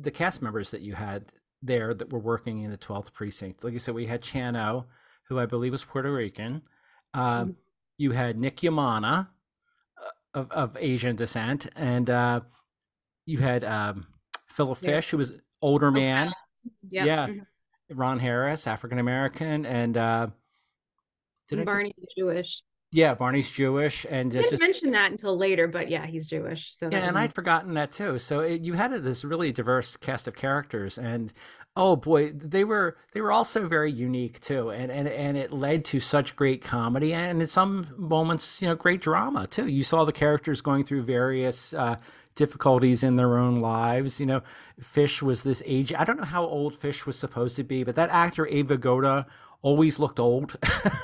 the 0.00 0.10
cast 0.10 0.40
members 0.40 0.70
that 0.70 0.80
you 0.80 0.94
had 0.94 1.26
there 1.62 1.94
that 1.94 2.12
were 2.12 2.18
working 2.18 2.62
in 2.62 2.70
the 2.70 2.78
12th 2.78 3.12
precinct. 3.12 3.64
Like 3.64 3.72
you 3.72 3.78
said, 3.78 3.94
we 3.94 4.06
had 4.06 4.22
Chano, 4.22 4.86
who 5.28 5.38
I 5.38 5.46
believe 5.46 5.72
was 5.72 5.84
Puerto 5.84 6.12
Rican. 6.12 6.62
Uh, 7.14 7.42
mm-hmm. 7.42 7.50
You 7.98 8.10
had 8.12 8.38
Nick 8.38 8.58
Yemana 8.58 9.28
uh, 10.00 10.10
of, 10.34 10.50
of 10.50 10.76
Asian 10.78 11.16
descent, 11.16 11.68
and 11.76 12.08
uh, 12.08 12.40
you 13.26 13.38
had 13.38 13.64
um, 13.64 14.06
Philip 14.48 14.78
Fish, 14.78 15.06
yeah. 15.06 15.10
who 15.10 15.16
was 15.18 15.32
older 15.60 15.90
man. 15.90 16.28
Okay. 16.28 16.36
Yep. 16.90 17.06
Yeah. 17.06 17.26
Mm-hmm. 17.26 17.40
Ron 17.94 18.18
Harris, 18.18 18.66
African 18.66 18.98
American, 18.98 19.66
and 19.66 19.96
uh, 19.96 20.26
did 21.48 21.64
Barney's 21.64 21.94
I, 22.00 22.06
Jewish. 22.16 22.62
Yeah, 22.94 23.14
Barney's 23.14 23.50
Jewish, 23.50 24.04
and 24.10 24.30
I 24.32 24.42
didn't 24.42 24.50
just, 24.50 24.62
mention 24.62 24.90
that 24.90 25.10
until 25.10 25.34
later, 25.36 25.66
but 25.66 25.88
yeah, 25.88 26.04
he's 26.04 26.26
Jewish. 26.26 26.76
So 26.76 26.90
yeah, 26.92 27.08
and 27.08 27.16
I'd 27.16 27.34
forgotten 27.34 27.72
that 27.74 27.90
too. 27.90 28.18
So 28.18 28.40
it, 28.40 28.60
you 28.60 28.74
had 28.74 28.92
this 29.02 29.24
really 29.24 29.50
diverse 29.50 29.96
cast 29.96 30.28
of 30.28 30.36
characters, 30.36 30.98
and 30.98 31.32
oh 31.74 31.96
boy, 31.96 32.32
they 32.32 32.64
were 32.64 32.98
they 33.14 33.22
were 33.22 33.32
also 33.32 33.66
very 33.66 33.90
unique 33.90 34.40
too, 34.40 34.70
and 34.70 34.92
and 34.92 35.08
and 35.08 35.38
it 35.38 35.52
led 35.52 35.86
to 35.86 36.00
such 36.00 36.36
great 36.36 36.60
comedy, 36.62 37.14
and 37.14 37.40
in 37.40 37.46
some 37.46 37.86
moments, 37.96 38.60
you 38.60 38.68
know, 38.68 38.74
great 38.74 39.00
drama 39.00 39.46
too. 39.46 39.68
You 39.68 39.84
saw 39.84 40.04
the 40.04 40.12
characters 40.12 40.60
going 40.60 40.84
through 40.84 41.04
various. 41.04 41.72
Uh, 41.72 41.96
difficulties 42.34 43.02
in 43.02 43.16
their 43.16 43.38
own 43.38 43.56
lives. 43.56 44.20
You 44.20 44.26
know, 44.26 44.42
Fish 44.80 45.22
was 45.22 45.42
this 45.42 45.62
age. 45.66 45.92
I 45.92 46.04
don't 46.04 46.18
know 46.18 46.24
how 46.24 46.44
old 46.44 46.74
Fish 46.74 47.06
was 47.06 47.18
supposed 47.18 47.56
to 47.56 47.64
be, 47.64 47.84
but 47.84 47.96
that 47.96 48.10
actor 48.10 48.46
Abe 48.46 48.70
Vigoda 48.70 49.26
always 49.62 49.98
looked 49.98 50.18
old. 50.20 50.56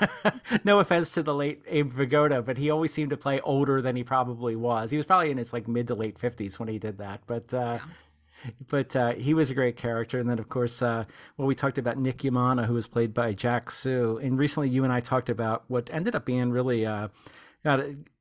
no 0.63 0.79
offense 0.79 1.11
to 1.11 1.23
the 1.23 1.33
late 1.33 1.63
Abe 1.67 1.91
Vigoda, 1.91 2.43
but 2.45 2.57
he 2.57 2.69
always 2.69 2.93
seemed 2.93 3.09
to 3.11 3.17
play 3.17 3.39
older 3.41 3.81
than 3.81 3.95
he 3.95 4.03
probably 4.03 4.55
was. 4.55 4.91
He 4.91 4.97
was 4.97 5.05
probably 5.05 5.31
in 5.31 5.37
his 5.37 5.53
like 5.53 5.67
mid 5.67 5.87
to 5.87 5.95
late 5.95 6.19
fifties 6.19 6.59
when 6.59 6.67
he 6.69 6.79
did 6.79 6.97
that, 6.99 7.21
but. 7.27 7.53
Uh, 7.53 7.79
yeah. 7.79 7.85
But 8.69 8.95
uh, 8.95 9.11
he 9.15 9.33
was 9.33 9.51
a 9.51 9.53
great 9.53 9.75
character, 9.75 10.17
and 10.17 10.29
then 10.29 10.39
of 10.39 10.47
course, 10.47 10.81
uh, 10.81 11.03
well, 11.35 11.45
we 11.45 11.55
talked 11.55 11.77
about 11.77 11.97
Nick 11.97 12.19
Yemana, 12.19 12.65
who 12.65 12.73
was 12.73 12.87
played 12.87 13.13
by 13.13 13.33
Jack 13.33 13.69
Soo, 13.69 14.17
and 14.23 14.39
recently 14.39 14.69
you 14.69 14.85
and 14.85 14.93
I 14.93 15.01
talked 15.01 15.27
about 15.27 15.65
what 15.67 15.89
ended 15.91 16.15
up 16.15 16.23
being 16.23 16.49
really 16.49 16.85
uh, 16.85 17.09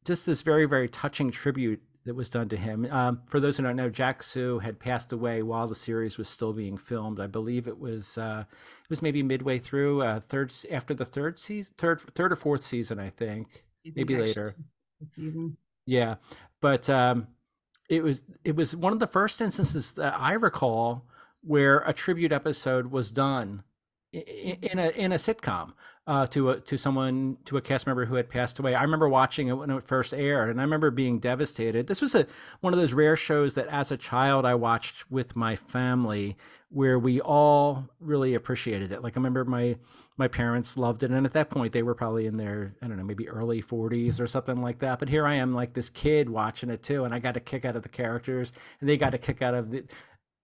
just 0.04 0.26
this 0.26 0.42
very, 0.42 0.64
very 0.64 0.88
touching 0.88 1.30
tribute 1.30 1.80
that 2.08 2.14
was 2.14 2.30
done 2.30 2.48
to 2.48 2.56
him. 2.56 2.86
Um, 2.90 3.20
for 3.26 3.38
those 3.38 3.58
who 3.58 3.62
don't 3.62 3.76
know, 3.76 3.90
Jack 3.90 4.22
Soo 4.22 4.58
had 4.58 4.80
passed 4.80 5.12
away 5.12 5.42
while 5.42 5.68
the 5.68 5.74
series 5.74 6.16
was 6.16 6.26
still 6.26 6.54
being 6.54 6.78
filmed. 6.78 7.20
I 7.20 7.26
believe 7.26 7.68
it 7.68 7.78
was 7.78 8.16
uh, 8.16 8.44
it 8.48 8.90
was 8.90 9.02
maybe 9.02 9.22
midway 9.22 9.58
through, 9.58 10.02
uh, 10.02 10.20
third 10.20 10.50
after 10.72 10.94
the 10.94 11.04
third 11.04 11.38
season, 11.38 11.74
third 11.76 12.00
third 12.14 12.32
or 12.32 12.36
fourth 12.36 12.64
season, 12.64 12.98
I 12.98 13.10
think, 13.10 13.46
I 13.84 13.90
think 13.90 13.96
maybe 13.96 14.16
later. 14.16 14.56
Season. 15.10 15.56
Yeah, 15.84 16.14
but 16.62 16.88
um, 16.88 17.28
it 17.90 18.02
was 18.02 18.24
it 18.42 18.56
was 18.56 18.74
one 18.74 18.94
of 18.94 19.00
the 19.00 19.06
first 19.06 19.42
instances 19.42 19.92
that 19.92 20.14
I 20.18 20.32
recall 20.32 21.06
where 21.42 21.80
a 21.80 21.92
tribute 21.92 22.32
episode 22.32 22.90
was 22.90 23.10
done 23.10 23.62
in 24.12 24.78
a 24.78 24.88
in 24.90 25.12
a 25.12 25.16
sitcom 25.16 25.72
uh, 26.06 26.26
to 26.26 26.50
a, 26.50 26.60
to 26.60 26.78
someone 26.78 27.36
to 27.44 27.58
a 27.58 27.60
cast 27.60 27.86
member 27.86 28.06
who 28.06 28.14
had 28.14 28.28
passed 28.30 28.58
away. 28.58 28.74
I 28.74 28.82
remember 28.82 29.08
watching 29.08 29.48
it 29.48 29.52
when 29.52 29.70
it 29.70 29.82
first 29.82 30.14
aired, 30.14 30.48
and 30.48 30.58
I 30.58 30.64
remember 30.64 30.90
being 30.90 31.18
devastated. 31.18 31.86
This 31.86 32.00
was 32.00 32.14
a 32.14 32.26
one 32.60 32.72
of 32.72 32.78
those 32.78 32.94
rare 32.94 33.16
shows 33.16 33.54
that, 33.54 33.68
as 33.68 33.92
a 33.92 33.96
child, 33.96 34.46
I 34.46 34.54
watched 34.54 35.10
with 35.10 35.36
my 35.36 35.54
family, 35.54 36.38
where 36.70 36.98
we 36.98 37.20
all 37.20 37.86
really 38.00 38.34
appreciated 38.34 38.92
it. 38.92 39.02
Like 39.02 39.14
I 39.14 39.20
remember 39.20 39.44
my 39.44 39.76
my 40.16 40.28
parents 40.28 40.78
loved 40.78 41.02
it, 41.02 41.10
and 41.10 41.26
at 41.26 41.34
that 41.34 41.50
point, 41.50 41.74
they 41.74 41.82
were 41.82 41.94
probably 41.94 42.24
in 42.24 42.38
their 42.38 42.74
I 42.80 42.88
don't 42.88 42.96
know 42.96 43.04
maybe 43.04 43.28
early 43.28 43.62
40s 43.62 44.20
or 44.20 44.26
something 44.26 44.62
like 44.62 44.78
that. 44.78 44.98
But 45.00 45.10
here 45.10 45.26
I 45.26 45.34
am, 45.34 45.52
like 45.52 45.74
this 45.74 45.90
kid 45.90 46.30
watching 46.30 46.70
it 46.70 46.82
too, 46.82 47.04
and 47.04 47.12
I 47.12 47.18
got 47.18 47.36
a 47.36 47.40
kick 47.40 47.66
out 47.66 47.76
of 47.76 47.82
the 47.82 47.90
characters, 47.90 48.54
and 48.80 48.88
they 48.88 48.96
got 48.96 49.12
a 49.12 49.18
kick 49.18 49.42
out 49.42 49.52
of 49.52 49.70
the 49.70 49.84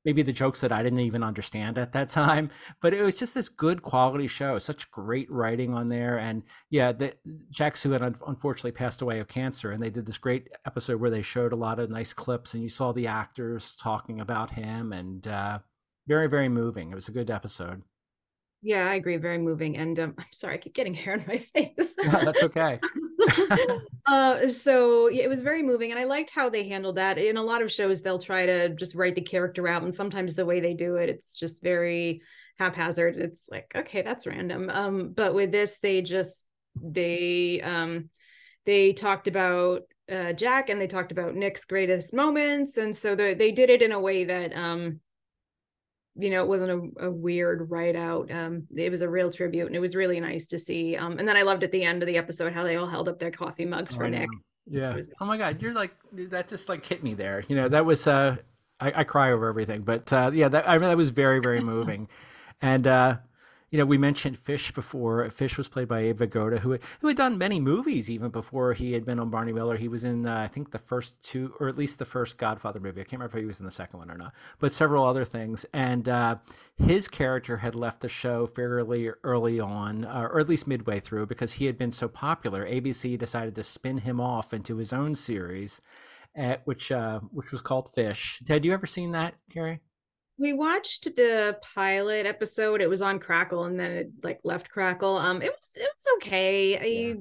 maybe 0.04 0.22
the 0.22 0.32
jokes 0.32 0.60
that 0.60 0.72
I 0.72 0.82
didn't 0.82 1.00
even 1.00 1.22
understand 1.22 1.78
at 1.78 1.92
that 1.92 2.08
time. 2.22 2.50
But 2.80 2.94
it 2.94 3.02
was 3.02 3.18
just 3.18 3.34
this 3.34 3.48
good 3.48 3.82
quality 3.82 4.26
show, 4.26 4.58
such 4.58 4.90
great 4.90 5.30
writing 5.30 5.74
on 5.74 5.88
there. 5.88 6.18
And 6.18 6.42
yeah, 6.70 6.92
the, 6.92 7.14
Jack 7.50 7.76
Soo 7.76 7.90
had 7.90 8.02
unfortunately 8.02 8.72
passed 8.72 9.02
away 9.02 9.20
of 9.20 9.28
cancer, 9.28 9.72
and 9.72 9.82
they 9.82 9.90
did 9.90 10.06
this 10.06 10.18
great 10.18 10.48
episode 10.66 11.00
where 11.00 11.10
they 11.10 11.22
showed 11.22 11.52
a 11.52 11.56
lot 11.56 11.78
of 11.78 11.90
nice 11.90 12.12
clips, 12.12 12.54
and 12.54 12.62
you 12.62 12.68
saw 12.68 12.92
the 12.92 13.06
actors 13.06 13.74
talking 13.80 14.20
about 14.20 14.50
him, 14.50 14.92
and 14.92 15.26
uh, 15.26 15.58
very 16.06 16.28
very 16.28 16.48
moving. 16.48 16.90
It 16.90 16.94
was 16.94 17.08
a 17.08 17.12
good 17.12 17.30
episode. 17.30 17.82
Yeah, 18.64 18.88
I 18.90 18.94
agree. 18.94 19.18
Very 19.18 19.36
moving. 19.36 19.76
And 19.76 20.00
um, 20.00 20.14
I'm 20.18 20.32
sorry, 20.32 20.54
I 20.54 20.58
keep 20.58 20.74
getting 20.74 20.94
hair 20.94 21.14
on 21.14 21.24
my 21.28 21.38
face. 21.54 21.94
no, 22.02 22.24
that's 22.24 22.42
okay. 22.42 22.80
Uh, 24.06 24.48
so 24.48 25.08
yeah, 25.08 25.22
it 25.24 25.28
was 25.28 25.42
very 25.42 25.62
moving, 25.62 25.90
and 25.90 26.00
I 26.00 26.04
liked 26.04 26.30
how 26.30 26.48
they 26.48 26.68
handled 26.68 26.96
that. 26.96 27.18
In 27.18 27.36
a 27.36 27.42
lot 27.42 27.62
of 27.62 27.72
shows, 27.72 28.02
they'll 28.02 28.18
try 28.18 28.46
to 28.46 28.70
just 28.70 28.94
write 28.94 29.14
the 29.14 29.20
character 29.20 29.66
out, 29.68 29.82
and 29.82 29.94
sometimes 29.94 30.34
the 30.34 30.46
way 30.46 30.60
they 30.60 30.74
do 30.74 30.96
it, 30.96 31.08
it's 31.08 31.34
just 31.34 31.62
very 31.62 32.22
haphazard. 32.58 33.16
It's 33.16 33.42
like, 33.50 33.72
okay, 33.74 34.02
that's 34.02 34.26
random. 34.26 34.70
Um, 34.70 35.12
but 35.14 35.34
with 35.34 35.52
this, 35.52 35.78
they 35.80 36.02
just 36.02 36.46
they 36.80 37.60
um 37.62 38.10
they 38.66 38.92
talked 38.92 39.28
about 39.28 39.82
uh, 40.10 40.32
Jack 40.32 40.68
and 40.68 40.80
they 40.80 40.86
talked 40.86 41.12
about 41.12 41.34
Nick's 41.34 41.64
greatest 41.64 42.12
moments, 42.12 42.76
and 42.76 42.94
so 42.94 43.14
they 43.14 43.34
they 43.34 43.52
did 43.52 43.70
it 43.70 43.82
in 43.82 43.92
a 43.92 44.00
way 44.00 44.24
that 44.24 44.56
um 44.56 45.00
you 46.16 46.30
know, 46.30 46.42
it 46.42 46.48
wasn't 46.48 46.70
a, 46.70 47.06
a 47.06 47.10
weird 47.10 47.70
write 47.70 47.96
out. 47.96 48.30
Um, 48.30 48.66
it 48.74 48.90
was 48.90 49.02
a 49.02 49.08
real 49.08 49.32
tribute, 49.32 49.66
and 49.66 49.74
it 49.74 49.80
was 49.80 49.96
really 49.96 50.20
nice 50.20 50.46
to 50.48 50.58
see. 50.58 50.96
Um, 50.96 51.18
and 51.18 51.26
then 51.26 51.36
I 51.36 51.42
loved 51.42 51.64
at 51.64 51.72
the 51.72 51.82
end 51.82 52.02
of 52.02 52.06
the 52.06 52.16
episode 52.16 52.52
how 52.52 52.62
they 52.62 52.76
all 52.76 52.86
held 52.86 53.08
up 53.08 53.18
their 53.18 53.30
coffee 53.30 53.64
mugs 53.64 53.92
oh, 53.94 53.96
for 53.96 54.08
Nick. 54.08 54.28
Yeah. 54.66 54.94
Was... 54.94 55.12
oh 55.20 55.26
my 55.26 55.36
God, 55.36 55.60
you're 55.60 55.74
like 55.74 55.92
that. 56.12 56.48
Just 56.48 56.68
like 56.68 56.84
hit 56.84 57.02
me 57.02 57.14
there. 57.14 57.42
You 57.48 57.56
know, 57.56 57.68
that 57.68 57.84
was. 57.84 58.06
Uh, 58.06 58.36
I, 58.80 59.00
I 59.00 59.04
cry 59.04 59.32
over 59.32 59.48
everything, 59.48 59.82
but 59.82 60.12
uh, 60.12 60.30
yeah, 60.32 60.48
that 60.48 60.68
I 60.68 60.78
mean 60.78 60.88
that 60.88 60.96
was 60.96 61.10
very 61.10 61.40
very 61.40 61.60
moving, 61.74 62.08
and 62.62 62.86
uh, 62.86 63.16
you 63.74 63.78
know, 63.78 63.86
we 63.86 63.98
mentioned 63.98 64.38
Fish 64.38 64.70
before. 64.70 65.28
Fish 65.30 65.58
was 65.58 65.66
played 65.66 65.88
by 65.88 65.98
Abe 65.98 66.18
Vigoda, 66.18 66.60
who 66.60 66.78
who 67.00 67.08
had 67.08 67.16
done 67.16 67.36
many 67.36 67.58
movies 67.58 68.08
even 68.08 68.30
before 68.30 68.72
he 68.72 68.92
had 68.92 69.04
been 69.04 69.18
on 69.18 69.30
Barney 69.30 69.52
Miller. 69.52 69.76
He 69.76 69.88
was 69.88 70.04
in, 70.04 70.26
uh, 70.26 70.36
I 70.36 70.46
think, 70.46 70.70
the 70.70 70.78
first 70.78 71.20
two, 71.24 71.52
or 71.58 71.66
at 71.66 71.76
least 71.76 71.98
the 71.98 72.04
first 72.04 72.38
Godfather 72.38 72.78
movie. 72.78 73.00
I 73.00 73.02
can't 73.02 73.14
remember 73.14 73.36
if 73.36 73.42
he 73.42 73.48
was 73.48 73.58
in 73.58 73.64
the 73.64 73.72
second 73.72 73.98
one 73.98 74.12
or 74.12 74.16
not, 74.16 74.32
but 74.60 74.70
several 74.70 75.04
other 75.04 75.24
things. 75.24 75.66
And 75.74 76.08
uh, 76.08 76.36
his 76.76 77.08
character 77.08 77.56
had 77.56 77.74
left 77.74 78.00
the 78.00 78.08
show 78.08 78.46
fairly 78.46 79.10
early 79.24 79.58
on, 79.58 80.04
uh, 80.04 80.28
or 80.30 80.38
at 80.38 80.48
least 80.48 80.68
midway 80.68 81.00
through, 81.00 81.26
because 81.26 81.52
he 81.52 81.66
had 81.66 81.76
been 81.76 81.90
so 81.90 82.06
popular. 82.06 82.64
ABC 82.64 83.18
decided 83.18 83.56
to 83.56 83.64
spin 83.64 83.98
him 83.98 84.20
off 84.20 84.54
into 84.54 84.76
his 84.76 84.92
own 84.92 85.16
series, 85.16 85.82
at, 86.36 86.64
which 86.64 86.92
uh, 86.92 87.18
which 87.32 87.50
was 87.50 87.60
called 87.60 87.88
Fish. 87.88 88.40
Had 88.46 88.64
you 88.64 88.72
ever 88.72 88.86
seen 88.86 89.10
that, 89.10 89.34
Kerry? 89.50 89.80
We 90.38 90.52
watched 90.52 91.16
the 91.16 91.58
pilot 91.74 92.26
episode. 92.26 92.80
It 92.80 92.88
was 92.88 93.02
on 93.02 93.18
crackle 93.18 93.64
and 93.64 93.78
then 93.78 93.90
it 93.92 94.10
like 94.22 94.40
left 94.44 94.70
crackle. 94.70 95.16
Um 95.16 95.42
it 95.42 95.52
was 95.52 95.72
it 95.76 95.88
was 95.94 96.06
okay. 96.18 96.78
I 96.78 96.84
yeah. 96.84 97.14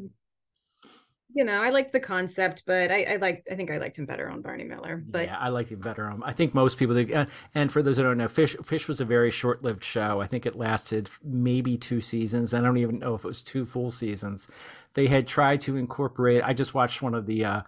you 1.35 1.43
know 1.43 1.61
i 1.61 1.69
liked 1.71 1.91
the 1.91 1.99
concept 1.99 2.63
but 2.67 2.91
i 2.91 3.03
i 3.03 3.15
liked 3.15 3.49
i 3.51 3.55
think 3.55 3.71
i 3.71 3.77
liked 3.77 3.97
him 3.97 4.05
better 4.05 4.29
on 4.29 4.41
barney 4.41 4.63
miller 4.63 5.03
but 5.07 5.25
yeah 5.25 5.37
i 5.39 5.49
liked 5.49 5.71
him 5.71 5.79
better 5.79 6.05
on 6.05 6.21
i 6.23 6.31
think 6.31 6.53
most 6.53 6.77
people 6.77 6.95
uh, 6.95 7.25
and 7.55 7.71
for 7.71 7.81
those 7.81 7.97
who 7.97 8.03
don't 8.03 8.19
know 8.19 8.27
fish 8.27 8.55
fish 8.63 8.87
was 8.87 9.01
a 9.01 9.05
very 9.05 9.31
short-lived 9.31 9.83
show. 9.83 10.21
I 10.21 10.27
think 10.27 10.45
it 10.45 10.55
lasted 10.55 11.09
maybe 11.23 11.75
two 11.75 12.01
seasons 12.01 12.53
i 12.53 12.61
don't 12.61 12.77
even 12.77 12.99
know 12.99 13.15
if 13.15 13.25
it 13.25 13.27
was 13.27 13.41
two 13.41 13.65
full 13.65 13.89
seasons. 13.89 14.47
They 14.93 15.07
had 15.07 15.25
tried 15.25 15.61
to 15.61 15.75
incorporate 15.75 16.43
i 16.43 16.53
just 16.53 16.75
watched 16.75 17.01
one 17.01 17.15
of 17.15 17.25
the 17.25 17.45
uh 17.45 17.61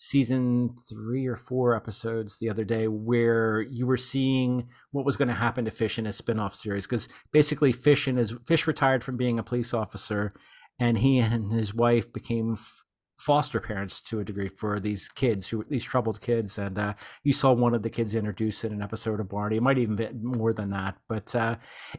season 0.00 0.74
three 0.88 1.26
or 1.26 1.36
four 1.36 1.76
episodes 1.76 2.38
the 2.38 2.48
other 2.48 2.64
day 2.64 2.88
where 2.88 3.60
you 3.60 3.86
were 3.86 3.98
seeing 3.98 4.66
what 4.92 5.04
was 5.04 5.14
going 5.14 5.28
to 5.28 5.34
happen 5.34 5.62
to 5.62 5.70
Fish 5.70 5.98
in 5.98 6.06
his 6.06 6.16
spin-off 6.16 6.54
series 6.54 6.86
because 6.86 7.06
basically 7.32 7.70
Fish 7.70 8.06
and 8.06 8.16
his 8.16 8.34
Fish 8.46 8.66
retired 8.66 9.04
from 9.04 9.18
being 9.18 9.38
a 9.38 9.42
police 9.42 9.74
officer 9.74 10.32
and 10.78 10.96
he 10.96 11.18
and 11.18 11.52
his 11.52 11.74
wife 11.74 12.10
became 12.14 12.52
f- 12.52 12.82
foster 13.18 13.60
parents 13.60 14.00
to 14.00 14.20
a 14.20 14.24
degree 14.24 14.48
for 14.48 14.80
these 14.80 15.06
kids 15.10 15.46
who 15.46 15.62
these 15.64 15.84
troubled 15.84 16.18
kids 16.22 16.56
and 16.56 16.78
uh, 16.78 16.94
you 17.22 17.34
saw 17.34 17.52
one 17.52 17.74
of 17.74 17.82
the 17.82 17.90
kids 17.90 18.14
introduced 18.14 18.64
in 18.64 18.72
an 18.72 18.80
episode 18.80 19.20
of 19.20 19.28
Barney. 19.28 19.58
It 19.58 19.62
might 19.62 19.76
even 19.76 19.96
be 19.96 20.08
more 20.14 20.54
than 20.54 20.70
that 20.70 20.96
but 21.08 21.36
uh, 21.36 21.56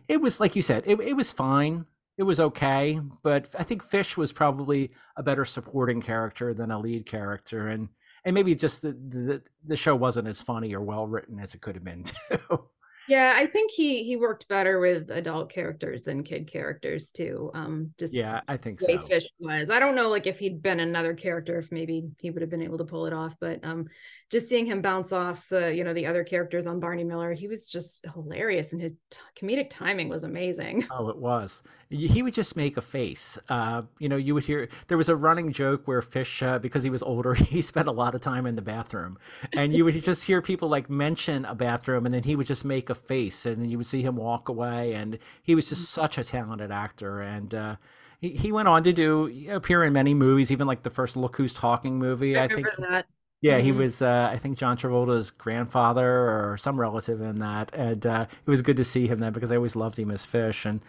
it 0.07 0.19
was 0.19 0.39
like 0.39 0.55
you 0.55 0.63
said 0.63 0.81
it, 0.87 0.99
it 1.01 1.15
was 1.15 1.31
fine 1.31 1.85
it 2.17 2.23
was 2.23 2.39
okay, 2.39 2.99
but 3.23 3.49
I 3.57 3.63
think 3.63 3.83
Fish 3.83 4.17
was 4.17 4.31
probably 4.31 4.91
a 5.15 5.23
better 5.23 5.45
supporting 5.45 6.01
character 6.01 6.53
than 6.53 6.71
a 6.71 6.79
lead 6.79 7.05
character, 7.05 7.69
and 7.69 7.89
and 8.25 8.33
maybe 8.33 8.53
just 8.55 8.81
the 8.81 8.91
the, 8.91 9.41
the 9.65 9.75
show 9.75 9.95
wasn't 9.95 10.27
as 10.27 10.41
funny 10.41 10.73
or 10.75 10.81
well 10.81 11.07
written 11.07 11.39
as 11.39 11.55
it 11.55 11.61
could 11.61 11.75
have 11.75 11.83
been 11.83 12.03
too. 12.29 12.65
Yeah, 13.07 13.33
I 13.35 13.45
think 13.47 13.71
he 13.71 14.03
he 14.03 14.15
worked 14.15 14.47
better 14.47 14.79
with 14.79 15.09
adult 15.09 15.51
characters 15.51 16.03
than 16.03 16.23
kid 16.23 16.51
characters 16.51 17.11
too. 17.11 17.51
Um, 17.53 17.93
just 17.97 18.13
yeah, 18.13 18.41
I 18.47 18.57
think 18.57 18.79
so. 18.79 19.05
Fish 19.07 19.25
was. 19.39 19.69
I 19.69 19.79
don't 19.79 19.95
know, 19.95 20.09
like 20.09 20.27
if 20.27 20.39
he'd 20.39 20.61
been 20.61 20.79
another 20.79 21.13
character, 21.13 21.57
if 21.57 21.71
maybe 21.71 22.09
he 22.19 22.29
would 22.29 22.41
have 22.41 22.51
been 22.51 22.61
able 22.61 22.77
to 22.77 22.85
pull 22.85 23.07
it 23.07 23.13
off. 23.13 23.35
But 23.39 23.63
um, 23.65 23.87
just 24.29 24.47
seeing 24.47 24.65
him 24.65 24.81
bounce 24.81 25.11
off 25.11 25.49
the 25.49 25.75
you 25.75 25.83
know 25.83 25.93
the 25.93 26.05
other 26.05 26.23
characters 26.23 26.67
on 26.67 26.79
Barney 26.79 27.03
Miller, 27.03 27.33
he 27.33 27.47
was 27.47 27.67
just 27.67 28.05
hilarious, 28.13 28.71
and 28.71 28.81
his 28.81 28.93
t- 29.09 29.19
comedic 29.35 29.69
timing 29.69 30.07
was 30.07 30.23
amazing. 30.23 30.87
Oh, 30.91 31.09
it 31.09 31.17
was. 31.17 31.63
He 31.89 32.23
would 32.23 32.33
just 32.33 32.55
make 32.55 32.77
a 32.77 32.81
face. 32.81 33.37
Uh, 33.49 33.81
you 33.99 34.07
know, 34.07 34.15
you 34.15 34.33
would 34.33 34.43
hear 34.45 34.69
there 34.87 34.97
was 34.97 35.09
a 35.09 35.15
running 35.15 35.51
joke 35.51 35.87
where 35.87 36.01
Fish, 36.01 36.41
uh, 36.41 36.59
because 36.59 36.83
he 36.83 36.89
was 36.89 37.03
older, 37.03 37.33
he 37.51 37.61
spent 37.61 37.87
a 37.87 37.91
lot 37.91 38.15
of 38.15 38.21
time 38.21 38.45
in 38.45 38.55
the 38.55 38.61
bathroom, 38.61 39.17
and 39.53 39.73
you 39.73 39.83
would 39.85 40.01
just 40.01 40.23
hear 40.23 40.41
people 40.41 40.69
like 40.69 40.89
mention 40.89 41.45
a 41.45 41.55
bathroom, 41.55 42.05
and 42.05 42.13
then 42.13 42.23
he 42.23 42.35
would 42.35 42.47
just 42.47 42.63
make 42.63 42.89
a 42.89 42.95
face, 43.01 43.45
and 43.45 43.69
you 43.69 43.77
would 43.77 43.87
see 43.87 44.01
him 44.01 44.15
walk 44.15 44.49
away, 44.49 44.93
and 44.93 45.17
he 45.43 45.55
was 45.55 45.69
just 45.69 45.89
such 45.89 46.17
a 46.17 46.23
talented 46.23 46.71
actor, 46.71 47.21
and. 47.21 47.55
Uh, 47.55 47.75
he, 48.21 48.29
he 48.29 48.51
went 48.51 48.67
on 48.67 48.83
to 48.83 48.93
do 48.93 49.49
appear 49.49 49.83
in 49.83 49.93
many 49.93 50.13
movies, 50.13 50.51
even 50.51 50.67
like 50.67 50.83
the 50.83 50.91
first 50.91 51.17
Look 51.17 51.35
Who's 51.35 51.53
Talking 51.53 51.97
movie. 51.97 52.37
I, 52.37 52.43
I 52.43 52.47
think 52.47 52.67
that. 52.77 53.07
Yeah, 53.41 53.57
mm-hmm. 53.57 53.65
he 53.65 53.71
was. 53.71 54.01
Uh, 54.03 54.29
I 54.31 54.37
think 54.37 54.57
John 54.57 54.77
Travolta's 54.77 55.31
grandfather 55.31 56.07
or 56.07 56.55
some 56.57 56.79
relative 56.79 57.21
in 57.21 57.39
that, 57.39 57.73
and 57.73 58.05
uh, 58.05 58.27
it 58.29 58.49
was 58.49 58.61
good 58.61 58.77
to 58.77 58.83
see 58.83 59.07
him 59.07 59.19
then 59.19 59.33
because 59.33 59.51
I 59.51 59.55
always 59.55 59.75
loved 59.75 59.97
him 59.97 60.11
as 60.11 60.23
Fish. 60.23 60.65
And 60.65 60.81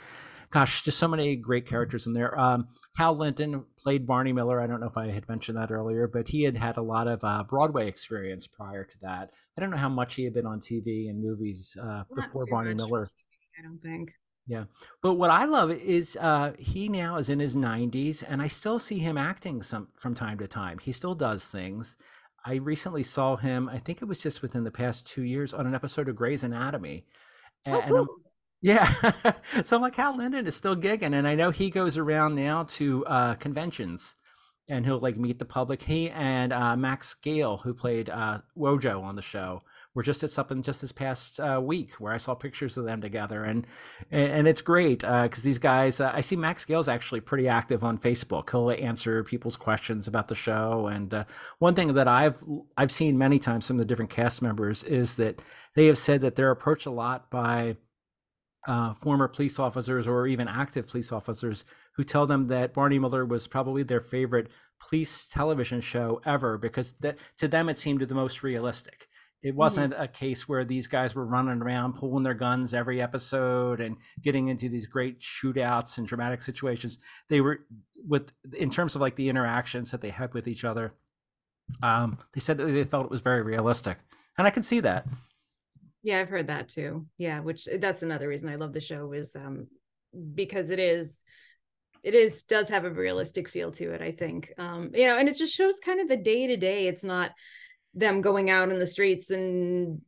gosh, 0.53 0.83
just 0.83 0.99
so 0.99 1.09
many 1.09 1.35
great 1.35 1.67
characters 1.67 2.07
in 2.07 2.13
there. 2.13 2.39
Um, 2.39 2.69
Hal 2.97 3.17
Linden 3.17 3.65
played 3.83 4.07
Barney 4.07 4.33
Miller. 4.33 4.61
I 4.61 4.67
don't 4.67 4.81
know 4.81 4.87
if 4.87 4.99
I 4.99 5.09
had 5.09 5.29
mentioned 5.29 5.57
that 5.57 5.73
earlier, 5.73 6.07
but 6.07 6.29
he 6.29 6.43
had 6.43 6.57
had 6.57 6.77
a 6.77 6.83
lot 6.83 7.09
of 7.09 7.25
uh, 7.25 7.43
Broadway 7.49 7.89
experience 7.89 8.47
prior 8.47 8.85
to 8.85 8.97
that. 9.01 9.31
I 9.57 9.61
don't 9.61 9.71
know 9.71 9.79
how 9.79 9.89
much 9.89 10.15
he 10.15 10.25
had 10.25 10.35
been 10.35 10.47
on 10.47 10.61
TV 10.61 11.09
and 11.09 11.23
movies 11.23 11.77
uh, 11.83 12.05
before 12.15 12.47
Barney 12.47 12.75
Miller. 12.75 13.09
I 13.59 13.63
don't 13.63 13.81
think. 13.81 14.13
Yeah. 14.47 14.65
But 15.03 15.15
what 15.15 15.31
I 15.31 15.47
love 15.47 15.71
is 15.71 16.19
uh, 16.21 16.53
he 16.59 16.89
now 16.89 17.17
is 17.17 17.31
in 17.31 17.41
his 17.41 17.57
90s, 17.57 18.23
and 18.27 18.43
I 18.43 18.47
still 18.47 18.79
see 18.79 18.99
him 18.99 19.17
acting 19.17 19.63
some 19.63 19.89
from 19.97 20.15
time 20.15 20.39
to 20.39 20.47
time. 20.47 20.79
He 20.79 20.93
still 20.93 21.15
does 21.15 21.47
things. 21.47 21.97
I 22.45 22.57
recently 22.57 23.05
saw 23.05 23.37
him, 23.37 23.69
I 23.69 23.79
think 23.79 24.03
it 24.03 24.07
was 24.07 24.21
just 24.21 24.43
within 24.43 24.65
the 24.65 24.71
past 24.71 25.07
two 25.07 25.23
years, 25.23 25.55
on 25.55 25.67
an 25.67 25.75
episode 25.75 26.09
of 26.09 26.17
Grey's 26.17 26.45
Anatomy. 26.45 27.07
And, 27.65 27.77
oh, 27.77 27.83
cool. 27.89 28.07
Yeah. 28.63 29.13
so 29.63 29.77
I'm 29.77 29.83
like, 29.83 29.97
Hal 29.97 30.17
Linden 30.17 30.47
is 30.47 30.57
still 30.57 30.77
gigging. 30.77 31.15
And 31.15 31.29
I 31.29 31.35
know 31.35 31.51
he 31.51 31.69
goes 31.69 31.99
around 31.99 32.35
now 32.37 32.65
to 32.65 33.05
uh, 33.07 33.35
conventions 33.35 34.17
and 34.69 34.87
he'll 34.87 35.01
like 35.01 35.17
meet 35.17 35.39
the 35.39 35.45
public. 35.45 35.83
He 35.83 36.11
and 36.11 36.53
uh, 36.53 36.77
Max 36.77 37.15
Gail, 37.15 37.59
who 37.59 37.75
played 37.75 38.09
uh, 38.09 38.39
Wojo 38.57 39.03
on 39.03 39.17
the 39.17 39.23
show, 39.23 39.63
were 39.95 40.03
just 40.03 40.23
at 40.23 40.31
something 40.31 40.63
just 40.63 40.81
this 40.81 40.93
past 40.93 41.41
uh, 41.41 41.61
week 41.63 41.95
where 41.95 42.13
I 42.13 42.17
saw 42.17 42.35
pictures 42.35 42.79
of 42.79 42.85
them 42.85 43.01
together, 43.01 43.45
and 43.45 43.67
and 44.11 44.49
it's 44.49 44.63
great 44.63 45.01
because 45.01 45.41
uh, 45.41 45.45
these 45.45 45.59
guys. 45.59 46.01
Uh, 46.01 46.13
I 46.15 46.21
see 46.21 46.37
Max 46.37 46.65
Gail's 46.65 46.89
actually 46.89 47.21
pretty 47.21 47.49
active 47.49 47.85
on 47.85 47.99
Facebook. 47.99 48.51
He'll 48.51 48.71
answer 48.71 49.25
people's 49.25 49.57
questions 49.57 50.09
about 50.09 50.29
the 50.29 50.35
show, 50.35 50.87
and 50.87 51.13
uh, 51.13 51.25
one 51.59 51.75
thing 51.75 51.93
that 51.95 52.09
I've 52.09 52.43
I've 52.77 52.93
seen 52.93 53.19
many 53.19 53.39
times 53.39 53.67
from 53.67 53.79
the 53.79 53.85
different 53.85 54.11
cast 54.11 54.41
members 54.43 54.85
is 54.85 55.17
that 55.17 55.43
they 55.75 55.87
have 55.87 55.99
said 55.99 56.21
that 56.23 56.37
they're 56.37 56.51
approached 56.51 56.87
a 56.87 56.91
lot 56.91 57.31
by 57.31 57.77
uh, 58.67 58.95
former 58.95 59.29
police 59.29 59.59
officers 59.59 60.07
or 60.07 60.27
even 60.27 60.49
active 60.49 60.87
police 60.87 61.13
officers 61.13 61.65
who 61.97 62.05
tell 62.05 62.27
them 62.27 62.45
that 62.47 62.75
Barney 62.75 62.99
Miller 62.99 63.25
was 63.25 63.47
probably 63.47 63.83
their 63.83 64.01
favorite 64.01 64.51
police 64.81 65.29
television 65.29 65.81
show 65.81 66.21
ever 66.27 66.59
because 66.59 66.93
that 67.01 67.19
to 67.39 67.49
them 67.49 67.69
it 67.69 67.79
seemed 67.79 68.01
the 68.01 68.15
most 68.15 68.43
realistic. 68.43 69.09
It 69.43 69.49
mm-hmm. 69.49 69.59
wasn't 69.59 69.95
mm-hmm. 69.95 70.03
a 70.03 70.09
case 70.09 70.49
where 70.49 70.65
these 70.65 70.87
guys 70.87 71.15
were 71.15 71.27
running 71.27 71.61
around 71.61 71.95
pulling 71.95 72.23
their 72.23 72.35
guns 72.35 72.75
every 72.75 73.03
episode 73.03 73.81
and 73.81 73.97
getting 74.21 74.49
into 74.49 74.69
these 74.69 74.87
great 74.87 75.21
shootouts 75.21 75.99
and 75.99 76.07
dramatic 76.07 76.43
situations. 76.43 76.99
They 77.29 77.41
were 77.41 77.61
with 78.07 78.33
in 78.57 78.71
terms 78.71 78.95
of 78.95 79.01
like 79.01 79.17
the 79.17 79.29
interactions 79.29 79.91
that 79.91 80.01
they 80.01 80.11
had 80.11 80.35
with 80.35 80.47
each 80.47 80.65
other. 80.65 80.95
Um, 81.83 82.19
they 82.33 82.41
said 82.41 82.59
that 82.59 82.67
they 82.67 82.85
felt 82.85 83.05
it 83.05 83.11
was 83.11 83.23
very 83.23 83.43
realistic, 83.43 83.99
and 84.39 84.47
I 84.47 84.51
can 84.51 84.63
see 84.63 84.81
that. 84.81 85.07
Yeah, 86.03 86.21
I've 86.21 86.29
heard 86.29 86.49
that 86.49 86.69
too. 86.69 87.07
Yeah, 87.19 87.41
which 87.41 87.69
eh, 87.69 87.79
that's 87.81 88.03
another 88.03 88.29
reason 88.29 88.49
I 88.49 88.57
love 88.57 88.73
the 88.73 88.81
show 88.81 89.13
is 89.13 89.35
um 89.37 89.69
because 90.35 90.71
it 90.71 90.79
is 90.79 91.25
it 92.03 92.15
is 92.15 92.43
does 92.43 92.69
have 92.71 92.85
a 92.85 92.91
realistic 92.91 93.49
feel 93.49 93.71
to 93.73 93.93
it, 93.93 94.03
I 94.03 94.11
think. 94.11 94.53
Um, 94.59 94.91
you 94.95 95.07
know, 95.07 95.17
and 95.19 95.29
it 95.29 95.37
just 95.37 95.55
shows 95.55 95.79
kind 95.79 96.01
of 96.01 96.09
the 96.09 96.17
day 96.17 96.49
to 96.49 96.57
day. 96.57 96.89
It's 96.89 97.05
not 97.05 97.31
them 97.95 98.21
going 98.21 98.51
out 98.51 98.71
in 98.71 98.79
the 98.79 98.87
streets 98.87 99.31
and 99.31 100.01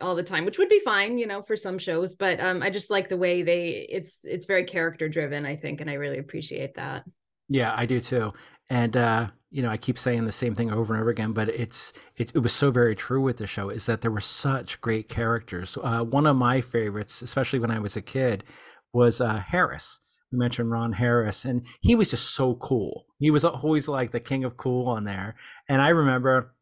all 0.00 0.14
the 0.14 0.22
time, 0.22 0.46
which 0.46 0.56
would 0.58 0.70
be 0.70 0.80
fine, 0.80 1.18
you 1.18 1.26
know, 1.26 1.42
for 1.42 1.56
some 1.56 1.78
shows, 1.78 2.14
but 2.14 2.40
um 2.40 2.62
I 2.62 2.70
just 2.70 2.90
like 2.90 3.08
the 3.08 3.16
way 3.18 3.42
they 3.42 3.86
it's 3.90 4.24
it's 4.24 4.46
very 4.46 4.64
character 4.64 5.08
driven, 5.08 5.44
I 5.44 5.56
think, 5.56 5.80
and 5.80 5.90
I 5.90 5.94
really 5.94 6.18
appreciate 6.18 6.74
that. 6.76 7.04
Yeah, 7.50 7.74
I 7.76 7.84
do 7.84 8.00
too. 8.00 8.32
And 8.70 8.96
uh 8.96 9.26
you 9.52 9.62
know, 9.62 9.68
I 9.70 9.76
keep 9.76 9.98
saying 9.98 10.24
the 10.24 10.32
same 10.32 10.54
thing 10.54 10.70
over 10.70 10.94
and 10.94 11.00
over 11.00 11.10
again, 11.10 11.32
but 11.32 11.48
it's 11.48 11.92
it, 12.16 12.30
it 12.34 12.38
was 12.38 12.52
so 12.52 12.70
very 12.70 12.94
true 12.94 13.20
with 13.20 13.36
the 13.36 13.46
show 13.48 13.68
is 13.68 13.84
that 13.86 14.00
there 14.00 14.10
were 14.12 14.20
such 14.20 14.80
great 14.80 15.08
characters. 15.08 15.76
Uh, 15.82 16.04
one 16.04 16.26
of 16.26 16.36
my 16.36 16.60
favorites, 16.60 17.20
especially 17.20 17.58
when 17.58 17.72
I 17.72 17.80
was 17.80 17.96
a 17.96 18.00
kid, 18.00 18.44
was 18.92 19.20
uh, 19.20 19.38
Harris. 19.44 19.98
We 20.30 20.38
mentioned 20.38 20.70
Ron 20.70 20.92
Harris, 20.92 21.44
and 21.44 21.66
he 21.80 21.96
was 21.96 22.10
just 22.10 22.36
so 22.36 22.54
cool. 22.56 23.06
He 23.18 23.32
was 23.32 23.44
always 23.44 23.88
like 23.88 24.12
the 24.12 24.20
king 24.20 24.44
of 24.44 24.56
cool 24.56 24.86
on 24.86 25.02
there. 25.02 25.34
And 25.68 25.82
I 25.82 25.88
remember, 25.88 26.54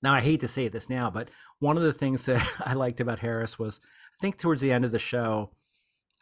now 0.00 0.14
I 0.14 0.20
hate 0.20 0.40
to 0.40 0.48
say 0.48 0.68
this 0.68 0.88
now, 0.88 1.10
but 1.10 1.28
one 1.58 1.76
of 1.76 1.82
the 1.82 1.92
things 1.92 2.24
that 2.26 2.40
I 2.64 2.74
liked 2.74 3.00
about 3.00 3.18
Harris 3.18 3.58
was, 3.58 3.80
I 3.82 4.22
think 4.22 4.38
towards 4.38 4.60
the 4.60 4.70
end 4.70 4.84
of 4.84 4.92
the 4.92 5.00
show, 5.00 5.50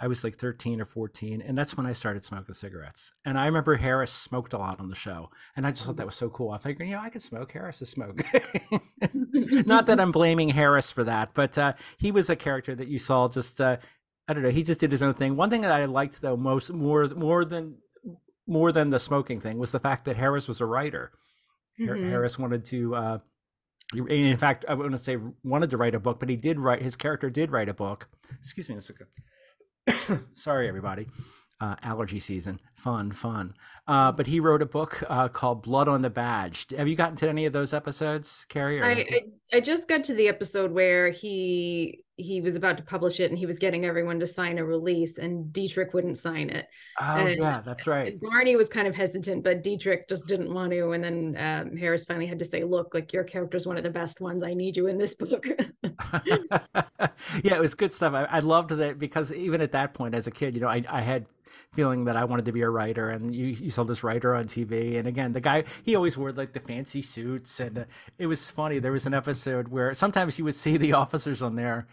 I 0.03 0.07
was 0.07 0.25
like 0.25 0.37
13 0.37 0.81
or 0.81 0.87
14, 0.87 1.43
and 1.43 1.57
that's 1.57 1.77
when 1.77 1.85
I 1.85 1.93
started 1.93 2.25
smoking 2.25 2.55
cigarettes. 2.55 3.13
And 3.27 3.39
I 3.39 3.45
remember 3.45 3.77
Harris 3.77 4.11
smoked 4.11 4.55
a 4.55 4.59
lot 4.59 4.81
on 4.81 4.89
the 4.89 4.95
show, 4.95 5.29
and 5.57 5.67
I 5.67 5.73
just 5.73 5.85
thought 5.85 5.97
that 5.99 6.07
was 6.07 6.15
so 6.15 6.31
cool. 6.31 6.53
I 6.53 6.59
figured, 6.59 6.89
you 6.89 6.95
know, 6.95 7.03
I 7.03 7.11
could 7.11 7.21
smoke. 7.21 7.53
Harris 7.53 7.83
is 7.83 7.91
smoke. 7.91 8.23
Not 9.67 9.87
that 9.87 10.01
I'm 10.01 10.11
blaming 10.11 10.49
Harris 10.49 10.91
for 10.91 11.05
that, 11.05 11.35
but 11.35 11.59
uh, 11.59 11.75
he 11.99 12.13
was 12.13 12.31
a 12.31 12.37
character 12.37 12.75
that 12.75 12.89
you 12.89 12.99
saw 12.99 13.29
just, 13.29 13.61
uh, 13.61 13.77
I 14.27 14.33
don't 14.33 14.43
know, 14.43 14.51
he 14.51 14.63
just 14.63 14.81
did 14.81 14.91
his 14.91 15.03
own 15.03 15.13
thing. 15.13 15.37
One 15.37 15.51
thing 15.51 15.61
that 15.63 15.73
I 15.73 15.85
liked 15.85 16.23
though 16.23 16.37
most 16.37 16.73
more 16.73 17.07
more 17.09 17.45
than 17.45 17.77
more 18.47 18.73
than 18.73 18.91
the 18.91 18.99
smoking 18.99 19.39
thing 19.39 19.59
was 19.59 19.71
the 19.73 19.79
fact 19.79 20.07
that 20.07 20.17
Harris 20.17 20.49
was 20.49 20.61
a 20.61 20.67
writer. 20.67 21.13
Mm-hmm. 21.79 22.09
Harris 22.09 22.39
wanted 22.39 22.65
to. 22.67 22.95
Uh, 22.95 23.19
in 23.93 24.37
fact, 24.37 24.65
I 24.69 24.75
want 24.75 24.93
to 24.93 24.99
say 24.99 25.19
wanted 25.43 25.71
to 25.71 25.77
write 25.77 25.95
a 25.95 26.01
book, 26.01 26.21
but 26.21 26.29
he 26.29 26.37
did 26.37 26.61
write. 26.61 26.81
His 26.81 26.95
character 26.97 27.29
did 27.29 27.51
write 27.51 27.69
a 27.69 27.75
book. 27.75 28.09
Excuse 28.39 28.69
me, 28.69 28.77
a 28.77 28.83
Sorry, 30.33 30.69
everybody. 30.69 31.07
Uh, 31.61 31.77
allergy 31.83 32.19
season. 32.19 32.59
Fun, 32.75 33.13
fun. 33.13 33.53
Uh, 33.87 34.11
but 34.11 34.27
he 34.27 34.41
wrote 34.41 34.63
a 34.63 34.67
book 34.67 35.03
uh, 35.11 35.29
called 35.29 35.63
Blood 35.63 35.89
on 35.89 36.01
the 36.01 36.09
Badge. 36.09 36.67
Have 36.77 36.89
you 36.89 36.97
gotten 36.97 37.17
to 37.17 37.29
any 37.29 37.45
of 37.45 37.53
those 37.53 37.75
episodes, 37.75 38.47
Kerry? 38.49 38.81
Or... 38.81 38.87
I, 38.87 38.93
I, 38.93 39.57
I 39.57 39.61
just 39.61 39.87
got 39.87 40.03
to 40.05 40.15
the 40.15 40.27
episode 40.27 40.73
where 40.73 41.11
he 41.11 42.03
he 42.21 42.41
was 42.41 42.57
about 42.57 42.77
to 42.77 42.83
publish 42.83 43.21
it 43.21 43.31
and 43.31 43.39
he 43.39 43.47
was 43.47 43.59
getting 43.59 43.85
everyone 43.85 44.21
to 44.21 44.27
sign 44.27 44.59
a 44.59 44.65
release 44.65 45.19
and 45.19 45.53
Dietrich 45.53 45.95
wouldn't 45.95 46.19
sign 46.19 46.51
it. 46.51 46.67
Oh 47.01 47.27
and, 47.27 47.41
yeah, 47.41 47.63
that's 47.65 47.87
right. 47.87 48.21
Barney 48.21 48.57
was 48.57 48.69
kind 48.69 48.87
of 48.87 48.95
hesitant, 48.95 49.45
but 49.45 49.63
Dietrich 49.63 50.09
just 50.09 50.27
didn't 50.29 50.53
want 50.53 50.73
to. 50.73 50.93
And 50.93 51.05
then 51.05 51.37
um, 51.39 51.77
Harris 51.77 52.05
finally 52.05 52.27
had 52.27 52.39
to 52.39 52.45
say, 52.45 52.65
"Look, 52.65 52.95
like 52.95 53.13
your 53.13 53.25
character's 53.25 53.67
one 53.67 53.77
of 53.77 53.85
the 53.85 53.91
best 53.91 54.21
ones. 54.21 54.43
I 54.43 54.55
need 54.55 54.77
you 54.77 54.87
in 54.87 54.99
this 54.99 55.15
book." 55.15 55.47
yeah, 56.25 57.55
it 57.55 57.61
was 57.61 57.75
good 57.75 57.93
stuff. 57.93 58.15
I, 58.15 58.25
I 58.25 58.39
loved 58.41 58.71
that 58.71 58.99
because 58.99 59.33
even 59.33 59.61
at 59.61 59.73
that 59.73 59.95
point, 59.95 60.15
as 60.15 60.27
a 60.27 60.31
kid, 60.31 60.55
you 60.55 60.61
know, 60.61 60.69
I, 60.69 60.85
I 60.89 61.01
had 61.01 61.27
feeling 61.73 62.05
that 62.05 62.17
I 62.17 62.25
wanted 62.25 62.45
to 62.47 62.53
be 62.53 62.63
a 62.63 62.71
writer, 62.71 63.11
and 63.11 63.35
you, 63.35 63.47
you 63.47 63.71
saw 63.71 63.85
this 63.85 64.03
writer 64.03 64.35
on 64.35 64.45
TV. 64.45 64.99
And 64.99 65.07
again, 65.07 65.33
the 65.33 65.41
guy 65.41 65.65
he 65.85 65.95
always 65.95 66.17
wore 66.19 66.33
like 66.33 66.53
the 66.53 66.61
fancy 66.61 67.03
suits, 67.03 67.61
and 67.61 67.79
uh, 67.79 67.85
it 68.19 68.27
was 68.27 68.51
funny. 68.51 68.79
There 68.79 68.93
was 68.93 69.07
an 69.07 69.15
episode 69.15 69.69
where 69.69 69.95
sometimes 69.95 70.39
you 70.39 70.45
would 70.45 70.55
see 70.55 70.77
the 70.77 70.93
officers 70.95 71.43
on 71.43 71.55
there 71.55 71.87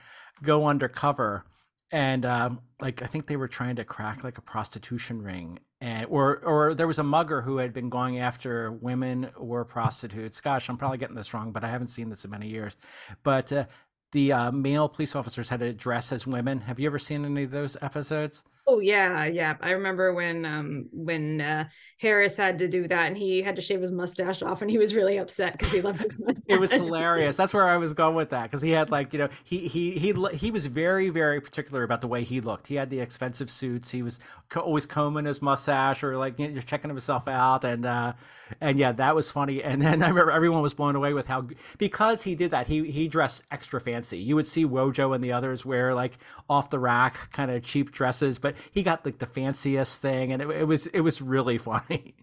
go 0.43 0.67
undercover 0.67 1.45
and 1.91 2.25
um, 2.25 2.59
like 2.81 3.01
I 3.01 3.05
think 3.05 3.27
they 3.27 3.37
were 3.37 3.47
trying 3.47 3.77
to 3.77 3.85
crack 3.85 4.23
like 4.23 4.37
a 4.37 4.41
prostitution 4.41 5.21
ring, 5.21 5.59
and 5.79 6.05
or 6.09 6.37
or 6.43 6.73
there 6.73 6.87
was 6.87 6.99
a 6.99 7.03
mugger 7.03 7.41
who 7.41 7.57
had 7.57 7.73
been 7.73 7.89
going 7.89 8.19
after 8.19 8.71
women 8.71 9.29
or 9.37 9.63
prostitutes. 9.63 10.41
Gosh, 10.41 10.69
I'm 10.69 10.77
probably 10.77 10.97
getting 10.97 11.15
this 11.15 11.33
wrong, 11.33 11.51
but 11.51 11.63
I 11.63 11.69
haven't 11.69 11.87
seen 11.87 12.09
this 12.09 12.25
in 12.25 12.31
many 12.31 12.47
years. 12.49 12.75
But 13.23 13.53
uh, 13.53 13.65
the 14.11 14.33
uh, 14.33 14.51
male 14.51 14.89
police 14.89 15.15
officers 15.15 15.47
had 15.47 15.61
to 15.61 15.73
dress 15.73 16.11
as 16.11 16.27
women. 16.27 16.59
Have 16.59 16.79
you 16.79 16.87
ever 16.87 16.99
seen 16.99 17.23
any 17.23 17.43
of 17.43 17.51
those 17.51 17.77
episodes? 17.81 18.43
Oh 18.69 18.79
yeah, 18.79 19.25
yeah. 19.25 19.55
I 19.61 19.71
remember 19.71 20.13
when 20.13 20.45
um 20.45 20.89
when 20.91 21.39
uh 21.41 21.69
Harris 21.99 22.35
had 22.37 22.59
to 22.59 22.67
do 22.67 22.87
that 22.87 23.07
and 23.07 23.17
he 23.17 23.41
had 23.41 23.55
to 23.55 23.61
shave 23.61 23.81
his 23.81 23.93
mustache 23.93 24.41
off 24.41 24.61
and 24.61 24.69
he 24.69 24.77
was 24.77 24.93
really 24.93 25.17
upset 25.17 25.53
because 25.53 25.71
he 25.71 25.81
loved 25.81 26.01
his 26.01 26.11
mustache. 26.19 26.43
it 26.47 26.59
was 26.59 26.71
hilarious. 26.73 27.35
That's 27.35 27.53
where 27.53 27.67
I 27.67 27.77
was 27.77 27.93
going 27.93 28.15
with 28.15 28.29
that 28.29 28.43
because 28.43 28.61
he 28.61 28.71
had 28.71 28.89
like 28.89 29.11
you 29.13 29.19
know 29.19 29.29
he 29.43 29.67
he 29.67 29.91
he 29.91 30.13
he 30.33 30.51
was 30.51 30.65
very 30.67 31.09
very 31.09 31.41
particular 31.41 31.83
about 31.83 32.01
the 32.01 32.07
way 32.07 32.23
he 32.23 32.41
looked. 32.41 32.67
He 32.67 32.75
had 32.75 32.89
the 32.89 32.99
expensive 32.99 33.49
suits. 33.49 33.91
He 33.91 34.01
was 34.01 34.19
co- 34.49 34.61
always 34.61 34.85
combing 34.85 35.25
his 35.25 35.41
mustache 35.41 36.03
or 36.03 36.17
like 36.17 36.39
you 36.39 36.49
know, 36.49 36.61
checking 36.61 36.89
himself 36.89 37.27
out 37.27 37.65
and 37.65 37.85
uh 37.85 38.13
and 38.61 38.79
yeah 38.79 38.93
that 38.93 39.15
was 39.15 39.29
funny. 39.31 39.61
And 39.63 39.81
then 39.81 40.03
I 40.03 40.09
remember 40.09 40.31
everyone 40.31 40.61
was 40.61 40.73
blown 40.73 40.95
away 40.95 41.13
with 41.13 41.27
how 41.27 41.47
because 41.77 42.21
he 42.23 42.35
did 42.35 42.51
that 42.51 42.67
he 42.67 42.89
he 42.91 43.07
dressed 43.07 43.43
extra 43.51 43.81
fancy. 43.81 44.17
You 44.19 44.35
would 44.35 44.47
see 44.47 44.65
Wojo 44.65 45.13
and 45.15 45.23
the 45.23 45.33
others 45.33 45.65
wear 45.65 45.93
like 45.93 46.17
off 46.49 46.69
the 46.69 46.79
rack 46.79 47.31
kind 47.31 47.51
of 47.51 47.63
cheap 47.63 47.91
dresses, 47.91 48.39
but 48.39 48.55
he 48.71 48.83
got 48.83 49.05
like 49.05 49.19
the 49.19 49.25
fanciest 49.25 50.01
thing, 50.01 50.31
and 50.31 50.41
it, 50.41 50.49
it 50.49 50.63
was 50.65 50.87
it 50.87 51.01
was 51.01 51.21
really 51.21 51.57
funny. 51.57 52.15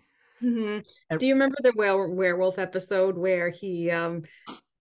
Mm-hmm. 0.43 0.81
And, 1.11 1.21
Do 1.21 1.27
you 1.27 1.35
remember 1.35 1.57
the 1.63 1.73
werewolf 1.75 2.59
episode 2.59 3.17
where 3.17 3.49
he 3.49 3.91
um 3.91 4.25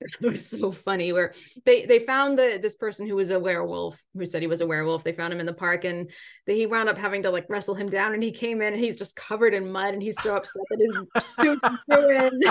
it 0.22 0.32
was 0.32 0.46
so 0.46 0.72
funny 0.72 1.14
where 1.14 1.34
they 1.66 1.86
they 1.86 2.00
found 2.00 2.38
the 2.38 2.60
this 2.62 2.76
person 2.76 3.08
who 3.08 3.16
was 3.16 3.30
a 3.30 3.40
werewolf 3.40 4.02
who 4.14 4.26
said 4.26 4.42
he 4.42 4.48
was 4.48 4.62
a 4.62 4.68
werewolf 4.68 5.04
they 5.04 5.12
found 5.12 5.34
him 5.34 5.40
in 5.40 5.46
the 5.46 5.54
park 5.54 5.86
and 5.86 6.10
he 6.46 6.66
wound 6.66 6.90
up 6.90 6.98
having 6.98 7.24
to 7.24 7.30
like 7.30 7.50
wrestle 7.50 7.76
him 7.76 7.90
down 7.90 8.14
and 8.14 8.24
he 8.24 8.32
came 8.32 8.62
in 8.62 8.74
and 8.74 8.84
he's 8.84 8.98
just 8.98 9.16
covered 9.16 9.54
in 9.54 9.72
mud 9.72 9.94
and 9.94 10.04
he's 10.04 10.22
so 10.22 10.36
upset 10.36 10.64
that 10.70 11.06
his 11.16 11.26
suit 11.26 11.60
ruined 11.88 12.44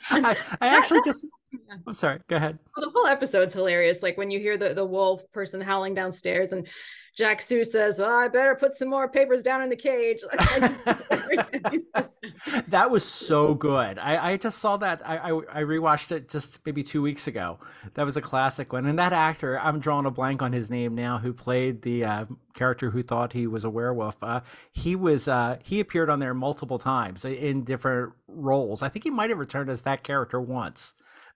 I, 0.10 0.36
I 0.60 0.66
actually 0.68 1.00
just 1.04 1.26
i'm 1.86 1.92
sorry 1.92 2.20
go 2.28 2.36
ahead 2.36 2.58
well, 2.76 2.86
the 2.86 2.92
whole 2.94 3.06
episode's 3.06 3.54
hilarious 3.54 4.02
like 4.02 4.16
when 4.16 4.30
you 4.30 4.38
hear 4.38 4.56
the 4.56 4.74
the 4.74 4.84
wolf 4.84 5.22
person 5.32 5.60
howling 5.60 5.94
downstairs 5.94 6.52
and 6.52 6.66
Jack 7.16 7.40
Soo 7.40 7.62
says, 7.62 8.00
well, 8.00 8.18
I 8.18 8.26
better 8.26 8.56
put 8.56 8.74
some 8.74 8.88
more 8.88 9.08
papers 9.08 9.42
down 9.42 9.62
in 9.62 9.68
the 9.68 9.76
cage. 9.76 10.22
that 12.68 12.90
was 12.90 13.04
so 13.04 13.54
good. 13.54 13.98
I, 13.98 14.32
I 14.32 14.36
just 14.36 14.58
saw 14.58 14.76
that. 14.78 15.08
I, 15.08 15.18
I, 15.18 15.30
I 15.30 15.62
rewatched 15.62 16.10
it 16.10 16.28
just 16.28 16.58
maybe 16.66 16.82
two 16.82 17.02
weeks 17.02 17.28
ago. 17.28 17.58
That 17.94 18.04
was 18.04 18.16
a 18.16 18.20
classic 18.20 18.72
one. 18.72 18.86
And 18.86 18.98
that 18.98 19.12
actor, 19.12 19.60
I'm 19.60 19.78
drawing 19.78 20.06
a 20.06 20.10
blank 20.10 20.42
on 20.42 20.52
his 20.52 20.70
name 20.70 20.96
now, 20.96 21.18
who 21.18 21.32
played 21.32 21.82
the 21.82 22.04
uh, 22.04 22.24
character 22.52 22.90
who 22.90 23.02
thought 23.02 23.32
he 23.32 23.46
was 23.46 23.64
a 23.64 23.70
werewolf. 23.70 24.22
Uh, 24.22 24.40
he 24.72 24.96
was 24.96 25.28
uh, 25.28 25.58
he 25.62 25.78
appeared 25.78 26.10
on 26.10 26.18
there 26.18 26.34
multiple 26.34 26.78
times 26.78 27.24
in 27.24 27.62
different 27.62 28.12
roles. 28.26 28.82
I 28.82 28.88
think 28.88 29.04
he 29.04 29.10
might 29.10 29.30
have 29.30 29.38
returned 29.38 29.70
as 29.70 29.82
that 29.82 30.02
character 30.02 30.40
once 30.40 30.94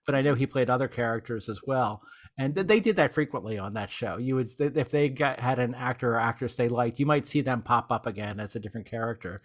but 0.09 0.15
I 0.15 0.23
know 0.23 0.33
he 0.33 0.47
played 0.47 0.71
other 0.71 0.87
characters 0.87 1.49
as 1.49 1.61
well. 1.67 2.01
And 2.39 2.55
they 2.55 2.79
did 2.79 2.95
that 2.95 3.13
frequently 3.13 3.57
on 3.57 3.73
that 3.73 3.91
show. 3.91 4.15
You 4.15 4.35
would, 4.35 4.47
if 4.59 4.89
they 4.89 5.09
got, 5.09 5.41
had 5.41 5.59
an 5.59 5.75
actor 5.75 6.13
or 6.13 6.19
actress 6.19 6.55
they 6.55 6.69
liked, 6.69 6.97
you 6.97 7.05
might 7.05 7.27
see 7.27 7.41
them 7.41 7.61
pop 7.61 7.91
up 7.91 8.07
again 8.07 8.39
as 8.39 8.55
a 8.55 8.61
different 8.61 8.87
character. 8.87 9.41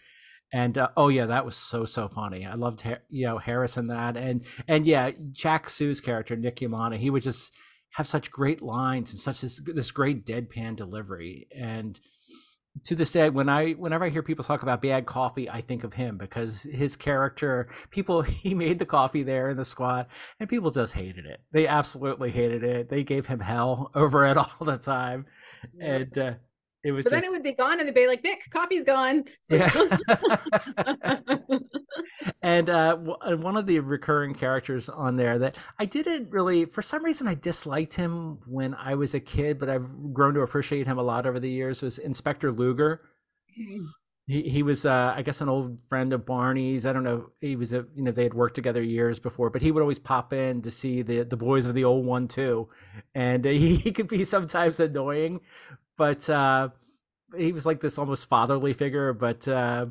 And 0.53 0.79
uh, 0.79 0.89
oh 0.97 1.09
yeah, 1.09 1.27
that 1.27 1.45
was 1.45 1.57
so 1.57 1.85
so 1.85 2.07
funny. 2.07 2.47
I 2.47 2.55
loved 2.55 2.87
you 3.09 3.27
know 3.27 3.39
Harris 3.39 3.77
in 3.77 3.89
that, 3.89 4.17
and 4.17 4.45
and 4.69 4.87
yeah, 4.87 5.11
Jack 5.33 5.69
Soo's 5.69 6.01
character 6.01 6.37
Nick 6.37 6.57
Yemana, 6.57 6.97
he 6.97 7.11
would 7.11 7.25
just 7.25 7.53
have 7.91 8.07
such 8.07 8.31
great 8.31 8.63
lines 8.63 9.11
and 9.11 9.19
such 9.19 9.41
this 9.41 9.61
this 9.75 9.91
great 9.91 10.25
deadpan 10.25 10.77
delivery. 10.77 11.49
And 11.57 11.99
to 12.83 12.95
this 12.95 13.11
day 13.11 13.31
when 13.31 13.49
i 13.49 13.73
whenever 13.73 14.05
i 14.05 14.09
hear 14.09 14.23
people 14.23 14.45
talk 14.45 14.63
about 14.63 14.83
bad 14.83 15.07
coffee 15.07 15.49
i 15.49 15.61
think 15.61 15.85
of 15.85 15.93
him 15.93 16.17
because 16.17 16.65
his 16.65 16.97
character 16.97 17.69
people 17.91 18.23
he 18.23 18.55
made 18.55 18.79
the 18.79 18.87
coffee 18.87 19.23
there 19.23 19.51
in 19.51 19.57
the 19.57 19.65
squad 19.65 20.07
and 20.41 20.49
people 20.49 20.71
just 20.71 20.93
hated 20.93 21.27
it. 21.27 21.41
They 21.53 21.67
absolutely 21.67 22.31
hated 22.31 22.65
it. 22.65 22.89
They 22.89 23.05
gave 23.05 23.27
him 23.27 23.41
hell 23.41 23.91
over 23.95 24.27
it 24.27 24.37
all 24.37 24.51
the 24.61 24.79
time. 24.79 25.27
And 25.81 26.17
uh, 26.19 26.33
it 26.85 26.93
was 26.93 27.05
but 27.05 27.11
just... 27.11 27.23
then 27.23 27.25
it 27.25 27.31
would 27.31 27.43
be 27.43 27.53
gone 27.53 27.81
and 27.81 27.89
they'd 27.89 27.95
be 27.95 28.07
like 28.07 28.23
nick 28.23 28.49
coffee's 28.51 28.85
gone 28.85 29.25
so... 29.43 29.57
yeah. 29.57 31.19
and 32.43 32.71
uh, 32.71 32.97
one 32.97 33.57
of 33.57 33.67
the 33.67 33.81
recurring 33.81 34.35
characters 34.35 34.89
on 34.89 35.17
there 35.17 35.39
that 35.39 35.59
i 35.79 35.85
didn't 35.85 36.31
really 36.31 36.65
for 36.65 36.83
some 36.83 37.05
reason 37.05 37.27
i 37.27 37.35
disliked 37.35 37.95
him 37.95 38.39
when 38.47 38.75
i 38.75 38.95
was 38.95 39.15
a 39.15 39.21
kid 39.21 39.59
but 39.59 39.69
i've 39.69 40.13
grown 40.13 40.35
to 40.35 40.41
appreciate 40.41 40.87
him 40.87 40.99
a 40.99 41.03
lot 41.03 41.27
over 41.27 41.41
the 41.41 41.51
years 41.51 41.83
was 41.83 41.99
inspector 41.99 42.53
luger 42.53 43.03
mm. 43.59 43.87
he, 44.27 44.43
he 44.43 44.63
was 44.63 44.87
uh, 44.87 45.13
i 45.17 45.23
guess 45.23 45.41
an 45.41 45.49
old 45.49 45.81
friend 45.81 46.13
of 46.13 46.27
barney's 46.27 46.87
i 46.87 46.93
don't 46.93 47.05
know 47.05 47.31
he 47.41 47.57
was 47.57 47.73
a 47.73 47.85
you 47.95 48.03
know 48.03 48.13
they 48.13 48.25
had 48.25 48.35
worked 48.35 48.55
together 48.55 48.83
years 48.83 49.19
before 49.19 49.51
but 49.51 49.63
he 49.63 49.73
would 49.73 49.81
always 49.81 49.99
pop 49.99 50.33
in 50.33 50.63
to 50.63 50.71
see 50.71 51.03
the 51.03 51.23
the 51.23 51.37
boys 51.37 51.67
of 51.67 51.75
the 51.75 51.85
old 51.85 52.05
one 52.05 52.29
too 52.29 52.69
and 53.15 53.45
he, 53.45 53.77
he 53.77 53.93
could 53.93 54.09
be 54.09 54.25
sometimes 54.25 54.81
annoying 54.81 55.41
but 55.97 56.29
uh, 56.29 56.69
he 57.37 57.53
was 57.53 57.67
like 57.67 57.81
this 57.81 57.99
almost 57.99 58.27
fatherly 58.29 58.73
figure, 58.73 59.13
but 59.13 59.47
uh, 59.49 59.87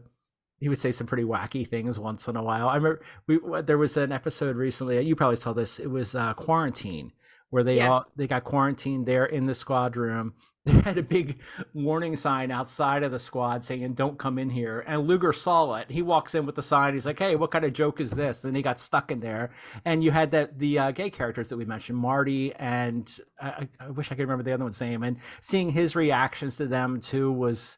he 0.60 0.70
would 0.70 0.78
say 0.78 0.92
some 0.92 1.08
pretty 1.08 1.24
wacky 1.24 1.68
things 1.68 2.00
once 2.00 2.28
in 2.28 2.36
a 2.36 2.44
while. 2.44 2.70
I 2.70 2.76
remember 2.76 3.02
we 3.28 3.40
there 3.64 3.78
was 3.78 3.98
an 3.98 4.12
episode 4.12 4.56
recently. 4.56 5.02
You 5.02 5.16
probably 5.16 5.36
saw 5.36 5.54
this. 5.54 5.80
It 5.80 5.90
was 5.90 6.16
uh, 6.16 6.34
quarantine 6.34 7.12
where 7.50 7.64
they 7.64 7.76
yes. 7.76 7.94
all 7.94 8.06
they 8.16 8.28
got 8.28 8.44
quarantined 8.44 9.06
there 9.06 9.26
in 9.26 9.46
the 9.46 9.54
squad 9.54 9.98
room. 9.98 10.34
They 10.66 10.72
had 10.80 10.98
a 10.98 11.04
big 11.04 11.42
warning 11.74 12.16
sign 12.16 12.50
outside 12.50 13.04
of 13.04 13.12
the 13.12 13.20
squad 13.20 13.66
saying 13.66 13.96
"Don't 13.96 14.18
come 14.18 14.40
in 14.40 14.50
here." 14.50 14.86
And 14.88 15.06
Luger 15.06 15.34
saw 15.34 15.76
it. 15.76 15.92
He 15.92 16.02
walks 16.02 16.36
in 16.36 16.46
with 16.46 16.56
the 16.56 16.62
sign. 16.62 16.94
He's 16.94 17.06
like, 17.06 17.20
"Hey, 17.20 17.36
what 17.36 17.52
kind 17.52 17.66
of 17.66 17.74
joke 17.74 18.00
is 18.00 18.12
this?" 18.12 18.40
Then 18.40 18.56
he 18.56 18.62
got 18.62 18.80
stuck 18.80 19.12
in 19.12 19.20
there. 19.20 19.52
And 19.84 20.02
you 20.02 20.12
had 20.12 20.32
that 20.32 20.58
the 20.58 20.80
uh, 20.80 20.92
gay 20.92 21.10
characters 21.10 21.50
that 21.50 21.58
we 21.58 21.66
mentioned, 21.66 21.98
Marty, 21.98 22.54
and 22.56 23.14
I, 23.42 23.68
I 23.78 23.90
wish 23.90 24.10
I 24.10 24.16
could 24.16 24.22
remember 24.22 24.44
the 24.44 24.54
other 24.54 24.64
one's 24.64 24.80
name. 24.80 25.04
And 25.04 25.18
seeing 25.42 25.70
his 25.70 25.98
reactions 25.98 26.56
to 26.58 26.68
them 26.68 27.02
too 27.02 27.32
was 27.32 27.78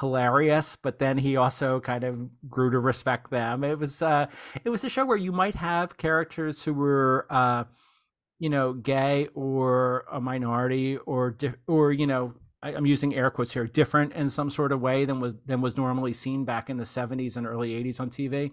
hilarious 0.00 0.74
but 0.74 0.98
then 0.98 1.16
he 1.16 1.36
also 1.36 1.78
kind 1.78 2.02
of 2.02 2.28
grew 2.50 2.68
to 2.68 2.80
respect 2.80 3.30
them 3.30 3.62
it 3.62 3.78
was 3.78 4.02
uh 4.02 4.26
it 4.64 4.68
was 4.68 4.82
a 4.82 4.88
show 4.88 5.04
where 5.04 5.16
you 5.16 5.30
might 5.30 5.54
have 5.54 5.96
characters 5.96 6.64
who 6.64 6.74
were 6.74 7.28
uh 7.30 7.62
you 8.38 8.50
know, 8.50 8.72
gay 8.72 9.28
or 9.34 10.04
a 10.10 10.20
minority 10.20 10.96
or 10.98 11.36
or 11.66 11.92
you 11.92 12.06
know, 12.06 12.34
I, 12.62 12.72
am 12.72 12.86
using 12.86 13.14
air 13.14 13.30
quotes 13.30 13.52
here, 13.52 13.66
different 13.66 14.14
in 14.14 14.28
some 14.30 14.50
sort 14.50 14.72
of 14.72 14.80
way 14.80 15.04
than 15.04 15.20
was 15.20 15.34
than 15.46 15.60
was 15.60 15.76
normally 15.76 16.12
seen 16.12 16.44
back 16.44 16.70
in 16.70 16.76
the 16.76 16.84
70s 16.84 17.36
and 17.36 17.46
early 17.46 17.70
80s 17.70 18.00
on 18.00 18.10
TV. 18.10 18.52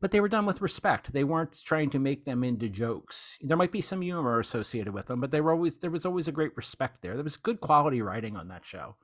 But 0.00 0.10
they 0.10 0.20
were 0.20 0.28
done 0.28 0.46
with 0.46 0.60
respect. 0.60 1.12
They 1.12 1.22
weren't 1.22 1.60
trying 1.64 1.90
to 1.90 2.00
make 2.00 2.24
them 2.24 2.42
into 2.42 2.68
jokes. 2.68 3.38
There 3.40 3.56
might 3.56 3.70
be 3.70 3.80
some 3.80 4.00
humor 4.00 4.40
associated 4.40 4.92
with 4.92 5.06
them, 5.06 5.20
but 5.20 5.30
they 5.30 5.40
were 5.40 5.52
always 5.52 5.78
there 5.78 5.90
was 5.90 6.06
always 6.06 6.28
a 6.28 6.32
great 6.32 6.56
respect 6.56 7.02
there. 7.02 7.14
There 7.14 7.24
was 7.24 7.36
good 7.36 7.60
quality 7.60 8.02
writing 8.02 8.36
on 8.36 8.48
that 8.48 8.64
show. 8.64 8.96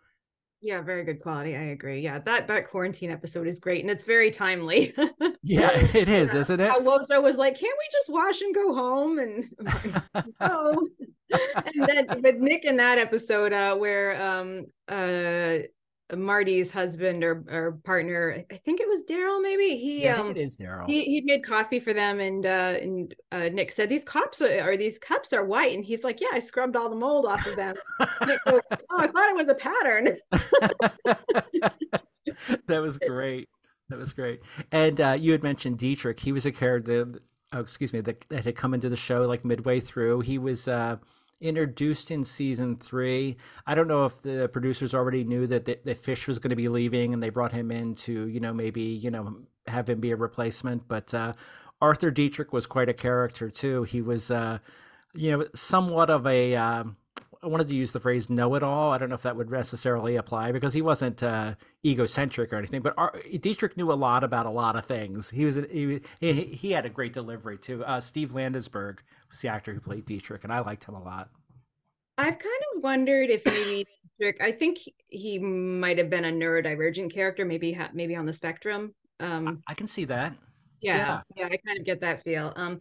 Yeah, 0.60 0.82
very 0.82 1.04
good 1.04 1.20
quality. 1.20 1.54
I 1.54 1.66
agree. 1.66 2.00
Yeah, 2.00 2.18
that 2.20 2.48
that 2.48 2.68
quarantine 2.68 3.10
episode 3.10 3.46
is 3.46 3.60
great 3.60 3.82
and 3.82 3.90
it's 3.90 4.04
very 4.04 4.30
timely. 4.30 4.94
yeah, 5.48 5.70
it 5.94 6.08
is, 6.08 6.34
isn't 6.34 6.60
it? 6.60 6.70
Wojo 6.70 7.22
was 7.22 7.36
like, 7.36 7.58
"Can't 7.58 7.76
we 7.78 7.88
just 7.90 8.10
wash 8.10 8.40
and 8.42 8.54
go 8.54 8.74
home?" 8.74 9.18
And 9.18 9.44
no. 10.40 10.88
and 11.74 11.86
then 11.86 12.22
with 12.22 12.36
Nick 12.36 12.64
in 12.64 12.76
that 12.76 12.98
episode, 12.98 13.52
uh, 13.52 13.74
where 13.76 14.20
um 14.22 14.66
uh 14.88 15.58
Marty's 16.16 16.70
husband 16.70 17.22
or, 17.22 17.44
or 17.50 17.72
partner, 17.84 18.42
I 18.50 18.56
think 18.56 18.80
it 18.80 18.88
was 18.88 19.04
Daryl. 19.04 19.42
Maybe 19.42 19.76
he 19.76 20.04
yeah, 20.04 20.16
um, 20.16 20.30
it 20.30 20.38
is 20.38 20.56
Daryl. 20.56 20.86
He 20.86 21.04
he 21.04 21.20
made 21.22 21.44
coffee 21.44 21.80
for 21.80 21.92
them, 21.92 22.20
and 22.20 22.46
uh, 22.46 22.76
and 22.80 23.14
uh, 23.32 23.48
Nick 23.50 23.70
said 23.70 23.88
these 23.88 24.04
cups 24.04 24.40
are, 24.40 24.70
or 24.70 24.76
these 24.76 24.98
cups 24.98 25.32
are 25.32 25.44
white, 25.44 25.74
and 25.74 25.84
he's 25.84 26.04
like, 26.04 26.20
yeah, 26.20 26.28
I 26.32 26.38
scrubbed 26.38 26.76
all 26.76 26.88
the 26.88 26.96
mold 26.96 27.26
off 27.26 27.46
of 27.46 27.56
them. 27.56 27.74
Nick 28.26 28.40
goes, 28.46 28.62
oh, 28.70 28.98
I 28.98 29.06
thought 29.08 29.30
it 29.30 29.36
was 29.36 29.48
a 29.48 29.54
pattern. 29.54 30.16
that 32.66 32.80
was 32.80 32.98
great. 32.98 33.48
That 33.88 33.98
was 33.98 34.12
great. 34.12 34.40
And 34.72 35.00
uh, 35.00 35.16
you 35.18 35.32
had 35.32 35.42
mentioned 35.42 35.78
Dietrich. 35.78 36.20
He 36.20 36.32
was 36.32 36.46
a 36.46 36.52
character. 36.52 37.10
Oh, 37.52 37.60
excuse 37.60 37.92
me. 37.92 38.00
That, 38.00 38.24
that 38.28 38.44
had 38.44 38.54
come 38.54 38.74
into 38.74 38.88
the 38.88 38.96
show 38.96 39.22
like 39.22 39.44
midway 39.44 39.80
through. 39.80 40.20
He 40.20 40.38
was. 40.38 40.68
Uh, 40.68 40.96
introduced 41.40 42.10
in 42.10 42.24
season 42.24 42.76
three. 42.76 43.36
I 43.66 43.74
don't 43.74 43.88
know 43.88 44.04
if 44.04 44.22
the 44.22 44.48
producers 44.52 44.94
already 44.94 45.24
knew 45.24 45.46
that 45.46 45.64
the, 45.64 45.78
the 45.84 45.94
Fish 45.94 46.26
was 46.26 46.38
going 46.38 46.50
to 46.50 46.56
be 46.56 46.68
leaving 46.68 47.14
and 47.14 47.22
they 47.22 47.30
brought 47.30 47.52
him 47.52 47.70
in 47.70 47.94
to, 47.96 48.26
you 48.26 48.40
know, 48.40 48.52
maybe, 48.52 48.82
you 48.82 49.10
know, 49.10 49.36
have 49.66 49.88
him 49.88 50.00
be 50.00 50.10
a 50.10 50.16
replacement. 50.16 50.88
But 50.88 51.14
uh, 51.14 51.34
Arthur 51.80 52.10
Dietrich 52.10 52.52
was 52.52 52.66
quite 52.66 52.88
a 52.88 52.94
character 52.94 53.50
too. 53.50 53.84
He 53.84 54.02
was, 54.02 54.30
uh, 54.30 54.58
you 55.14 55.30
know, 55.30 55.46
somewhat 55.54 56.10
of 56.10 56.26
a. 56.26 56.56
Um, 56.56 56.96
I 57.42 57.46
wanted 57.46 57.68
to 57.68 57.74
use 57.74 57.92
the 57.92 58.00
phrase 58.00 58.28
"know 58.28 58.54
it 58.54 58.62
all." 58.62 58.92
I 58.92 58.98
don't 58.98 59.08
know 59.08 59.14
if 59.14 59.22
that 59.22 59.36
would 59.36 59.50
necessarily 59.50 60.16
apply 60.16 60.52
because 60.52 60.72
he 60.72 60.82
wasn't 60.82 61.22
uh, 61.22 61.54
egocentric 61.84 62.52
or 62.52 62.56
anything, 62.56 62.82
but 62.82 62.94
Ar- 62.96 63.14
Dietrich 63.40 63.76
knew 63.76 63.92
a 63.92 63.94
lot 63.94 64.24
about 64.24 64.46
a 64.46 64.50
lot 64.50 64.76
of 64.76 64.84
things. 64.84 65.30
He 65.30 65.44
was 65.44 65.56
he 65.56 66.00
he, 66.20 66.44
he 66.44 66.72
had 66.72 66.86
a 66.86 66.90
great 66.90 67.12
delivery 67.12 67.58
too. 67.58 67.84
Uh, 67.84 68.00
Steve 68.00 68.30
Landesberg 68.30 68.98
was 69.30 69.40
the 69.40 69.48
actor 69.48 69.72
who 69.72 69.80
played 69.80 70.04
Dietrich, 70.06 70.44
and 70.44 70.52
I 70.52 70.60
liked 70.60 70.84
him 70.84 70.94
a 70.94 71.02
lot. 71.02 71.30
I've 72.16 72.38
kind 72.38 72.62
of 72.74 72.82
wondered 72.82 73.30
if 73.30 73.44
maybe 73.46 73.86
Dietrich. 74.18 74.40
I 74.40 74.52
think 74.52 74.78
he 75.08 75.38
might 75.38 75.98
have 75.98 76.10
been 76.10 76.24
a 76.24 76.32
neurodivergent 76.32 77.12
character, 77.12 77.44
maybe 77.44 77.72
ha- 77.72 77.90
maybe 77.92 78.16
on 78.16 78.26
the 78.26 78.32
spectrum. 78.32 78.94
Um, 79.20 79.62
I, 79.68 79.72
I 79.72 79.74
can 79.74 79.86
see 79.86 80.04
that. 80.06 80.34
Yeah, 80.80 80.96
yeah, 80.96 81.20
yeah, 81.36 81.46
I 81.46 81.56
kind 81.66 81.78
of 81.78 81.84
get 81.84 82.00
that 82.00 82.22
feel. 82.22 82.52
Um, 82.56 82.80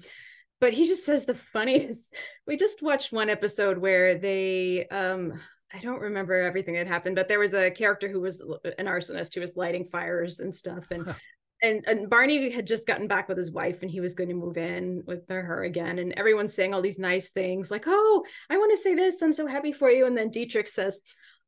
but 0.59 0.73
he 0.73 0.85
just 0.85 1.05
says 1.05 1.25
the 1.25 1.35
funniest. 1.35 2.13
We 2.47 2.55
just 2.55 2.81
watched 2.81 3.11
one 3.11 3.29
episode 3.29 3.77
where 3.77 4.15
they 4.15 4.87
um 4.87 5.33
I 5.73 5.79
don't 5.79 5.99
remember 5.99 6.39
everything 6.39 6.75
that 6.75 6.87
happened, 6.87 7.17
but 7.17 7.27
there 7.27 7.39
was 7.39 7.53
a 7.53 7.69
character 7.69 8.07
who 8.07 8.21
was 8.21 8.41
an 8.63 8.85
arsonist 8.85 9.35
who 9.35 9.41
was 9.41 9.57
lighting 9.57 9.83
fires 9.83 10.39
and 10.39 10.55
stuff. 10.55 10.87
And 10.91 11.13
and 11.61 11.83
and 11.87 12.09
Barney 12.09 12.49
had 12.49 12.65
just 12.65 12.87
gotten 12.87 13.07
back 13.07 13.27
with 13.27 13.37
his 13.37 13.51
wife 13.51 13.81
and 13.81 13.91
he 13.91 13.99
was 13.99 14.13
going 14.13 14.29
to 14.29 14.35
move 14.35 14.57
in 14.57 15.03
with 15.05 15.27
her 15.29 15.63
again. 15.63 15.99
And 15.99 16.13
everyone's 16.13 16.53
saying 16.53 16.73
all 16.73 16.81
these 16.81 16.99
nice 16.99 17.31
things 17.31 17.69
like, 17.69 17.83
"Oh, 17.85 18.23
I 18.49 18.57
want 18.57 18.71
to 18.71 18.81
say 18.81 18.95
this. 18.95 19.21
I'm 19.21 19.33
so 19.33 19.45
happy 19.45 19.73
for 19.73 19.91
you." 19.91 20.05
And 20.05 20.17
then 20.17 20.31
Dietrich 20.31 20.69
says, 20.69 21.01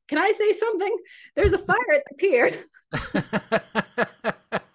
"Can 0.09 0.17
I 0.17 0.31
say 0.31 0.51
something? 0.51 0.97
There's 1.35 1.53
a 1.53 1.57
fire 1.57 1.93
at 1.95 2.03
the 2.09 2.15
pier." 2.15 2.65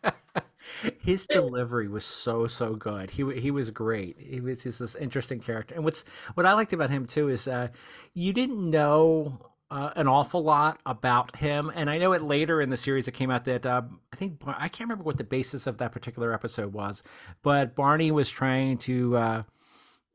his 1.00 1.26
delivery 1.26 1.88
was 1.88 2.04
so 2.04 2.46
so 2.46 2.74
good. 2.74 3.10
He 3.10 3.24
he 3.38 3.50
was 3.50 3.70
great. 3.70 4.16
He 4.18 4.40
was 4.40 4.62
he's 4.62 4.78
this 4.78 4.94
interesting 4.94 5.40
character. 5.40 5.74
And 5.74 5.84
what's 5.84 6.04
what 6.34 6.46
I 6.46 6.52
liked 6.52 6.72
about 6.72 6.90
him 6.90 7.06
too 7.06 7.28
is 7.28 7.48
uh, 7.48 7.68
you 8.14 8.32
didn't 8.32 8.70
know 8.70 9.38
uh, 9.70 9.90
an 9.96 10.06
awful 10.06 10.42
lot 10.42 10.80
about 10.86 11.34
him, 11.36 11.70
and 11.74 11.88
I 11.90 11.98
know 11.98 12.12
it 12.12 12.22
later 12.22 12.60
in 12.60 12.70
the 12.70 12.76
series 12.76 13.08
it 13.08 13.12
came 13.12 13.30
out 13.30 13.44
that 13.46 13.66
uh, 13.66 13.82
I 14.12 14.16
think 14.16 14.40
I 14.46 14.68
can't 14.68 14.88
remember 14.88 15.04
what 15.04 15.18
the 15.18 15.24
basis 15.24 15.66
of 15.66 15.78
that 15.78 15.92
particular 15.92 16.32
episode 16.32 16.72
was, 16.72 17.02
but 17.42 17.74
Barney 17.74 18.10
was 18.10 18.28
trying 18.28 18.78
to 18.78 19.16
uh, 19.16 19.42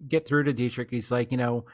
get 0.07 0.27
through 0.27 0.43
to 0.43 0.53
Dietrich. 0.53 0.89
He's 0.89 1.11
like, 1.11 1.31
you 1.31 1.37
know, 1.37 1.65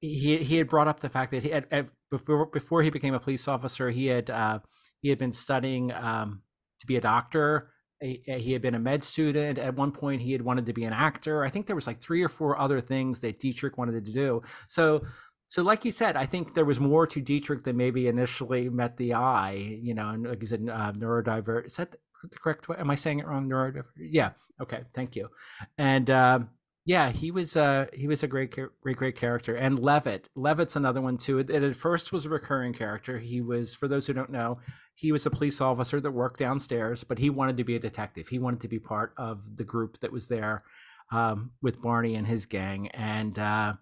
he 0.00 0.38
he 0.38 0.56
had 0.56 0.68
brought 0.68 0.88
up 0.88 1.00
the 1.00 1.08
fact 1.08 1.30
that 1.32 1.42
he 1.42 1.50
had 1.50 1.90
before 2.10 2.46
before 2.46 2.82
he 2.82 2.90
became 2.90 3.14
a 3.14 3.20
police 3.20 3.46
officer, 3.46 3.90
he 3.90 4.06
had 4.06 4.30
uh, 4.30 4.58
he 5.00 5.08
had 5.08 5.18
been 5.18 5.32
studying 5.32 5.92
um, 5.92 6.42
to 6.80 6.86
be 6.86 6.96
a 6.96 7.00
doctor 7.00 7.70
he 8.00 8.52
had 8.52 8.62
been 8.62 8.74
a 8.74 8.78
med 8.78 9.04
student. 9.04 9.58
At 9.58 9.76
one 9.76 9.92
point 9.92 10.22
he 10.22 10.32
had 10.32 10.42
wanted 10.42 10.66
to 10.66 10.72
be 10.72 10.84
an 10.84 10.92
actor. 10.92 11.44
I 11.44 11.48
think 11.48 11.66
there 11.66 11.76
was 11.76 11.86
like 11.86 12.00
three 12.00 12.22
or 12.22 12.28
four 12.28 12.58
other 12.58 12.80
things 12.80 13.20
that 13.20 13.38
dietrich 13.38 13.76
wanted 13.78 14.04
to 14.04 14.12
do. 14.12 14.42
So 14.66 15.02
so 15.50 15.62
like 15.62 15.84
you 15.84 15.90
said 15.90 16.16
i 16.16 16.24
think 16.24 16.54
there 16.54 16.64
was 16.64 16.78
more 16.80 17.06
to 17.06 17.20
dietrich 17.20 17.64
than 17.64 17.76
maybe 17.76 18.06
initially 18.06 18.70
met 18.70 18.96
the 18.96 19.12
eye 19.12 19.78
you 19.82 19.94
know 19.94 20.08
and 20.10 20.24
like 20.24 20.40
you 20.40 20.46
said 20.46 20.60
uh, 20.70 20.92
neurodiverse 20.92 21.66
is 21.66 21.76
that 21.76 21.96
the 22.22 22.38
correct 22.38 22.68
way? 22.68 22.76
Am 22.78 22.90
i 22.90 22.94
saying 22.94 23.18
it 23.18 23.26
wrong? 23.26 23.48
Neurodiverse 23.48 23.84
yeah. 23.98 24.30
Okay 24.60 24.82
thank 24.94 25.16
you. 25.16 25.28
And 25.76 26.08
um, 26.10 26.50
yeah, 26.84 27.10
he 27.10 27.30
was 27.30 27.56
uh 27.56 27.86
he 27.92 28.08
was 28.08 28.22
a 28.22 28.28
great 28.28 28.50
great 28.80 28.96
great 28.96 29.16
character. 29.16 29.54
And 29.54 29.78
Levitt, 29.78 30.28
Levitt's 30.34 30.76
another 30.76 31.00
one 31.00 31.18
too. 31.18 31.38
It, 31.38 31.50
it, 31.50 31.62
at 31.62 31.76
first 31.76 32.12
was 32.12 32.26
a 32.26 32.30
recurring 32.30 32.72
character. 32.72 33.18
He 33.18 33.40
was 33.40 33.74
for 33.74 33.88
those 33.88 34.06
who 34.06 34.12
don't 34.12 34.30
know, 34.30 34.58
he 34.94 35.12
was 35.12 35.26
a 35.26 35.30
police 35.30 35.60
officer 35.60 36.00
that 36.00 36.10
worked 36.10 36.38
downstairs, 36.38 37.04
but 37.04 37.18
he 37.18 37.30
wanted 37.30 37.56
to 37.56 37.64
be 37.64 37.76
a 37.76 37.80
detective. 37.80 38.28
He 38.28 38.38
wanted 38.38 38.60
to 38.60 38.68
be 38.68 38.78
part 38.78 39.14
of 39.16 39.56
the 39.56 39.64
group 39.64 40.00
that 40.00 40.12
was 40.12 40.28
there 40.28 40.64
um, 41.12 41.52
with 41.62 41.82
Barney 41.82 42.14
and 42.14 42.26
his 42.26 42.46
gang. 42.46 42.88
And 42.88 43.38
uh, 43.38 43.74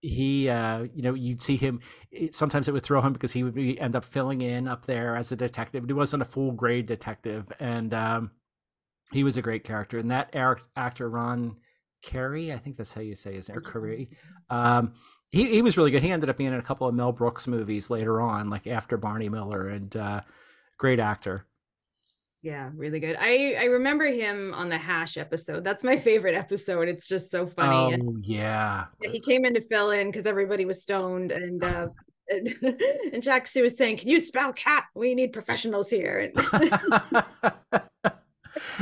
he, 0.00 0.48
uh, 0.48 0.86
you 0.94 1.02
know, 1.02 1.14
you'd 1.14 1.42
see 1.42 1.56
him. 1.56 1.80
Sometimes 2.30 2.68
it 2.68 2.72
would 2.72 2.82
throw 2.82 3.00
him 3.00 3.12
because 3.12 3.32
he 3.32 3.42
would 3.42 3.54
be, 3.54 3.80
end 3.80 3.96
up 3.96 4.04
filling 4.04 4.40
in 4.40 4.68
up 4.68 4.86
there 4.86 5.16
as 5.16 5.32
a 5.32 5.36
detective. 5.36 5.84
He 5.86 5.92
wasn't 5.92 6.22
a 6.22 6.26
full 6.26 6.52
grade 6.52 6.86
detective, 6.86 7.50
and 7.58 7.92
um, 7.94 8.30
he 9.12 9.24
was 9.24 9.36
a 9.36 9.42
great 9.42 9.64
character. 9.64 9.98
And 9.98 10.10
that 10.10 10.34
actor 10.76 11.10
Ron 11.10 11.56
Carey, 12.02 12.52
I 12.52 12.58
think 12.58 12.76
that's 12.76 12.94
how 12.94 13.00
you 13.00 13.14
say 13.14 13.34
his 13.34 13.48
name, 13.48 13.60
Carey. 13.60 14.08
Um, 14.50 14.92
he 15.30 15.50
he 15.50 15.62
was 15.62 15.76
really 15.76 15.90
good. 15.90 16.02
He 16.02 16.10
ended 16.10 16.30
up 16.30 16.36
being 16.36 16.52
in 16.52 16.58
a 16.58 16.62
couple 16.62 16.86
of 16.86 16.94
Mel 16.94 17.12
Brooks 17.12 17.46
movies 17.46 17.90
later 17.90 18.20
on, 18.20 18.50
like 18.50 18.66
after 18.66 18.96
Barney 18.96 19.28
Miller, 19.28 19.68
and 19.68 19.94
uh, 19.96 20.20
great 20.78 21.00
actor. 21.00 21.44
Yeah, 22.40 22.70
really 22.74 23.00
good. 23.00 23.16
I 23.18 23.54
I 23.58 23.64
remember 23.64 24.06
him 24.06 24.54
on 24.54 24.68
the 24.68 24.78
Hash 24.78 25.16
episode. 25.16 25.64
That's 25.64 25.82
my 25.82 25.96
favorite 25.96 26.36
episode. 26.36 26.88
It's 26.88 27.06
just 27.06 27.30
so 27.30 27.46
funny. 27.46 27.76
Oh 27.76 27.90
and, 27.90 28.24
yeah. 28.24 28.86
He 29.02 29.20
came 29.20 29.44
in 29.44 29.54
to 29.54 29.60
fill 29.68 29.90
in 29.90 30.06
because 30.08 30.26
everybody 30.26 30.64
was 30.64 30.80
stoned, 30.80 31.32
and 31.32 31.62
uh, 31.64 31.88
and, 32.28 32.54
and 33.12 33.22
Jack 33.22 33.46
Soo 33.46 33.62
was 33.62 33.76
saying, 33.76 33.98
"Can 33.98 34.08
you 34.08 34.20
spell 34.20 34.52
cat? 34.52 34.84
We 34.94 35.14
need 35.14 35.32
professionals 35.32 35.90
here." 35.90 36.32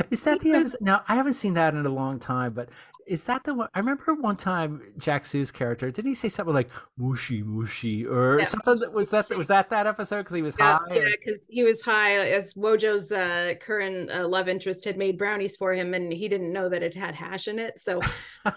Is 0.09 0.23
that 0.23 0.39
the 0.39 0.53
episode? 0.53 0.81
No, 0.81 1.01
I 1.07 1.15
haven't 1.15 1.33
seen 1.33 1.53
that 1.55 1.73
in 1.73 1.85
a 1.85 1.89
long 1.89 2.19
time, 2.19 2.53
but 2.53 2.69
is 3.07 3.23
that 3.23 3.43
the 3.43 3.53
one? 3.53 3.69
I 3.73 3.79
remember 3.79 4.13
one 4.13 4.35
time 4.35 4.81
Jack 4.97 5.25
Soo's 5.25 5.51
character 5.51 5.89
didn't 5.89 6.09
he 6.09 6.15
say 6.15 6.29
something 6.29 6.53
like 6.53 6.69
"mushy 6.97 7.41
mushy" 7.41 8.05
or 8.05 8.39
yeah. 8.39 8.45
something? 8.45 8.79
That, 8.79 8.93
was 8.93 9.09
that 9.11 9.29
was 9.29 9.47
that 9.47 9.69
that 9.69 9.87
episode 9.87 10.19
because 10.19 10.35
he 10.35 10.41
was 10.41 10.55
yeah, 10.59 10.79
high? 10.79 10.95
Yeah, 10.95 11.09
because 11.17 11.47
he 11.49 11.63
was 11.63 11.81
high. 11.81 12.15
As 12.17 12.53
Wojo's 12.53 13.11
uh, 13.11 13.53
current 13.59 14.11
uh, 14.11 14.27
love 14.27 14.49
interest 14.49 14.85
had 14.85 14.97
made 14.97 15.17
brownies 15.17 15.55
for 15.55 15.73
him, 15.73 15.93
and 15.93 16.11
he 16.11 16.27
didn't 16.27 16.51
know 16.51 16.69
that 16.69 16.83
it 16.83 16.93
had 16.93 17.15
hash 17.15 17.47
in 17.47 17.59
it. 17.59 17.79
So 17.79 18.01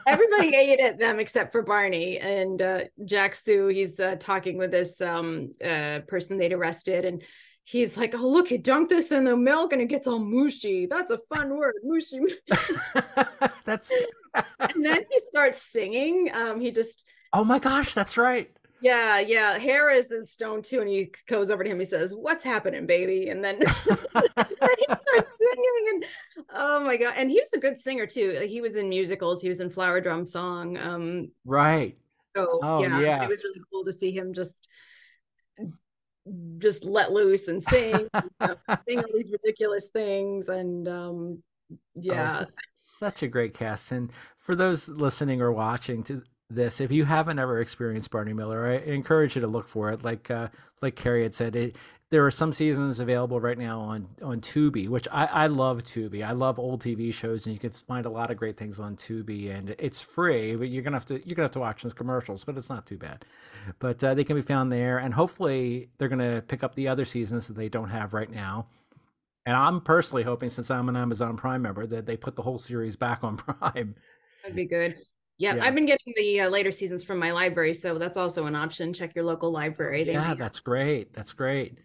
everybody 0.06 0.54
ate 0.56 0.80
at 0.80 0.98
them 0.98 1.20
except 1.20 1.52
for 1.52 1.62
Barney 1.62 2.18
and 2.18 2.60
uh, 2.60 2.80
Jack 3.04 3.34
Soo. 3.34 3.68
He's 3.68 4.00
uh, 4.00 4.16
talking 4.18 4.58
with 4.58 4.72
this 4.72 5.00
um, 5.00 5.52
uh, 5.64 6.00
person 6.08 6.36
they'd 6.36 6.52
arrested, 6.52 7.04
and 7.04 7.22
he's 7.70 7.96
like, 7.96 8.14
"Oh, 8.14 8.28
look, 8.28 8.48
he 8.48 8.58
dunked 8.58 8.88
this 8.88 9.12
in 9.12 9.24
the 9.24 9.36
milk 9.36 9.72
and 9.72 9.80
it 9.80 9.86
gets 9.86 10.06
all 10.06 10.18
mushy. 10.18 10.86
That's 10.86 11.10
a 11.10 11.18
fun 11.32 11.56
word, 11.56 11.74
mushy." 11.84 12.20
That's. 13.64 13.92
and 14.60 14.84
then 14.84 15.04
he 15.10 15.20
starts 15.20 15.62
singing. 15.62 16.30
Um, 16.34 16.60
he 16.60 16.70
just. 16.70 17.06
Oh 17.32 17.44
my 17.44 17.60
gosh, 17.60 17.94
that's 17.94 18.16
right. 18.16 18.50
Yeah, 18.82 19.20
yeah. 19.20 19.58
Harris 19.58 20.10
is 20.10 20.32
stoned 20.32 20.64
too, 20.64 20.80
and 20.80 20.88
he 20.88 21.12
goes 21.28 21.50
over 21.50 21.62
to 21.62 21.70
him. 21.70 21.78
He 21.78 21.84
says, 21.84 22.14
"What's 22.14 22.42
happening, 22.42 22.86
baby?" 22.86 23.28
And 23.28 23.44
then, 23.44 23.58
he 23.58 23.64
starts 23.64 25.30
singing, 25.38 25.86
and 25.92 26.04
oh 26.50 26.80
my 26.80 26.96
god! 26.96 27.14
And 27.16 27.30
he 27.30 27.38
was 27.38 27.52
a 27.52 27.60
good 27.60 27.78
singer 27.78 28.06
too. 28.06 28.46
He 28.48 28.60
was 28.60 28.76
in 28.76 28.88
musicals. 28.88 29.42
He 29.42 29.48
was 29.48 29.60
in 29.60 29.70
Flower 29.70 30.00
Drum 30.00 30.26
Song. 30.26 30.76
Um, 30.76 31.30
right. 31.44 31.96
So 32.36 32.60
oh, 32.62 32.82
yeah, 32.82 33.00
yeah, 33.00 33.24
it 33.24 33.28
was 33.28 33.44
really 33.44 33.60
cool 33.70 33.84
to 33.84 33.92
see 33.92 34.12
him 34.12 34.32
just 34.32 34.68
just 36.58 36.84
let 36.84 37.12
loose 37.12 37.48
and 37.48 37.62
sing, 37.62 38.08
you 38.14 38.30
know, 38.40 38.56
sing 38.88 38.98
all 38.98 39.12
these 39.14 39.30
ridiculous 39.30 39.90
things, 39.90 40.48
and 40.48 40.88
um, 40.88 41.42
oh, 41.72 41.76
yeah, 41.94 42.42
oh, 42.44 42.50
such 42.74 43.22
a 43.22 43.28
great 43.28 43.54
cast. 43.54 43.92
And 43.92 44.10
for 44.38 44.54
those 44.54 44.88
listening 44.88 45.40
or 45.40 45.52
watching 45.52 46.02
to 46.04 46.22
this, 46.48 46.80
if 46.80 46.90
you 46.90 47.04
haven't 47.04 47.38
ever 47.38 47.60
experienced 47.60 48.10
Barney 48.10 48.32
Miller, 48.32 48.66
I 48.66 48.76
encourage 48.90 49.36
you 49.36 49.42
to 49.42 49.48
look 49.48 49.68
for 49.68 49.90
it. 49.90 50.04
Like 50.04 50.30
uh, 50.30 50.48
like 50.82 50.96
Kerry 50.96 51.22
had 51.22 51.34
said, 51.34 51.56
it 51.56 51.76
there 52.10 52.26
are 52.26 52.30
some 52.30 52.52
seasons 52.52 52.98
available 52.98 53.40
right 53.40 53.56
now 53.58 53.80
on 53.80 54.08
on 54.22 54.40
Tubi, 54.40 54.88
which 54.88 55.06
I, 55.12 55.26
I 55.26 55.46
love 55.46 55.82
Tubi. 55.84 56.26
I 56.26 56.32
love 56.32 56.58
old 56.58 56.82
TV 56.82 57.14
shows, 57.14 57.46
and 57.46 57.54
you 57.54 57.60
can 57.60 57.70
find 57.70 58.04
a 58.04 58.10
lot 58.10 58.32
of 58.32 58.36
great 58.36 58.56
things 58.56 58.80
on 58.80 58.96
Tubi, 58.96 59.56
and 59.56 59.76
it's 59.78 60.00
free. 60.00 60.56
But 60.56 60.70
you're 60.70 60.82
gonna 60.82 60.96
have 60.96 61.06
to 61.06 61.14
you're 61.26 61.36
gonna 61.36 61.44
have 61.44 61.52
to 61.52 61.60
watch 61.60 61.82
those 61.82 61.94
commercials, 61.94 62.44
but 62.44 62.56
it's 62.56 62.68
not 62.68 62.84
too 62.84 62.98
bad. 62.98 63.24
But 63.78 64.02
uh, 64.02 64.14
they 64.14 64.24
can 64.24 64.34
be 64.34 64.42
found 64.42 64.72
there, 64.72 64.98
and 64.98 65.14
hopefully 65.14 65.88
they're 65.98 66.08
gonna 66.08 66.42
pick 66.42 66.64
up 66.64 66.74
the 66.74 66.88
other 66.88 67.04
seasons 67.04 67.46
that 67.46 67.54
they 67.54 67.68
don't 67.68 67.90
have 67.90 68.12
right 68.12 68.30
now. 68.30 68.66
And 69.46 69.56
I'm 69.56 69.80
personally 69.80 70.24
hoping, 70.24 70.50
since 70.50 70.70
I'm 70.70 70.88
an 70.88 70.96
Amazon 70.96 71.36
Prime 71.36 71.62
member, 71.62 71.86
that 71.86 72.06
they 72.06 72.16
put 72.16 72.34
the 72.34 72.42
whole 72.42 72.58
series 72.58 72.96
back 72.96 73.22
on 73.22 73.36
Prime. 73.36 73.94
That'd 74.42 74.56
be 74.56 74.66
good. 74.66 74.96
Yeah, 75.38 75.54
yeah. 75.54 75.64
I've 75.64 75.74
been 75.74 75.86
getting 75.86 76.12
the 76.16 76.42
uh, 76.42 76.48
later 76.50 76.72
seasons 76.72 77.04
from 77.04 77.18
my 77.18 77.30
library, 77.30 77.72
so 77.72 77.98
that's 77.98 78.16
also 78.16 78.46
an 78.46 78.56
option. 78.56 78.92
Check 78.92 79.14
your 79.14 79.24
local 79.24 79.50
library. 79.50 80.04
They 80.04 80.12
yeah, 80.12 80.34
that's 80.34 80.60
great. 80.60 81.14
That's 81.14 81.32
great. 81.32 81.78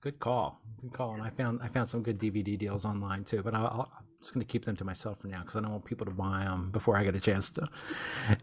Good 0.00 0.18
call. 0.20 0.60
Good 0.80 0.92
call. 0.92 1.14
And 1.14 1.22
I 1.22 1.30
found 1.30 1.60
I 1.62 1.68
found 1.68 1.88
some 1.88 2.02
good 2.02 2.18
DVD 2.18 2.58
deals 2.58 2.84
online 2.84 3.24
too, 3.24 3.42
but 3.42 3.54
I'll, 3.54 3.90
I'm 3.96 4.04
just 4.20 4.34
going 4.34 4.44
to 4.44 4.50
keep 4.50 4.64
them 4.64 4.76
to 4.76 4.84
myself 4.84 5.20
for 5.20 5.28
now 5.28 5.40
because 5.40 5.56
I 5.56 5.60
don't 5.60 5.72
want 5.72 5.84
people 5.84 6.04
to 6.06 6.12
buy 6.12 6.44
them 6.44 6.70
before 6.70 6.96
I 6.96 7.04
get 7.04 7.14
a 7.14 7.20
chance 7.20 7.50
to. 7.50 7.66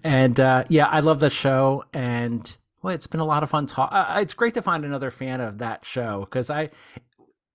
And 0.03 0.39
uh, 0.39 0.65
yeah, 0.69 0.87
I 0.87 0.99
love 0.99 1.19
that 1.21 1.31
show, 1.31 1.85
and 1.93 2.55
well, 2.81 2.93
it's 2.93 3.07
been 3.07 3.21
a 3.21 3.25
lot 3.25 3.43
of 3.43 3.49
fun. 3.49 3.65
Talk. 3.65 3.89
Uh, 3.91 4.17
it's 4.19 4.33
great 4.33 4.53
to 4.55 4.61
find 4.61 4.83
another 4.83 5.11
fan 5.11 5.39
of 5.41 5.59
that 5.59 5.85
show 5.85 6.21
because 6.21 6.49
I, 6.49 6.69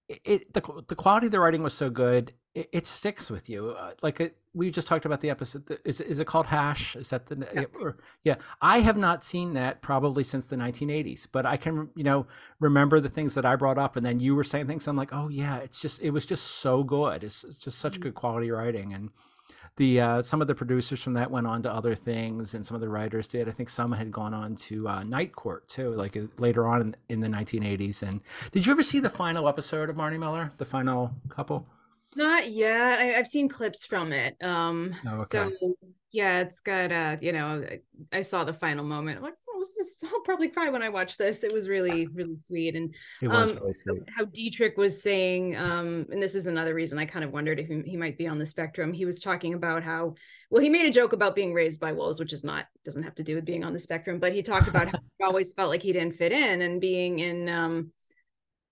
it 0.09 0.53
the 0.55 0.85
the 0.89 0.95
quality 0.95 1.27
of 1.27 1.33
the 1.33 1.41
writing 1.41 1.63
was 1.63 1.75
so 1.75 1.91
good, 1.91 2.33
it, 2.55 2.69
it 2.73 2.87
sticks 2.87 3.31
with 3.31 3.49
you. 3.51 3.71
Uh, 3.71 3.93
like 4.03 4.21
it, 4.21 4.37
we 4.55 4.71
just 4.71 4.89
talked 4.89 5.05
about 5.05 5.21
the 5.21 5.29
episode. 5.29 5.79
Is 5.85 6.01
is 6.01 6.19
it 6.19 6.27
called 6.27 6.47
Hash? 6.47 6.97
Is 6.97 7.11
that 7.11 7.27
the 7.27 7.47
yeah. 7.55 7.65
Or, 7.81 7.97
yeah? 8.25 8.37
I 8.63 8.81
have 8.81 8.97
not 8.97 9.23
seen 9.23 9.53
that 9.55 9.83
probably 9.83 10.25
since 10.25 10.47
the 10.47 10.57
1980s, 10.57 11.27
but 11.31 11.45
I 11.45 11.57
can 11.57 11.91
you 11.95 12.05
know 12.05 12.27
remember 12.59 13.01
the 13.01 13.09
things 13.09 13.35
that 13.35 13.45
I 13.45 13.55
brought 13.57 13.79
up, 13.79 13.97
and 13.97 14.05
then 14.05 14.19
you 14.19 14.35
were 14.35 14.45
saying 14.45 14.67
things. 14.67 14.89
I'm 14.89 14.97
like, 14.97 15.13
oh 15.13 15.29
yeah, 15.29 15.59
it's 15.59 15.81
just 15.81 16.01
it 16.01 16.11
was 16.11 16.25
just 16.25 16.45
so 16.45 16.83
good. 16.83 17.23
It's, 17.23 17.45
it's 17.45 17.59
just 17.59 17.79
such 17.79 17.95
mm-hmm. 17.95 18.03
good 18.03 18.15
quality 18.15 18.51
writing, 18.51 18.95
and 18.95 19.11
the 19.79 20.01
uh, 20.01 20.23
some 20.23 20.43
of 20.43 20.49
the 20.49 20.55
producers 20.55 21.03
from 21.03 21.15
that 21.15 21.31
went 21.31 21.47
on 21.47 21.63
to 21.63 21.73
other 21.73 21.95
things, 21.95 22.55
and 22.55 22.67
some 22.67 22.75
of 22.75 22.81
the 22.81 22.89
writers 22.89 23.27
did. 23.27 23.49
I 23.49 23.53
think 23.53 23.71
some 23.71 23.91
had 23.93 24.13
gone 24.13 24.35
on 24.35 24.57
to 24.57 24.89
uh, 24.89 25.03
Night 25.05 25.35
Court 25.35 25.67
too, 25.69 25.95
like 25.95 26.17
uh, 26.17 26.23
later 26.39 26.67
on 26.67 26.83
in, 26.83 26.97
in 27.09 27.21
the 27.21 27.29
1980s. 27.29 28.03
And 28.03 28.21
did 28.51 28.67
you 28.67 28.73
ever 28.73 28.83
see 28.83 29.01
the 29.01 29.09
final 29.09 29.49
episode 29.49 29.89
of 29.89 29.97
Barney 29.97 30.19
Miller, 30.19 30.51
the 30.59 30.65
final 30.65 31.13
couple? 31.29 31.67
Not 32.17 32.51
yet. 32.51 32.99
I, 32.99 33.05
have 33.05 33.27
seen 33.27 33.49
clips 33.49 33.87
from 33.87 34.13
it. 34.13 34.37
Um, 34.43 34.95
oh, 35.07 35.23
okay. 35.23 35.25
so 35.31 35.75
yeah, 36.11 36.41
it's 36.41 36.61
got 36.61 36.91
uh, 36.91 37.17
you 37.21 37.33
know, 37.33 37.65
I 38.13 38.23
saw 38.23 38.45
the 38.45 38.53
final 38.53 38.85
moment. 38.85 39.23
Oh, 39.59 39.63
is, 39.81 40.03
I'll 40.05 40.21
probably 40.21 40.49
cry 40.49 40.69
when 40.69 40.83
I 40.83 40.89
watch 40.89 41.17
this. 41.17 41.45
It 41.45 41.53
was 41.53 41.69
really, 41.69 42.07
really 42.09 42.39
sweet. 42.39 42.77
And 42.77 42.95
it 43.21 43.29
was 43.29 43.51
um, 43.51 43.59
really 43.59 43.73
sweet. 43.73 44.03
How 44.17 44.25
Dietrich 44.25 44.77
was 44.77 45.03
saying, 45.03 45.57
um, 45.57 46.07
and 46.11 46.23
this 46.23 46.35
is 46.35 46.47
another 46.47 46.75
reason 46.75 46.99
I 46.99 47.05
kind 47.05 47.25
of 47.25 47.33
wondered 47.33 47.59
if 47.59 47.69
he, 47.69 47.83
he 47.85 47.97
might 47.97 48.19
be 48.19 48.27
on 48.27 48.39
the 48.39 48.47
spectrum. 48.47 48.93
He 48.93 49.05
was 49.05 49.21
talking 49.21 49.55
about 49.55 49.83
how, 49.83 50.15
well, 50.51 50.63
he 50.63 50.69
made 50.69 50.87
a 50.87 50.93
joke 50.93 51.13
about 51.13 51.35
being 51.35 51.53
raised 51.53 51.81
by 51.81 51.93
wolves, 51.93 52.21
which 52.21 52.33
is 52.33 52.45
not, 52.45 52.67
doesn't 52.85 53.03
have 53.03 53.17
to 53.17 53.25
do 53.25 53.35
with 53.35 53.45
being 53.45 53.65
on 53.65 53.73
the 53.73 53.79
spectrum, 53.79 54.19
but 54.19 54.33
he 54.33 54.43
talked 54.43 54.69
about 54.69 54.87
how 54.87 54.99
he 55.19 55.25
always 55.25 55.53
felt 55.53 55.71
like 55.71 55.83
he 55.83 55.93
didn't 55.93 56.15
fit 56.15 56.33
in 56.33 56.63
and 56.63 56.81
being 56.81 57.19
in, 57.19 57.49
um, 57.49 57.93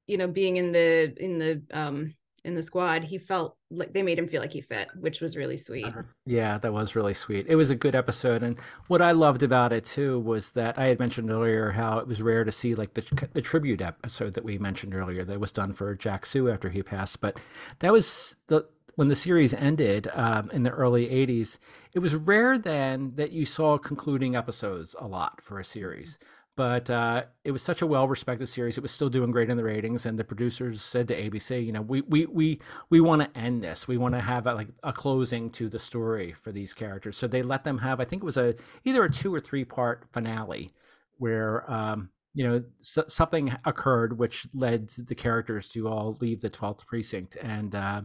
you 0.06 0.16
know, 0.16 0.28
being 0.28 0.56
in 0.56 0.72
the, 0.72 1.14
in 1.18 1.38
the, 1.38 1.62
um, 1.72 2.14
in 2.44 2.54
the 2.54 2.62
squad, 2.62 3.02
he 3.02 3.18
felt 3.18 3.55
like 3.70 3.92
they 3.92 4.02
made 4.02 4.18
him 4.18 4.28
feel 4.28 4.40
like 4.40 4.52
he 4.52 4.60
fit, 4.60 4.88
which 4.98 5.20
was 5.20 5.36
really 5.36 5.56
sweet. 5.56 5.86
Yeah, 6.24 6.58
that 6.58 6.72
was 6.72 6.94
really 6.94 7.14
sweet. 7.14 7.46
It 7.48 7.56
was 7.56 7.70
a 7.70 7.74
good 7.74 7.94
episode, 7.94 8.42
and 8.42 8.58
what 8.86 9.02
I 9.02 9.12
loved 9.12 9.42
about 9.42 9.72
it 9.72 9.84
too 9.84 10.20
was 10.20 10.52
that 10.52 10.78
I 10.78 10.86
had 10.86 10.98
mentioned 10.98 11.30
earlier 11.30 11.70
how 11.70 11.98
it 11.98 12.06
was 12.06 12.22
rare 12.22 12.44
to 12.44 12.52
see 12.52 12.74
like 12.74 12.94
the 12.94 13.28
the 13.32 13.42
tribute 13.42 13.80
episode 13.80 14.34
that 14.34 14.44
we 14.44 14.58
mentioned 14.58 14.94
earlier 14.94 15.24
that 15.24 15.40
was 15.40 15.52
done 15.52 15.72
for 15.72 15.94
Jack 15.94 16.26
Soo 16.26 16.48
after 16.48 16.68
he 16.68 16.82
passed, 16.82 17.20
but 17.20 17.40
that 17.80 17.92
was 17.92 18.36
the 18.46 18.66
when 18.96 19.08
the 19.08 19.14
series 19.14 19.52
ended 19.54 20.08
um, 20.14 20.50
in 20.52 20.62
the 20.62 20.70
early 20.70 21.06
80s, 21.08 21.58
it 21.92 21.98
was 21.98 22.14
rare 22.14 22.56
then 22.58 23.12
that 23.16 23.30
you 23.30 23.44
saw 23.44 23.76
concluding 23.76 24.36
episodes 24.36 24.96
a 24.98 25.06
lot 25.06 25.42
for 25.42 25.58
a 25.58 25.64
series 25.64 26.18
but 26.56 26.88
uh, 26.88 27.24
it 27.44 27.50
was 27.50 27.62
such 27.62 27.82
a 27.82 27.86
well-respected 27.86 28.46
series. 28.46 28.78
It 28.78 28.80
was 28.80 28.90
still 28.90 29.10
doing 29.10 29.30
great 29.30 29.50
in 29.50 29.58
the 29.58 29.62
ratings, 29.62 30.06
and 30.06 30.18
the 30.18 30.24
producers 30.24 30.80
said 30.82 31.06
to 31.08 31.14
ABC, 31.14 31.64
"You 31.64 31.72
know, 31.72 31.82
we 31.82 32.00
we 32.02 32.24
we 32.26 32.60
we 32.88 33.00
want 33.00 33.22
to 33.22 33.38
end 33.38 33.62
this. 33.62 33.86
We 33.86 33.98
want 33.98 34.14
to 34.14 34.20
have 34.20 34.46
a, 34.46 34.54
like 34.54 34.68
a 34.82 34.92
closing 34.92 35.50
to 35.50 35.68
the 35.68 35.78
story 35.78 36.32
for 36.32 36.52
these 36.52 36.72
characters." 36.72 37.18
So 37.18 37.28
they 37.28 37.42
let 37.42 37.62
them 37.62 37.76
have, 37.78 38.00
I 38.00 38.06
think 38.06 38.22
it 38.22 38.26
was 38.26 38.38
a 38.38 38.54
either 38.84 39.04
a 39.04 39.10
two 39.10 39.34
or 39.34 39.40
three 39.40 39.64
part 39.64 40.06
finale, 40.12 40.72
where 41.18 41.70
um, 41.70 42.08
you 42.32 42.48
know 42.48 42.64
so, 42.78 43.04
something 43.06 43.54
occurred 43.66 44.18
which 44.18 44.46
led 44.54 44.88
the 44.88 45.14
characters 45.14 45.68
to 45.70 45.88
all 45.88 46.16
leave 46.22 46.40
the 46.40 46.50
12th 46.50 46.86
precinct, 46.86 47.36
and 47.42 47.74
uh, 47.74 48.00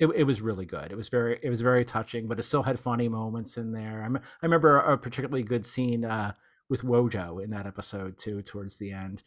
it, 0.00 0.06
it 0.08 0.24
was 0.24 0.42
really 0.42 0.66
good. 0.66 0.90
It 0.90 0.96
was 0.96 1.08
very 1.08 1.38
it 1.42 1.48
was 1.48 1.60
very 1.60 1.84
touching, 1.84 2.26
but 2.26 2.40
it 2.40 2.42
still 2.42 2.64
had 2.64 2.80
funny 2.80 3.08
moments 3.08 3.56
in 3.56 3.70
there. 3.70 4.02
I, 4.02 4.16
I 4.16 4.20
remember 4.42 4.78
a 4.78 4.98
particularly 4.98 5.44
good 5.44 5.64
scene. 5.64 6.04
Uh, 6.04 6.32
with 6.68 6.82
Wojo 6.82 7.42
in 7.42 7.50
that 7.50 7.66
episode 7.66 8.18
too, 8.18 8.42
towards 8.42 8.76
the 8.76 8.92
end, 8.92 9.22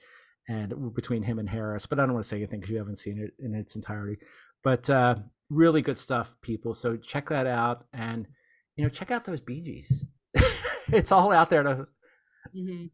and 0.47 0.93
between 0.93 1.23
him 1.23 1.39
and 1.39 1.49
Harris. 1.49 1.85
But 1.85 1.99
I 1.99 2.03
don't 2.03 2.13
want 2.13 2.23
to 2.23 2.29
say 2.29 2.37
anything 2.37 2.59
because 2.59 2.71
you 2.71 2.77
haven't 2.77 2.97
seen 2.97 3.19
it 3.19 3.33
in 3.43 3.53
its 3.53 3.75
entirety. 3.75 4.17
But 4.63 4.89
uh, 4.89 5.15
really 5.49 5.81
good 5.81 5.97
stuff, 5.97 6.35
people. 6.41 6.73
So 6.73 6.97
check 6.97 7.29
that 7.29 7.47
out, 7.47 7.85
and 7.93 8.27
you 8.75 8.83
know, 8.83 8.89
check 8.89 9.11
out 9.11 9.25
those 9.25 9.41
Gees. 9.41 10.05
it's 10.91 11.11
all 11.11 11.31
out 11.31 11.49
there 11.49 11.63
to. 11.63 11.87
Mm-hmm. 12.55 12.85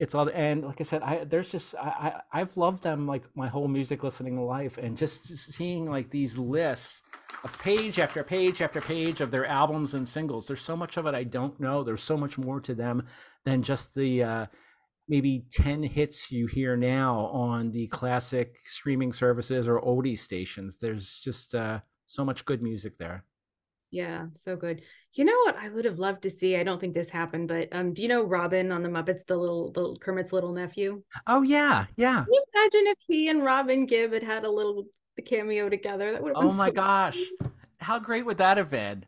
It's 0.00 0.14
all 0.14 0.30
and 0.32 0.64
like 0.64 0.80
I 0.80 0.84
said, 0.84 1.02
I 1.02 1.24
there's 1.24 1.50
just 1.50 1.74
I, 1.74 2.20
I 2.32 2.40
I've 2.40 2.56
loved 2.56 2.82
them 2.84 3.06
like 3.06 3.24
my 3.34 3.48
whole 3.48 3.66
music 3.66 4.04
listening 4.04 4.40
life, 4.40 4.78
and 4.78 4.96
just 4.96 5.26
seeing 5.26 5.90
like 5.90 6.10
these 6.10 6.38
lists 6.38 7.02
of 7.42 7.58
page 7.58 7.98
after 7.98 8.22
page 8.22 8.62
after 8.62 8.80
page 8.80 9.20
of 9.20 9.30
their 9.30 9.46
albums 9.46 9.94
and 9.94 10.06
singles. 10.06 10.46
There's 10.46 10.60
so 10.60 10.76
much 10.76 10.96
of 10.96 11.06
it 11.06 11.14
I 11.14 11.24
don't 11.24 11.58
know. 11.58 11.82
There's 11.82 12.02
so 12.02 12.16
much 12.16 12.38
more 12.38 12.60
to 12.60 12.74
them 12.74 13.06
than 13.44 13.62
just 13.62 13.94
the 13.94 14.22
uh, 14.22 14.46
maybe 15.08 15.46
10 15.50 15.82
hits 15.82 16.30
you 16.30 16.46
hear 16.46 16.76
now 16.76 17.26
on 17.26 17.70
the 17.70 17.86
classic 17.88 18.56
streaming 18.64 19.12
services 19.12 19.68
or 19.68 19.80
oldie 19.80 20.18
stations. 20.18 20.76
There's 20.76 21.18
just 21.18 21.54
uh, 21.54 21.80
so 22.06 22.24
much 22.24 22.44
good 22.44 22.62
music 22.62 22.98
there. 22.98 23.24
Yeah, 23.90 24.26
so 24.34 24.54
good. 24.56 24.82
You 25.14 25.24
know 25.24 25.36
what 25.44 25.56
I 25.56 25.70
would 25.70 25.84
have 25.86 25.98
loved 25.98 26.22
to 26.22 26.30
see? 26.30 26.56
I 26.56 26.62
don't 26.62 26.80
think 26.80 26.94
this 26.94 27.08
happened, 27.08 27.48
but 27.48 27.68
um, 27.72 27.92
do 27.94 28.02
you 28.02 28.08
know 28.08 28.22
Robin 28.22 28.70
on 28.70 28.82
the 28.82 28.88
Muppets, 28.88 29.24
the 29.26 29.36
little 29.36 29.72
the 29.72 29.96
Kermit's 30.00 30.32
little 30.32 30.52
nephew? 30.52 31.02
Oh 31.26 31.42
yeah, 31.42 31.86
yeah. 31.96 32.24
Can 32.24 32.32
you 32.32 32.44
imagine 32.54 32.86
if 32.88 32.98
he 33.06 33.28
and 33.28 33.42
Robin 33.42 33.86
Gibb 33.86 34.12
had 34.12 34.22
had 34.22 34.44
a 34.44 34.50
little 34.50 34.84
cameo 35.24 35.68
together? 35.68 36.12
That 36.12 36.22
would 36.22 36.36
have 36.36 36.42
been. 36.42 36.52
Oh 36.52 36.56
my 36.56 36.66
so 36.66 36.72
gosh. 36.72 37.18
How 37.80 37.98
great 37.98 38.26
would 38.26 38.38
that 38.38 38.56
have 38.56 38.70
been? 38.70 39.04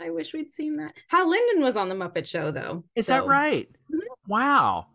I 0.00 0.10
wish 0.10 0.32
we'd 0.32 0.50
seen 0.50 0.76
that. 0.76 0.94
Hal 1.08 1.28
Linden 1.28 1.62
was 1.62 1.76
on 1.76 1.88
the 1.88 1.94
Muppet 1.94 2.26
Show 2.26 2.50
though. 2.50 2.84
Is 2.94 3.06
so. 3.06 3.14
that 3.14 3.26
right? 3.26 3.68
Mm-hmm. 3.90 4.30
Wow. 4.30 4.86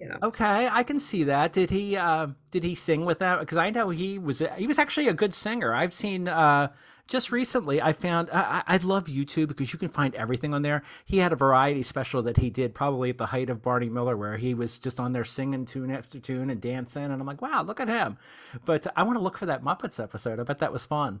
Yeah. 0.00 0.16
Okay, 0.22 0.68
I 0.70 0.82
can 0.82 1.00
see 1.00 1.24
that. 1.24 1.52
Did 1.52 1.70
he 1.70 1.96
uh 1.96 2.28
did 2.50 2.62
he 2.64 2.74
sing 2.74 3.04
with 3.04 3.18
that? 3.20 3.40
Because 3.40 3.58
I 3.58 3.70
know 3.70 3.90
he 3.90 4.18
was 4.18 4.42
he 4.56 4.66
was 4.66 4.78
actually 4.78 5.08
a 5.08 5.14
good 5.14 5.34
singer. 5.34 5.74
I've 5.74 5.94
seen 5.94 6.28
uh 6.28 6.68
just 7.08 7.30
recently 7.30 7.80
I 7.80 7.92
found 7.92 8.30
I, 8.32 8.62
I 8.66 8.76
love 8.78 9.06
YouTube 9.06 9.48
because 9.48 9.72
you 9.72 9.78
can 9.78 9.88
find 9.88 10.14
everything 10.14 10.54
on 10.54 10.62
there. 10.62 10.82
He 11.04 11.18
had 11.18 11.32
a 11.32 11.36
variety 11.36 11.82
special 11.82 12.22
that 12.22 12.36
he 12.36 12.50
did 12.50 12.74
probably 12.74 13.10
at 13.10 13.18
the 13.18 13.26
height 13.26 13.50
of 13.50 13.62
Barney 13.62 13.88
Miller, 13.88 14.16
where 14.16 14.36
he 14.36 14.54
was 14.54 14.78
just 14.78 15.00
on 15.00 15.12
there 15.12 15.24
singing 15.24 15.64
tune 15.66 15.90
after 15.90 16.18
tune 16.18 16.50
and 16.50 16.60
dancing, 16.60 17.04
and 17.04 17.14
I'm 17.14 17.26
like, 17.26 17.42
wow, 17.42 17.62
look 17.62 17.80
at 17.80 17.88
him. 17.88 18.18
But 18.64 18.86
I 18.96 19.02
want 19.02 19.18
to 19.18 19.22
look 19.22 19.38
for 19.38 19.46
that 19.46 19.62
Muppets 19.62 20.02
episode. 20.02 20.40
I 20.40 20.42
bet 20.42 20.58
that 20.60 20.72
was 20.72 20.86
fun. 20.86 21.20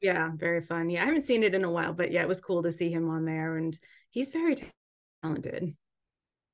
Yeah, 0.00 0.30
very 0.34 0.60
fun. 0.60 0.90
Yeah, 0.90 1.02
I 1.02 1.06
haven't 1.06 1.22
seen 1.22 1.42
it 1.42 1.54
in 1.54 1.64
a 1.64 1.70
while, 1.70 1.92
but 1.92 2.12
yeah, 2.12 2.22
it 2.22 2.28
was 2.28 2.40
cool 2.40 2.62
to 2.62 2.72
see 2.72 2.90
him 2.90 3.08
on 3.08 3.24
there, 3.24 3.56
and 3.56 3.78
he's 4.10 4.30
very 4.30 4.56
talented. 5.22 5.74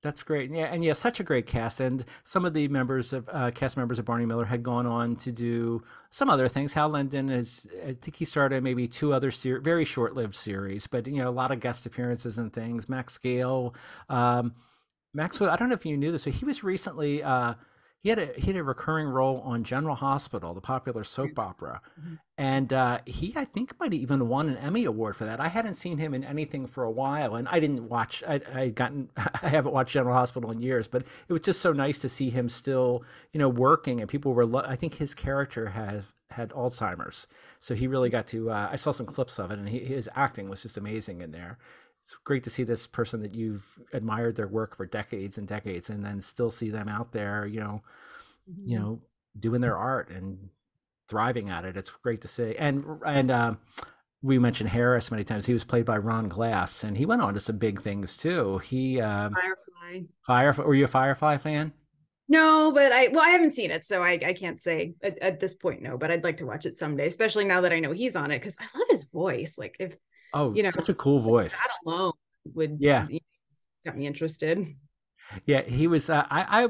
That's 0.03 0.25
great. 0.25 0.51
Yeah, 0.51 0.65
and 0.65 0.85
yeah, 0.85 0.95
such 0.95 1.21
a 1.21 1.23
great 1.23 1.47
cast. 1.47 1.81
And 1.81 2.05
some 2.25 2.45
of 2.45 2.53
the 2.53 2.67
members 2.67 3.13
of 3.13 3.29
uh, 3.33 3.53
cast 3.53 3.77
members 3.77 4.01
of 4.01 4.05
Barney 4.05 4.27
Miller 4.27 4.45
had 4.45 4.65
gone 4.65 4.85
on 4.85 5.15
to 5.17 5.31
do 5.31 5.81
some 6.11 6.29
other 6.29 6.49
things. 6.49 6.73
Hal 6.73 6.89
Linden 6.89 7.31
is, 7.31 7.69
I 7.87 7.93
think 7.93 8.17
he 8.17 8.25
started 8.25 8.65
maybe 8.65 8.89
two 8.89 9.13
other 9.13 9.31
ser- 9.31 9.61
very 9.61 9.85
short-lived 9.85 10.35
series, 10.35 10.89
but 10.89 11.07
you 11.07 11.23
know, 11.23 11.29
a 11.29 11.31
lot 11.31 11.53
of 11.53 11.61
guest 11.61 11.87
appearances 11.87 12.39
and 12.39 12.53
things. 12.53 12.89
Max 12.89 13.17
Gail, 13.17 13.77
um, 14.09 14.55
Maxwell. 15.15 15.51
I 15.51 15.57
don't 15.57 15.69
know 15.69 15.75
if 15.75 15.87
you 15.87 15.97
knew 15.97 16.11
this, 16.11 16.25
but 16.25 16.35
he 16.35 16.45
was 16.45 16.65
recently. 16.65 17.23
Uh, 17.23 17.55
he 18.03 18.09
had 18.09 18.19
a 18.19 18.33
he 18.37 18.49
had 18.49 18.57
a 18.57 18.65
recurring 18.65 19.07
role 19.07 19.41
on 19.45 19.63
General 19.63 19.95
Hospital, 19.95 20.55
the 20.55 20.61
popular 20.61 21.05
soap 21.05 21.39
opera, 21.39 21.81
mm-hmm. 22.01 22.15
and 22.37 22.73
uh, 22.73 22.99
he 23.07 23.33
I 23.37 23.45
think 23.45 23.79
might 23.79 23.93
have 23.93 24.01
even 24.01 24.27
won 24.27 24.49
an 24.49 24.57
Emmy 24.57 24.85
award 24.87 25.15
for 25.15 25.25
that. 25.25 25.39
I 25.39 25.47
hadn't 25.47 25.75
seen 25.75 25.99
him 25.99 26.13
in 26.13 26.25
anything 26.25 26.67
for 26.67 26.83
a 26.83 26.91
while, 26.91 27.37
and 27.37 27.47
I 27.49 27.61
didn't 27.61 27.89
watch. 27.89 28.25
I 28.27 28.41
I 28.53 28.69
gotten 28.71 29.09
I 29.17 29.49
haven't 29.49 29.73
watched 29.73 29.93
General 29.93 30.17
Hospital 30.17 30.51
in 30.51 30.61
years, 30.61 30.89
but 30.89 31.03
it 31.29 31.33
was 31.33 31.43
just 31.43 31.61
so 31.61 31.73
nice 31.73 32.01
to 32.01 32.09
see 32.09 32.29
him 32.29 32.49
still 32.49 33.05
you 33.33 33.39
know 33.39 33.49
working, 33.49 34.01
and 34.01 34.11
people 34.11 34.35
were. 34.35 34.47
Lo- 34.47 34.65
I 34.67 34.75
think 34.75 34.95
his 34.95 35.15
character 35.15 35.69
has 35.69 36.13
had 36.33 36.51
Alzheimer's, 36.51 37.29
so 37.61 37.77
he 37.77 37.87
really 37.87 38.11
got 38.11 38.27
to. 38.29 38.51
Uh, 38.51 38.69
I 38.73 38.77
saw 38.77 38.91
some 38.91 39.07
clips 39.07 39.39
of 39.39 39.53
it, 39.53 39.61
and 39.61 39.69
he, 39.69 39.79
his 39.79 40.11
acting 40.17 40.51
was 40.51 40.61
just 40.61 40.77
amazing 40.77 41.21
in 41.21 41.31
there 41.31 41.57
it's 42.03 42.17
great 42.25 42.43
to 42.45 42.51
see 42.51 42.65
this 42.65 42.87
person 42.87 43.23
that 43.23 43.35
you've 43.35 43.81
admired 43.93 44.35
their 44.35 44.49
work 44.49 44.77
for 44.77 44.87
decades 44.87 45.39
and 45.39 45.47
decades 45.47 45.91
and 45.91 46.05
then 46.05 46.21
still 46.21 46.51
see 46.51 46.71
them 46.71 46.89
out 46.89 47.13
there 47.13 47.47
you 47.47 47.61
know 47.61 47.83
mm-hmm. 48.51 48.71
you 48.71 48.79
know 48.79 49.01
doing 49.39 49.61
their 49.61 49.77
art 49.77 50.11
and 50.11 50.39
thriving 51.09 51.51
at 51.51 51.65
it 51.65 51.77
it's 51.77 51.91
great 51.91 52.21
to 52.21 52.29
see 52.29 52.55
and 52.59 52.85
and 53.07 53.31
um, 53.31 53.59
we 54.23 54.39
mentioned 54.39 54.69
harris 54.69 55.11
many 55.11 55.25
times 55.25 55.47
he 55.47 55.53
was 55.53 55.65
played 55.65 55.85
by 55.85 55.97
ron 55.97 56.29
glass 56.29 56.85
and 56.85 56.97
he 56.97 57.07
went 57.07 57.23
on 57.23 57.35
to 57.35 57.41
some 57.41 57.59
big 57.59 57.81
things 57.81 58.17
too 58.17 58.59
he 58.59 59.01
um, 59.01 59.33
firefly 59.33 60.07
firefly 60.27 60.65
were 60.65 60.75
you 60.75 60.85
a 60.85 60.89
firefly 60.89 61.37
fan 61.37 61.73
no, 62.29 62.73
but 62.73 62.93
I 62.93 63.09
well, 63.09 63.21
I 63.21 63.29
haven't 63.29 63.51
seen 63.51 63.71
it, 63.71 63.85
so 63.85 64.03
I, 64.03 64.13
I 64.13 64.33
can't 64.33 64.59
say 64.59 64.95
at, 65.03 65.19
at, 65.19 65.39
this 65.39 65.55
point 65.55 65.83
no. 65.83 65.99
But 65.99 66.11
I'd 66.11 66.25
like 66.25 66.39
to 66.39 66.47
watch 66.47 66.65
it 66.65 66.79
someday, 66.79 67.07
especially 67.09 67.45
now 67.45 67.61
that 67.61 67.73
I 67.73 67.81
know 67.81 67.93
he's 67.93 68.17
on 68.17 68.31
it 68.31 68.39
because 68.39 68.57
I 68.59 68.79
love 68.79 68.87
his 68.89 69.05
voice. 69.05 69.59
Like 69.59 69.77
if 69.79 69.99
Oh, 70.35 70.55
you 70.55 70.63
know, 70.63 70.71
such 70.71 70.89
a 70.89 70.95
cool 70.95 71.19
voice. 71.19 71.57
That 71.57 71.71
alone 71.87 72.13
would 72.55 72.77
yeah 72.81 73.07
you 73.09 73.15
know, 73.15 73.21
got 73.85 73.97
me 73.97 74.07
interested. 74.07 74.67
Yeah, 75.47 75.63
he 75.63 75.87
was. 75.87 76.11
Uh, 76.11 76.27
I 76.31 76.65
I 76.65 76.69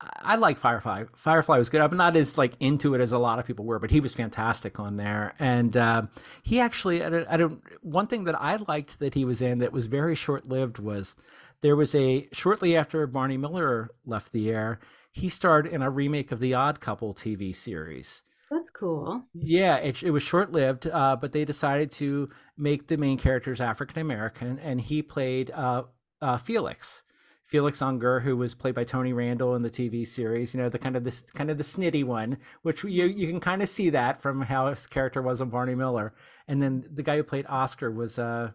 I 0.00 0.36
like 0.36 0.56
Firefly. 0.56 1.04
Firefly 1.14 1.58
was 1.58 1.68
good. 1.68 1.80
I'm 1.80 1.96
not 1.96 2.16
as 2.16 2.38
like 2.38 2.54
into 2.60 2.94
it 2.94 3.02
as 3.02 3.12
a 3.12 3.18
lot 3.18 3.38
of 3.38 3.46
people 3.46 3.66
were, 3.66 3.78
but 3.78 3.90
he 3.90 4.00
was 4.00 4.14
fantastic 4.14 4.80
on 4.80 4.96
there. 4.96 5.34
And 5.38 5.76
uh, 5.76 6.02
he 6.42 6.58
actually, 6.58 7.04
I 7.04 7.10
don't, 7.10 7.28
I 7.28 7.36
don't. 7.36 7.62
One 7.82 8.06
thing 8.06 8.24
that 8.24 8.40
I 8.40 8.56
liked 8.68 8.98
that 9.00 9.14
he 9.14 9.24
was 9.24 9.42
in 9.42 9.58
that 9.58 9.72
was 9.72 9.86
very 9.86 10.14
short 10.14 10.46
lived 10.46 10.78
was 10.78 11.16
there 11.60 11.76
was 11.76 11.94
a 11.94 12.28
shortly 12.32 12.76
after 12.76 13.06
Barney 13.06 13.36
Miller 13.36 13.90
left 14.06 14.32
the 14.32 14.50
air, 14.50 14.80
he 15.12 15.28
starred 15.28 15.66
in 15.66 15.82
a 15.82 15.90
remake 15.90 16.32
of 16.32 16.40
the 16.40 16.54
Odd 16.54 16.80
Couple 16.80 17.12
TV 17.12 17.54
series. 17.54 18.22
That's 18.50 18.70
cool. 18.70 19.24
Yeah, 19.32 19.76
it, 19.76 20.02
it 20.02 20.10
was 20.10 20.22
short 20.24 20.50
lived, 20.50 20.88
uh, 20.88 21.16
but 21.20 21.32
they 21.32 21.44
decided 21.44 21.90
to 21.92 22.28
make 22.56 22.88
the 22.88 22.96
main 22.96 23.16
characters 23.16 23.60
African 23.60 24.00
American, 24.00 24.58
and 24.58 24.80
he 24.80 25.02
played 25.02 25.52
uh, 25.52 25.84
uh, 26.20 26.36
Felix. 26.36 27.04
Felix 27.44 27.82
Unger, 27.82 28.20
who 28.20 28.36
was 28.36 28.54
played 28.54 28.76
by 28.76 28.84
Tony 28.84 29.12
Randall 29.12 29.56
in 29.56 29.62
the 29.62 29.70
TV 29.70 30.06
series, 30.06 30.54
you 30.54 30.60
know, 30.60 30.68
the 30.68 30.78
kind 30.78 30.94
of 30.96 31.02
this 31.02 31.22
kind 31.22 31.50
of 31.50 31.58
the 31.58 31.64
snitty 31.64 32.04
one, 32.04 32.38
which 32.62 32.84
you 32.84 33.06
you 33.06 33.26
can 33.26 33.40
kind 33.40 33.62
of 33.62 33.68
see 33.68 33.90
that 33.90 34.22
from 34.22 34.40
how 34.40 34.68
his 34.68 34.86
character 34.86 35.20
was 35.20 35.40
on 35.40 35.50
Barney 35.50 35.74
Miller. 35.74 36.14
And 36.46 36.62
then 36.62 36.84
the 36.92 37.02
guy 37.02 37.16
who 37.16 37.24
played 37.24 37.46
Oscar 37.48 37.90
was 37.90 38.20
uh, 38.20 38.50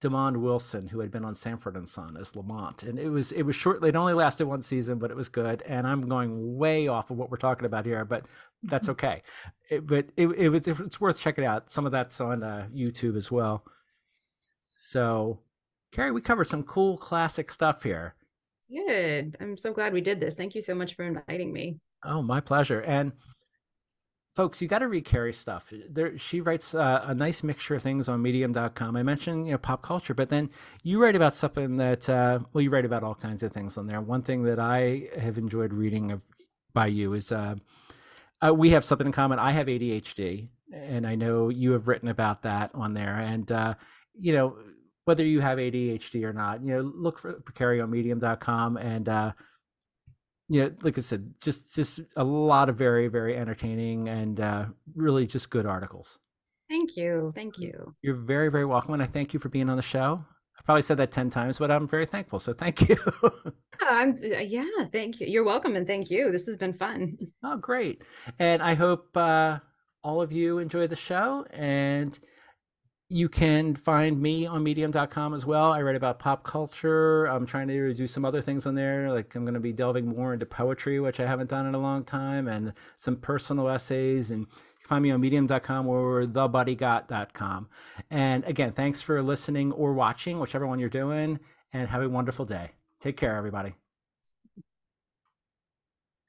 Demond 0.00 0.38
Wilson, 0.38 0.88
who 0.88 1.00
had 1.00 1.10
been 1.10 1.24
on 1.24 1.34
Sanford 1.34 1.76
and 1.76 1.88
Son 1.88 2.16
as 2.18 2.34
Lamont, 2.34 2.84
and 2.84 2.98
it 2.98 3.10
was 3.10 3.32
it 3.32 3.42
was 3.42 3.54
short. 3.54 3.84
It 3.84 3.96
only 3.96 4.14
lasted 4.14 4.46
one 4.46 4.62
season, 4.62 4.98
but 4.98 5.10
it 5.10 5.16
was 5.16 5.28
good. 5.28 5.62
And 5.62 5.86
I'm 5.86 6.08
going 6.08 6.56
way 6.56 6.88
off 6.88 7.10
of 7.10 7.18
what 7.18 7.30
we're 7.30 7.36
talking 7.36 7.66
about 7.66 7.84
here, 7.84 8.04
but 8.04 8.24
that's 8.62 8.88
okay. 8.90 9.22
It, 9.68 9.86
but 9.86 10.06
it, 10.16 10.26
it 10.28 10.48
was 10.48 10.66
it's 10.66 11.00
worth 11.00 11.20
checking 11.20 11.44
out. 11.44 11.70
Some 11.70 11.84
of 11.84 11.92
that's 11.92 12.20
on 12.20 12.42
uh, 12.42 12.66
YouTube 12.74 13.16
as 13.16 13.30
well. 13.30 13.64
So, 14.62 15.40
Kerry, 15.92 16.12
we 16.12 16.20
covered 16.20 16.44
some 16.46 16.62
cool 16.62 16.96
classic 16.96 17.50
stuff 17.50 17.82
here. 17.82 18.14
Good. 18.70 19.36
I'm 19.40 19.56
so 19.56 19.72
glad 19.72 19.92
we 19.92 20.00
did 20.00 20.20
this. 20.20 20.34
Thank 20.34 20.54
you 20.54 20.62
so 20.62 20.74
much 20.74 20.94
for 20.94 21.04
inviting 21.04 21.52
me. 21.52 21.80
Oh, 22.04 22.22
my 22.22 22.40
pleasure. 22.40 22.82
And 22.82 23.12
folks, 24.34 24.62
you 24.62 24.68
got 24.68 24.78
to 24.78 24.88
read 24.88 25.04
Kerry's 25.04 25.38
stuff. 25.38 25.72
There, 25.88 26.16
she 26.18 26.40
writes 26.40 26.74
uh, 26.74 27.04
a 27.04 27.14
nice 27.14 27.42
mixture 27.42 27.74
of 27.74 27.82
things 27.82 28.08
on 28.08 28.22
Medium.com. 28.22 28.96
I 28.96 29.02
mentioned 29.02 29.46
you 29.46 29.52
know 29.52 29.58
pop 29.58 29.82
culture, 29.82 30.14
but 30.14 30.28
then 30.28 30.50
you 30.82 31.02
write 31.02 31.16
about 31.16 31.32
something 31.32 31.76
that 31.76 32.08
uh, 32.08 32.38
well, 32.52 32.62
you 32.62 32.70
write 32.70 32.84
about 32.84 33.02
all 33.02 33.14
kinds 33.14 33.42
of 33.42 33.52
things 33.52 33.76
on 33.76 33.86
there. 33.86 34.00
One 34.00 34.22
thing 34.22 34.42
that 34.44 34.58
I 34.58 35.08
have 35.18 35.38
enjoyed 35.38 35.72
reading 35.72 36.12
of, 36.12 36.22
by 36.72 36.86
you 36.86 37.14
is 37.14 37.32
uh, 37.32 37.56
uh, 38.46 38.54
we 38.54 38.70
have 38.70 38.84
something 38.84 39.06
in 39.06 39.12
common. 39.12 39.38
I 39.38 39.50
have 39.52 39.66
ADHD, 39.66 40.48
and 40.72 41.06
I 41.06 41.14
know 41.16 41.48
you 41.48 41.72
have 41.72 41.88
written 41.88 42.08
about 42.08 42.42
that 42.42 42.70
on 42.74 42.94
there. 42.94 43.16
And 43.16 43.50
uh, 43.50 43.74
you 44.14 44.32
know 44.32 44.56
whether 45.06 45.24
you 45.24 45.40
have 45.40 45.58
ADHD 45.58 46.22
or 46.24 46.32
not, 46.32 46.62
you 46.62 46.74
know, 46.74 46.92
look 46.94 47.18
for, 47.18 47.40
for 47.44 47.52
Carrie 47.52 47.80
on 47.80 47.90
Medium.com 47.90 48.76
and. 48.76 49.34
Uh, 50.50 50.56
know, 50.56 50.72
like 50.82 50.98
I 50.98 51.00
said, 51.00 51.32
just 51.40 51.74
just 51.74 52.00
a 52.16 52.24
lot 52.24 52.68
of 52.68 52.76
very 52.76 53.08
very 53.08 53.36
entertaining 53.36 54.08
and 54.08 54.40
uh, 54.40 54.66
really 54.96 55.26
just 55.26 55.50
good 55.50 55.66
articles. 55.66 56.18
Thank 56.68 56.96
you, 56.96 57.32
thank 57.34 57.58
you. 57.58 57.94
You're 58.02 58.14
very 58.14 58.50
very 58.50 58.64
welcome, 58.64 58.94
and 58.94 59.02
I 59.02 59.06
thank 59.06 59.32
you 59.32 59.40
for 59.40 59.48
being 59.48 59.68
on 59.68 59.76
the 59.76 59.82
show. 59.82 60.24
I 60.58 60.62
probably 60.62 60.82
said 60.82 60.98
that 60.98 61.10
ten 61.10 61.30
times, 61.30 61.58
but 61.58 61.70
I'm 61.70 61.88
very 61.88 62.06
thankful. 62.06 62.40
So 62.40 62.52
thank 62.52 62.88
you. 62.88 62.96
I'm 63.80 64.16
yeah, 64.22 64.64
thank 64.92 65.20
you. 65.20 65.26
You're 65.26 65.44
welcome, 65.44 65.76
and 65.76 65.86
thank 65.86 66.10
you. 66.10 66.30
This 66.30 66.46
has 66.46 66.56
been 66.56 66.72
fun. 66.72 67.16
Oh, 67.42 67.56
great! 67.56 68.02
And 68.38 68.62
I 68.62 68.74
hope 68.74 69.16
uh, 69.16 69.58
all 70.02 70.22
of 70.22 70.32
you 70.32 70.58
enjoy 70.58 70.86
the 70.86 70.96
show 70.96 71.46
and 71.50 72.18
you 73.12 73.28
can 73.28 73.74
find 73.74 74.22
me 74.22 74.46
on 74.46 74.62
medium.com 74.62 75.34
as 75.34 75.44
well. 75.44 75.72
I 75.72 75.82
write 75.82 75.96
about 75.96 76.20
pop 76.20 76.44
culture. 76.44 77.26
I'm 77.26 77.44
trying 77.44 77.66
to 77.66 77.92
do 77.92 78.06
some 78.06 78.24
other 78.24 78.40
things 78.40 78.68
on 78.68 78.76
there. 78.76 79.10
Like 79.10 79.34
I'm 79.34 79.44
going 79.44 79.54
to 79.54 79.60
be 79.60 79.72
delving 79.72 80.06
more 80.06 80.32
into 80.32 80.46
poetry, 80.46 81.00
which 81.00 81.18
I 81.18 81.26
haven't 81.26 81.50
done 81.50 81.66
in 81.66 81.74
a 81.74 81.78
long 81.78 82.04
time, 82.04 82.46
and 82.46 82.72
some 82.96 83.16
personal 83.16 83.68
essays. 83.68 84.30
And 84.30 84.46
find 84.84 85.02
me 85.02 85.10
on 85.10 85.20
medium.com 85.20 85.88
or 85.88 86.24
thebuddygott.com. 86.24 87.68
And 88.10 88.44
again, 88.44 88.70
thanks 88.70 89.02
for 89.02 89.20
listening 89.22 89.72
or 89.72 89.92
watching, 89.92 90.38
whichever 90.38 90.68
one 90.68 90.78
you're 90.78 90.88
doing, 90.88 91.40
and 91.72 91.88
have 91.88 92.02
a 92.02 92.08
wonderful 92.08 92.44
day. 92.44 92.70
Take 93.00 93.16
care, 93.16 93.36
everybody. 93.36 93.74